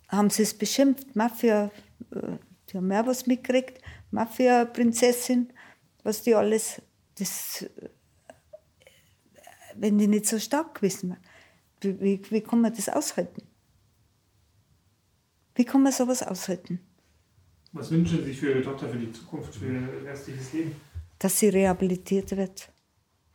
haben 0.09 0.31
sie 0.31 0.45
es 0.45 0.55
beschimpft, 0.55 1.15
Mafia, 1.15 1.71
äh, 2.13 2.39
die 2.69 2.79
haben 2.79 2.87
mehr 2.87 3.07
was 3.07 3.27
mitgekriegt, 3.27 3.83
Mafia-Prinzessin, 4.11 5.53
was 6.03 6.23
die 6.23 6.35
alles, 6.35 6.81
das, 7.19 7.63
äh, 7.63 7.91
wenn 9.77 9.99
die 9.99 10.09
nicht 10.09 10.25
so 10.25 10.39
stark 10.39 10.77
gewesen 10.77 11.11
wären, 11.11 12.01
wie, 12.01 12.01
wie, 12.01 12.31
wie 12.31 12.41
kann 12.41 12.63
man 12.63 12.75
das 12.75 12.89
aushalten? 12.89 13.43
Wie 15.55 15.65
kann 15.67 15.83
man 15.83 15.93
sowas 15.93 16.23
aushalten? 16.23 16.81
Was 17.73 17.91
wünschen 17.91 18.19
Sie 18.19 18.25
sich 18.25 18.41
für 18.41 18.51
Ihre 18.51 18.63
Tochter 18.63 18.89
für 18.89 18.99
die 18.99 19.13
Zukunft, 19.13 19.55
für 19.55 19.67
ihr 19.67 19.89
restliches 20.05 20.53
Leben? 20.53 20.75
Dass 21.19 21.39
sie 21.39 21.49
rehabilitiert 21.49 22.37
wird. 22.37 22.69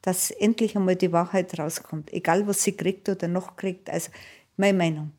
Dass 0.01 0.31
endlich 0.31 0.75
einmal 0.75 0.95
die 0.95 1.11
Wahrheit 1.11 1.57
rauskommt. 1.57 2.11
Egal, 2.11 2.45
was 2.47 2.63
sie 2.63 2.73
kriegt 2.73 3.07
oder 3.07 3.27
noch 3.27 3.55
kriegt. 3.55 3.89
Also, 3.89 4.11
meine 4.57 4.77
Meinung. 4.77 5.11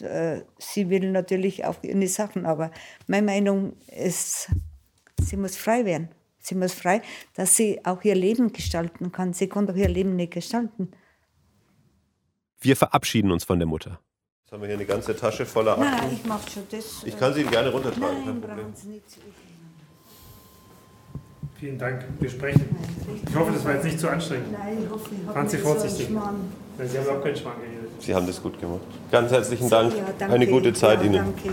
Äh, 0.00 0.42
sie 0.58 0.88
will 0.90 1.10
natürlich 1.10 1.64
auch 1.64 1.82
ihre 1.82 2.06
Sachen, 2.06 2.46
aber 2.46 2.70
meine 3.06 3.26
Meinung 3.26 3.74
ist, 3.88 4.50
sie 5.20 5.36
muss 5.36 5.56
frei 5.56 5.84
werden. 5.84 6.08
Sie 6.38 6.54
muss 6.54 6.74
frei, 6.74 7.02
dass 7.34 7.56
sie 7.56 7.84
auch 7.84 8.04
ihr 8.04 8.14
Leben 8.14 8.52
gestalten 8.52 9.10
kann. 9.10 9.32
Sie 9.32 9.48
kann 9.48 9.66
doch 9.66 9.74
ihr 9.74 9.88
Leben 9.88 10.14
nicht 10.14 10.34
gestalten. 10.34 10.92
Wir 12.60 12.76
verabschieden 12.76 13.32
uns 13.32 13.42
von 13.42 13.58
der 13.58 13.66
Mutter. 13.66 14.00
Jetzt 14.46 14.52
haben 14.52 14.62
wir 14.62 14.68
hier 14.68 14.76
eine 14.76 14.86
ganze 14.86 15.16
Tasche 15.16 15.44
voller 15.44 15.72
Akten. 15.72 15.90
Nein, 15.90 16.10
ich 16.12 16.24
mach 16.24 16.48
schon 16.48 16.62
das. 16.70 17.02
Ich 17.04 17.18
kann 17.18 17.34
sie 17.34 17.40
Ihnen 17.40 17.50
gerne 17.50 17.68
runtertragen. 17.68 18.24
Nein, 18.24 18.40
brauchen 18.40 18.72
Sie 18.76 18.88
nicht. 18.90 19.04
Vielen 21.58 21.76
Dank. 21.76 22.04
Wir 22.20 22.30
sprechen. 22.30 22.76
Ich 23.28 23.34
hoffe, 23.34 23.50
das 23.50 23.64
war 23.64 23.74
jetzt 23.74 23.84
nicht 23.86 23.98
zu 23.98 24.08
anstrengend. 24.08 24.52
Nein, 24.52 24.84
ich 24.84 24.88
hoffe, 24.88 25.10
ich 25.12 25.32
Fahren 25.32 25.48
Sie 25.48 25.58
vorsichtig. 25.58 26.08
So 26.08 26.84
Sie 26.86 26.96
haben 26.96 27.08
auch 27.08 27.24
keinen 27.24 27.34
Schmarrn 27.36 27.56
geredet. 27.60 27.90
Sie 27.98 28.14
haben 28.14 28.26
das 28.28 28.40
gut 28.40 28.60
gemacht. 28.60 28.82
Ganz 29.10 29.32
herzlichen 29.32 29.68
Dank. 29.68 29.92
Ja, 29.96 30.04
danke. 30.16 30.34
Eine 30.36 30.46
gute 30.46 30.72
Zeit 30.72 31.00
ja, 31.00 31.06
Ihnen. 31.06 31.14
Danke. 31.14 31.52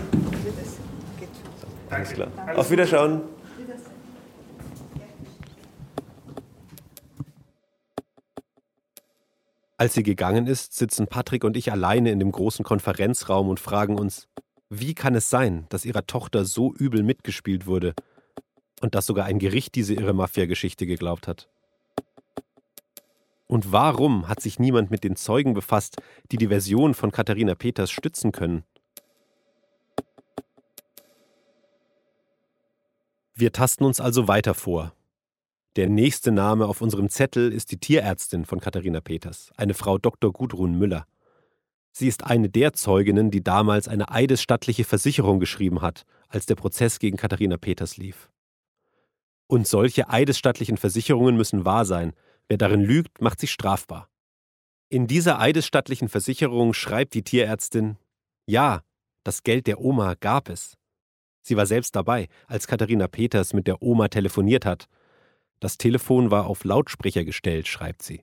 Alles 1.90 2.10
klar. 2.10 2.28
Auf 2.54 2.70
Wiederschauen. 2.70 3.22
Als 9.76 9.94
sie 9.94 10.04
gegangen 10.04 10.46
ist, 10.46 10.74
sitzen 10.74 11.08
Patrick 11.08 11.42
und 11.42 11.56
ich 11.56 11.72
alleine 11.72 12.12
in 12.12 12.20
dem 12.20 12.30
großen 12.30 12.64
Konferenzraum 12.64 13.48
und 13.48 13.58
fragen 13.58 13.98
uns, 13.98 14.28
wie 14.70 14.94
kann 14.94 15.16
es 15.16 15.30
sein, 15.30 15.66
dass 15.68 15.84
ihrer 15.84 16.06
Tochter 16.06 16.44
so 16.44 16.72
übel 16.72 17.02
mitgespielt 17.02 17.66
wurde 17.66 17.94
und 18.80 18.94
dass 18.94 19.06
sogar 19.06 19.24
ein 19.24 19.40
Gericht 19.40 19.74
diese 19.74 19.94
irre 19.94 20.12
Mafia-Geschichte 20.12 20.86
geglaubt 20.86 21.26
hat? 21.26 21.48
Und 23.46 23.72
warum 23.72 24.28
hat 24.28 24.40
sich 24.40 24.58
niemand 24.58 24.90
mit 24.90 25.04
den 25.04 25.16
Zeugen 25.16 25.54
befasst, 25.54 25.96
die 26.30 26.36
die 26.36 26.48
Version 26.48 26.94
von 26.94 27.10
Katharina 27.10 27.54
Peters 27.54 27.90
stützen 27.90 28.32
können? 28.32 28.64
Wir 33.34 33.52
tasten 33.52 33.84
uns 33.84 34.00
also 34.00 34.28
weiter 34.28 34.54
vor, 34.54 34.92
der 35.76 35.88
nächste 35.88 36.30
Name 36.30 36.66
auf 36.66 36.80
unserem 36.80 37.08
Zettel 37.08 37.52
ist 37.52 37.72
die 37.72 37.78
Tierärztin 37.78 38.44
von 38.44 38.60
Katharina 38.60 39.00
Peters, 39.00 39.50
eine 39.56 39.74
Frau 39.74 39.98
Dr. 39.98 40.32
Gudrun 40.32 40.78
Müller. 40.78 41.06
Sie 41.90 42.06
ist 42.06 42.24
eine 42.24 42.48
der 42.48 42.74
Zeuginnen, 42.74 43.30
die 43.30 43.42
damals 43.42 43.88
eine 43.88 44.10
eidesstattliche 44.10 44.84
Versicherung 44.84 45.40
geschrieben 45.40 45.82
hat, 45.82 46.04
als 46.28 46.46
der 46.46 46.54
Prozess 46.54 46.98
gegen 47.00 47.16
Katharina 47.16 47.56
Peters 47.56 47.96
lief. 47.96 48.30
Und 49.48 49.66
solche 49.66 50.08
eidesstattlichen 50.08 50.76
Versicherungen 50.76 51.36
müssen 51.36 51.64
wahr 51.64 51.84
sein. 51.84 52.12
Wer 52.48 52.58
darin 52.58 52.80
lügt, 52.80 53.20
macht 53.20 53.40
sich 53.40 53.50
strafbar. 53.50 54.08
In 54.88 55.06
dieser 55.06 55.40
eidesstattlichen 55.40 56.08
Versicherung 56.08 56.72
schreibt 56.72 57.14
die 57.14 57.22
Tierärztin: 57.22 57.96
Ja, 58.46 58.82
das 59.24 59.42
Geld 59.42 59.66
der 59.66 59.80
Oma 59.80 60.14
gab 60.14 60.48
es. 60.48 60.76
Sie 61.42 61.56
war 61.56 61.66
selbst 61.66 61.96
dabei, 61.96 62.28
als 62.46 62.66
Katharina 62.66 63.08
Peters 63.08 63.52
mit 63.52 63.66
der 63.66 63.82
Oma 63.82 64.08
telefoniert 64.08 64.64
hat 64.64 64.88
das 65.60 65.78
Telefon 65.78 66.30
war 66.30 66.46
auf 66.46 66.64
Lautsprecher 66.64 67.24
gestellt, 67.24 67.68
schreibt 67.68 68.02
sie. 68.02 68.22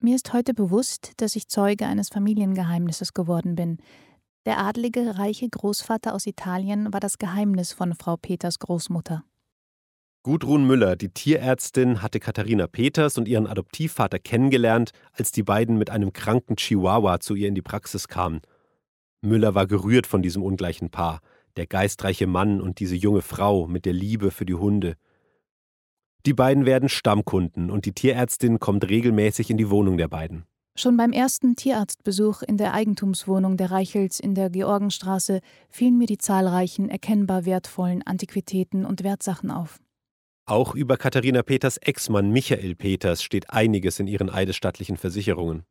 Mir 0.00 0.16
ist 0.16 0.32
heute 0.32 0.54
bewusst, 0.54 1.12
dass 1.18 1.36
ich 1.36 1.48
Zeuge 1.48 1.86
eines 1.86 2.08
Familiengeheimnisses 2.08 3.14
geworden 3.14 3.54
bin. 3.54 3.78
Der 4.46 4.58
adlige, 4.58 5.18
reiche 5.18 5.48
Großvater 5.48 6.14
aus 6.14 6.26
Italien 6.26 6.92
war 6.92 6.98
das 6.98 7.18
Geheimnis 7.18 7.72
von 7.72 7.94
Frau 7.94 8.16
Peters 8.16 8.58
Großmutter. 8.58 9.24
Gudrun 10.24 10.66
Müller, 10.66 10.96
die 10.96 11.08
Tierärztin, 11.08 12.02
hatte 12.02 12.20
Katharina 12.20 12.66
Peters 12.66 13.18
und 13.18 13.26
ihren 13.26 13.46
Adoptivvater 13.46 14.18
kennengelernt, 14.18 14.92
als 15.12 15.32
die 15.32 15.42
beiden 15.42 15.78
mit 15.78 15.90
einem 15.90 16.12
kranken 16.12 16.56
Chihuahua 16.56 17.20
zu 17.20 17.34
ihr 17.34 17.48
in 17.48 17.54
die 17.54 17.62
Praxis 17.62 18.08
kamen. 18.08 18.40
Müller 19.20 19.54
war 19.54 19.66
gerührt 19.66 20.06
von 20.06 20.22
diesem 20.22 20.42
ungleichen 20.42 20.90
Paar, 20.90 21.20
der 21.56 21.66
geistreiche 21.66 22.26
Mann 22.26 22.60
und 22.60 22.80
diese 22.80 22.96
junge 22.96 23.22
Frau 23.22 23.66
mit 23.66 23.84
der 23.84 23.92
Liebe 23.92 24.30
für 24.30 24.46
die 24.46 24.54
Hunde. 24.54 24.96
Die 26.24 26.34
beiden 26.34 26.66
werden 26.66 26.88
Stammkunden 26.88 27.70
und 27.70 27.84
die 27.84 27.92
Tierärztin 27.92 28.60
kommt 28.60 28.88
regelmäßig 28.88 29.50
in 29.50 29.56
die 29.56 29.70
Wohnung 29.70 29.98
der 29.98 30.08
beiden. 30.08 30.44
Schon 30.74 30.96
beim 30.96 31.12
ersten 31.12 31.54
Tierarztbesuch 31.54 32.42
in 32.42 32.56
der 32.56 32.72
Eigentumswohnung 32.72 33.56
der 33.56 33.70
Reichels 33.70 34.20
in 34.20 34.34
der 34.34 34.48
Georgenstraße 34.48 35.40
fielen 35.68 35.98
mir 35.98 36.06
die 36.06 36.18
zahlreichen 36.18 36.88
erkennbar 36.88 37.44
wertvollen 37.44 38.02
Antiquitäten 38.02 38.86
und 38.86 39.04
Wertsachen 39.04 39.50
auf. 39.50 39.80
Auch 40.46 40.74
über 40.74 40.96
Katharina 40.96 41.42
Peters 41.42 41.76
Ex-Mann 41.76 42.30
Michael 42.30 42.74
Peters 42.74 43.22
steht 43.22 43.50
einiges 43.50 44.00
in 44.00 44.06
ihren 44.06 44.30
eidesstattlichen 44.30 44.96
Versicherungen. 44.96 45.64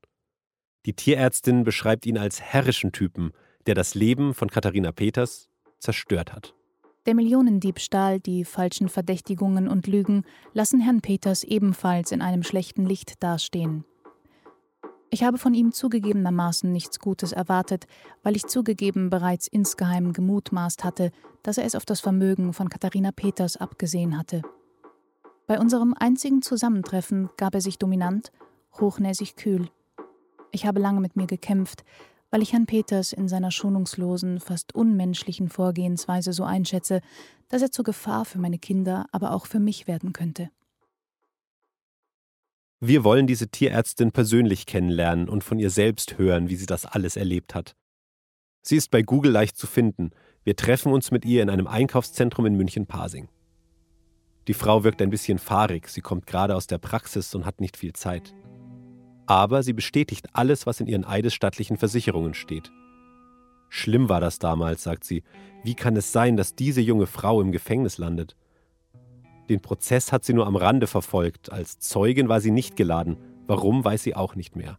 Die 0.86 0.93
Tierärztin 0.93 1.64
beschreibt 1.64 2.06
ihn 2.06 2.18
als 2.18 2.41
herrischen 2.41 2.91
Typen, 2.91 3.32
der 3.66 3.76
das 3.76 3.95
Leben 3.95 4.34
von 4.34 4.49
Katharina 4.49 4.91
Peters 4.91 5.49
zerstört 5.80 6.32
hat. 6.32 6.54
Der 7.08 7.16
Millionendiebstahl, 7.16 8.20
die 8.20 8.45
falschen 8.45 8.88
Verdächtigungen 8.88 9.68
und 9.68 9.88
Lügen 9.88 10.24
lassen 10.54 10.80
Herrn 10.80 11.02
Peters 11.02 11.43
ebenfalls 11.43 12.12
in 12.12 12.22
einem 12.22 12.43
schlechten 12.43 12.86
Licht 12.86 13.24
dastehen. 13.24 13.86
Ich 15.10 15.24
habe 15.24 15.39
von 15.39 15.56
ihm 15.56 15.72
zugegebenermaßen 15.72 16.72
nichts 16.72 16.99
Gutes 16.99 17.32
erwartet, 17.32 17.88
weil 18.22 18.36
ich 18.36 18.45
zugegeben 18.45 19.10
bereits 19.10 19.47
insgeheim 19.47 20.14
gemutmaßt 20.14 20.84
hatte, 20.84 21.12
dass 21.41 21.58
er 21.58 21.66
es 21.66 21.76
auf 21.76 21.86
das 21.86 21.99
Vermögen 21.99 22.54
von 22.54 22.70
Katharina 22.70 23.12
Peters 23.12 23.58
abgesehen 23.58 24.18
hatte. 24.18 24.43
Bei 25.47 25.60
unserem 25.60 25.95
einzigen 25.99 26.43
Zusammentreffen 26.43 27.30
gab 27.36 27.56
er 27.56 27.62
sich 27.62 27.80
dominant, 27.80 28.32
hochnäsig 28.80 29.36
kühl. 29.36 29.70
Ich 30.52 30.66
habe 30.66 30.80
lange 30.80 31.02
mit 31.02 31.16
mir 31.16 31.28
gekämpft, 31.28 31.84
weil 32.32 32.41
ich 32.41 32.53
Herrn 32.53 32.65
Peters 32.65 33.13
in 33.13 33.27
seiner 33.27 33.51
schonungslosen, 33.51 34.39
fast 34.39 34.73
unmenschlichen 34.73 35.49
Vorgehensweise 35.49 36.34
so 36.34 36.43
einschätze, 36.43 37.01
dass 37.49 37.61
er 37.61 37.71
zur 37.71 37.84
Gefahr 37.84 38.25
für 38.25 38.39
meine 38.39 38.57
Kinder, 38.57 39.05
aber 39.11 39.34
auch 39.34 39.45
für 39.45 39.59
mich 39.59 39.86
werden 39.86 40.13
könnte. 40.13 40.49
Wir 42.79 43.03
wollen 43.03 43.27
diese 43.27 43.49
Tierärztin 43.49 44.11
persönlich 44.11 44.65
kennenlernen 44.65 45.29
und 45.29 45.43
von 45.43 45.59
ihr 45.59 45.69
selbst 45.69 46.17
hören, 46.17 46.49
wie 46.49 46.55
sie 46.55 46.65
das 46.65 46.86
alles 46.86 47.15
erlebt 47.15 47.53
hat. 47.53 47.75
Sie 48.63 48.75
ist 48.75 48.89
bei 48.89 49.03
Google 49.03 49.32
leicht 49.32 49.57
zu 49.57 49.67
finden. 49.67 50.11
Wir 50.43 50.55
treffen 50.55 50.91
uns 50.91 51.11
mit 51.11 51.25
ihr 51.25 51.43
in 51.43 51.49
einem 51.49 51.67
Einkaufszentrum 51.67 52.47
in 52.47 52.55
München-Pasing. 52.55 53.27
Die 54.47 54.55
Frau 54.55 54.84
wirkt 54.84 55.01
ein 55.03 55.11
bisschen 55.11 55.38
fahrig, 55.38 55.89
sie 55.89 56.01
kommt 56.01 56.25
gerade 56.25 56.55
aus 56.55 56.65
der 56.65 56.79
Praxis 56.79 57.36
und 57.36 57.45
hat 57.45 57.61
nicht 57.61 57.77
viel 57.77 57.93
Zeit 57.93 58.34
aber 59.32 59.63
sie 59.63 59.71
bestätigt 59.71 60.27
alles, 60.34 60.65
was 60.65 60.82
in 60.82 60.88
ihren 60.88 61.05
eidesstattlichen 61.05 61.77
Versicherungen 61.77 62.34
steht. 62.34 62.69
Schlimm 63.69 64.09
war 64.09 64.19
das 64.19 64.39
damals, 64.39 64.84
sagt 64.84 65.05
sie. 65.05 65.23
Wie 65.63 65.73
kann 65.73 65.95
es 65.95 66.11
sein, 66.11 66.36
dass 66.36 66.53
diese 66.53 66.82
junge 66.82 67.07
Frau 67.07 67.39
im 67.39 67.53
Gefängnis 67.53 67.97
landet? 67.97 68.36
Den 69.47 69.61
Prozess 69.61 70.11
hat 70.11 70.25
sie 70.25 70.34
nur 70.34 70.47
am 70.47 70.57
Rande 70.57 70.86
verfolgt, 70.86 71.49
als 71.49 71.79
Zeugin 71.79 72.27
war 72.27 72.41
sie 72.41 72.51
nicht 72.51 72.75
geladen. 72.75 73.15
Warum, 73.47 73.86
weiß 73.86 74.03
sie 74.03 74.17
auch 74.17 74.36
nicht 74.36 74.57
mehr. 74.57 74.77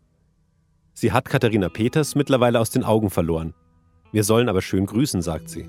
Sie 0.93 1.13
hat 1.13 1.31
Katharina 1.31 1.71
Peters 1.71 2.15
mittlerweile 2.15 2.61
aus 2.61 2.69
den 2.69 2.85
Augen 2.85 3.09
verloren. 3.09 3.55
Wir 4.13 4.23
sollen 4.23 4.51
aber 4.51 4.61
schön 4.61 4.85
grüßen, 4.85 5.23
sagt 5.23 5.49
sie. 5.49 5.67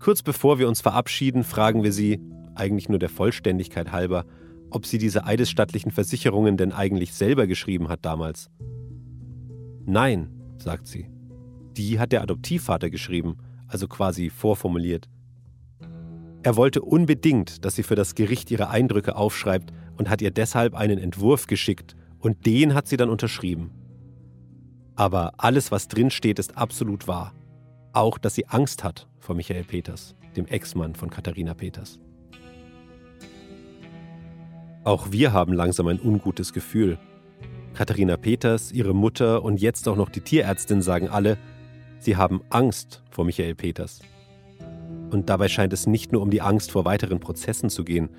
Kurz 0.00 0.22
bevor 0.22 0.58
wir 0.58 0.66
uns 0.66 0.80
verabschieden, 0.80 1.44
fragen 1.44 1.82
wir 1.82 1.92
sie, 1.92 2.20
eigentlich 2.54 2.88
nur 2.88 2.98
der 2.98 3.10
Vollständigkeit 3.10 3.92
halber, 3.92 4.24
ob 4.70 4.86
sie 4.86 4.96
diese 4.96 5.26
eidesstattlichen 5.26 5.90
Versicherungen 5.90 6.56
denn 6.56 6.72
eigentlich 6.72 7.12
selber 7.12 7.46
geschrieben 7.46 7.88
hat 7.88 8.04
damals. 8.04 8.50
Nein, 9.84 10.30
sagt 10.58 10.86
sie. 10.86 11.10
Die 11.76 11.98
hat 11.98 12.12
der 12.12 12.22
Adoptivvater 12.22 12.88
geschrieben, 12.88 13.36
also 13.68 13.88
quasi 13.88 14.30
vorformuliert. 14.30 15.08
Er 16.42 16.56
wollte 16.56 16.80
unbedingt, 16.80 17.64
dass 17.66 17.74
sie 17.74 17.82
für 17.82 17.94
das 17.94 18.14
Gericht 18.14 18.50
ihre 18.50 18.70
Eindrücke 18.70 19.16
aufschreibt 19.16 19.70
und 19.98 20.08
hat 20.08 20.22
ihr 20.22 20.30
deshalb 20.30 20.74
einen 20.74 20.98
Entwurf 20.98 21.46
geschickt 21.46 21.94
und 22.18 22.46
den 22.46 22.74
hat 22.74 22.88
sie 22.88 22.96
dann 22.96 23.10
unterschrieben. 23.10 23.70
Aber 24.96 25.34
alles, 25.36 25.70
was 25.70 25.88
drin 25.88 26.10
steht, 26.10 26.38
ist 26.38 26.56
absolut 26.56 27.06
wahr. 27.06 27.34
Auch, 27.92 28.18
dass 28.18 28.36
sie 28.36 28.46
Angst 28.46 28.84
hat 28.84 29.08
vor 29.18 29.34
Michael 29.34 29.64
Peters, 29.64 30.14
dem 30.36 30.46
Ex-Mann 30.46 30.94
von 30.94 31.10
Katharina 31.10 31.54
Peters. 31.54 31.98
Auch 34.84 35.10
wir 35.10 35.32
haben 35.32 35.52
langsam 35.52 35.88
ein 35.88 36.00
ungutes 36.00 36.52
Gefühl. 36.52 36.98
Katharina 37.74 38.16
Peters, 38.16 38.70
ihre 38.70 38.94
Mutter 38.94 39.42
und 39.42 39.60
jetzt 39.60 39.88
auch 39.88 39.96
noch 39.96 40.08
die 40.08 40.20
Tierärztin 40.20 40.82
sagen 40.82 41.08
alle, 41.08 41.36
sie 41.98 42.16
haben 42.16 42.42
Angst 42.48 43.02
vor 43.10 43.24
Michael 43.24 43.56
Peters. 43.56 44.00
Und 45.10 45.28
dabei 45.28 45.48
scheint 45.48 45.72
es 45.72 45.88
nicht 45.88 46.12
nur 46.12 46.22
um 46.22 46.30
die 46.30 46.42
Angst 46.42 46.70
vor 46.70 46.84
weiteren 46.84 47.18
Prozessen 47.18 47.70
zu 47.70 47.84
gehen. 47.84 48.10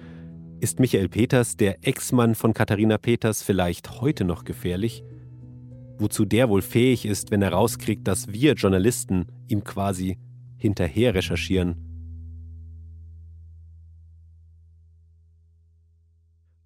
Ist 0.59 0.81
Michael 0.81 1.07
Peters, 1.07 1.55
der 1.55 1.87
Ex-Mann 1.87 2.35
von 2.35 2.53
Katharina 2.53 2.97
Peters, 2.97 3.41
vielleicht 3.41 4.01
heute 4.01 4.25
noch 4.25 4.43
gefährlich? 4.43 5.03
Wozu 6.01 6.25
der 6.25 6.49
wohl 6.49 6.61
fähig 6.63 7.05
ist, 7.05 7.29
wenn 7.31 7.41
er 7.41 7.53
rauskriegt, 7.53 8.07
dass 8.07 8.31
wir 8.33 8.53
Journalisten 8.53 9.27
ihm 9.47 9.63
quasi 9.63 10.17
hinterher 10.57 11.13
recherchieren 11.13 11.91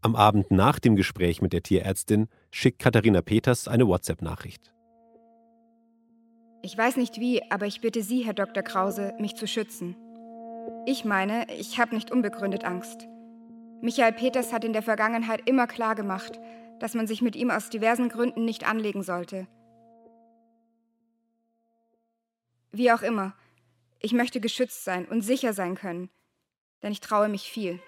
Am 0.05 0.15
Abend 0.15 0.51
nach 0.51 0.77
dem 0.77 0.95
Gespräch 0.95 1.41
mit 1.41 1.51
der 1.51 1.63
Tierärztin 1.63 2.27
schickt 2.51 2.77
Katharina 2.77 3.23
Peters 3.23 3.67
eine 3.67 3.87
WhatsApp-Nachricht. 3.87 4.71
Ich 6.61 6.77
weiß 6.77 6.97
nicht 6.97 7.19
wie, 7.19 7.41
aber 7.49 7.65
ich 7.65 7.81
bitte 7.81 8.03
Sie, 8.03 8.23
Herr 8.23 8.35
Dr. 8.35 8.61
Krause, 8.61 9.15
mich 9.19 9.35
zu 9.35 9.47
schützen. 9.47 9.95
Ich 10.85 11.05
meine, 11.05 11.47
ich 11.57 11.79
habe 11.79 11.95
nicht 11.95 12.11
unbegründet 12.11 12.63
Angst. 12.63 13.07
Michael 13.81 14.13
Peters 14.13 14.53
hat 14.53 14.63
in 14.63 14.73
der 14.73 14.83
Vergangenheit 14.83 15.49
immer 15.49 15.65
klar 15.65 15.95
gemacht, 15.95 16.39
dass 16.79 16.93
man 16.93 17.07
sich 17.07 17.21
mit 17.21 17.35
ihm 17.35 17.51
aus 17.51 17.69
diversen 17.69 18.09
Gründen 18.09 18.45
nicht 18.45 18.67
anlegen 18.67 19.03
sollte. 19.03 19.47
Wie 22.71 22.91
auch 22.91 23.01
immer, 23.01 23.33
ich 23.99 24.13
möchte 24.13 24.41
geschützt 24.41 24.83
sein 24.83 25.05
und 25.05 25.21
sicher 25.21 25.53
sein 25.53 25.75
können, 25.75 26.09
denn 26.83 26.91
ich 26.91 26.99
traue 26.99 27.29
mich 27.29 27.43
viel. 27.43 27.79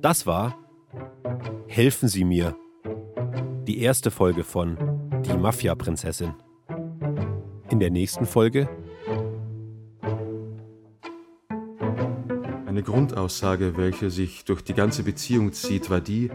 Das 0.00 0.26
war 0.26 0.56
Helfen 1.78 2.08
Sie 2.08 2.24
mir. 2.24 2.56
Die 3.68 3.82
erste 3.82 4.10
Folge 4.10 4.42
von 4.42 4.76
Die 5.24 5.36
Mafia-Prinzessin. 5.36 6.34
In 7.70 7.78
der 7.78 7.90
nächsten 7.90 8.26
Folge 8.26 8.68
Eine 12.78 12.84
Grundaussage, 12.84 13.76
welche 13.76 14.08
sich 14.08 14.44
durch 14.44 14.62
die 14.62 14.72
ganze 14.72 15.02
Beziehung 15.02 15.52
zieht, 15.52 15.90
war 15.90 16.00
die, 16.00 16.30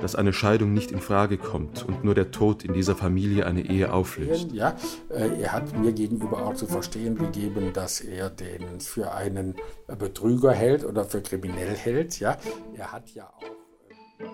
dass 0.00 0.14
eine 0.14 0.32
Scheidung 0.32 0.72
nicht 0.72 0.92
in 0.92 1.00
Frage 1.00 1.38
kommt 1.38 1.84
und 1.84 2.04
nur 2.04 2.14
der 2.14 2.30
Tod 2.30 2.64
in 2.64 2.72
dieser 2.72 2.94
Familie 2.94 3.46
eine 3.46 3.68
Ehe 3.68 3.92
auflöst. 3.92 4.52
Ja, 4.52 4.76
äh, 5.10 5.40
er 5.40 5.52
hat 5.52 5.76
mir 5.76 5.90
gegenüber 5.90 6.46
auch 6.46 6.54
zu 6.54 6.68
verstehen 6.68 7.16
gegeben, 7.16 7.72
dass 7.72 8.00
er 8.00 8.30
den 8.30 8.78
für 8.78 9.12
einen 9.12 9.56
Betrüger 9.88 10.52
hält 10.52 10.84
oder 10.84 11.04
für 11.04 11.20
kriminell 11.20 11.74
hält. 11.74 12.20
Ja, 12.20 12.36
er 12.76 12.92
hat 12.92 13.12
ja 13.12 13.28
auch. 13.36 13.42
Äh, 13.42 14.26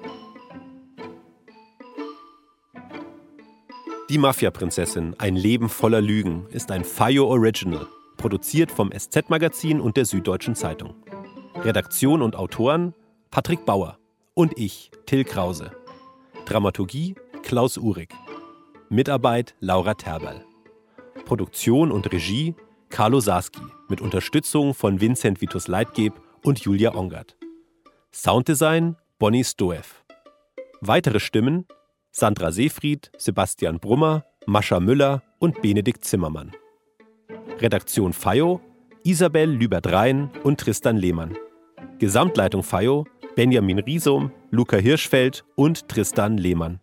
Die 4.11 4.19
Mafia-Prinzessin, 4.19 5.15
ein 5.17 5.35
Leben 5.35 5.71
voller 5.71 6.03
Lügen, 6.03 6.45
ist 6.51 6.71
ein 6.71 6.85
FIO 6.85 7.25
Original, 7.27 7.87
produziert 8.19 8.71
vom 8.71 8.93
SZ-Magazin 8.93 9.81
und 9.81 9.97
der 9.97 10.05
Süddeutschen 10.05 10.55
Zeitung. 10.55 10.95
Redaktion 11.65 12.21
und 12.21 12.37
Autoren 12.37 12.93
Patrick 13.31 13.65
Bauer 13.65 13.99
und 14.35 14.59
ich, 14.59 14.91
Till 15.07 15.25
Krause. 15.25 15.71
Dramaturgie 16.45 17.15
Klaus 17.43 17.79
Uhrig. 17.79 18.13
Mitarbeit 18.91 19.55
Laura 19.61 19.95
Terberl. 19.95 20.45
Produktion 21.25 21.91
und 21.91 22.13
Regie 22.13 22.55
Carlo 22.91 23.21
Saski 23.21 23.63
mit 23.89 24.03
Unterstützung 24.03 24.75
von 24.75 25.01
Vincent 25.01 25.41
Vitus 25.41 25.67
Leitgeb 25.67 26.13
und 26.43 26.59
Julia 26.61 26.95
Ongert. 26.95 27.35
Sounddesign 28.13 28.97
Bonnie 29.19 29.43
Stoev. 29.43 30.05
Weitere 30.83 31.19
Stimmen 31.19 31.67
Sandra 32.11 32.53
Seefried, 32.53 33.11
Sebastian 33.17 33.81
Brummer, 33.81 34.27
Mascha 34.45 34.81
Müller 34.81 35.23
und 35.39 35.63
Benedikt 35.63 36.05
Zimmermann. 36.05 36.53
Redaktion 37.59 38.13
FIO 38.13 38.61
Isabel 39.03 39.51
Lübert-Rhein 39.51 40.31
und 40.43 40.61
Tristan 40.61 40.99
Lehmann. 40.99 41.37
Gesamtleitung 41.99 42.63
FIO 42.63 43.07
Benjamin 43.35 43.81
Riesum, 43.81 44.31
Luca 44.51 44.77
Hirschfeld 44.77 45.45
und 45.57 45.89
Tristan 45.89 46.39
Lehmann. 46.39 46.81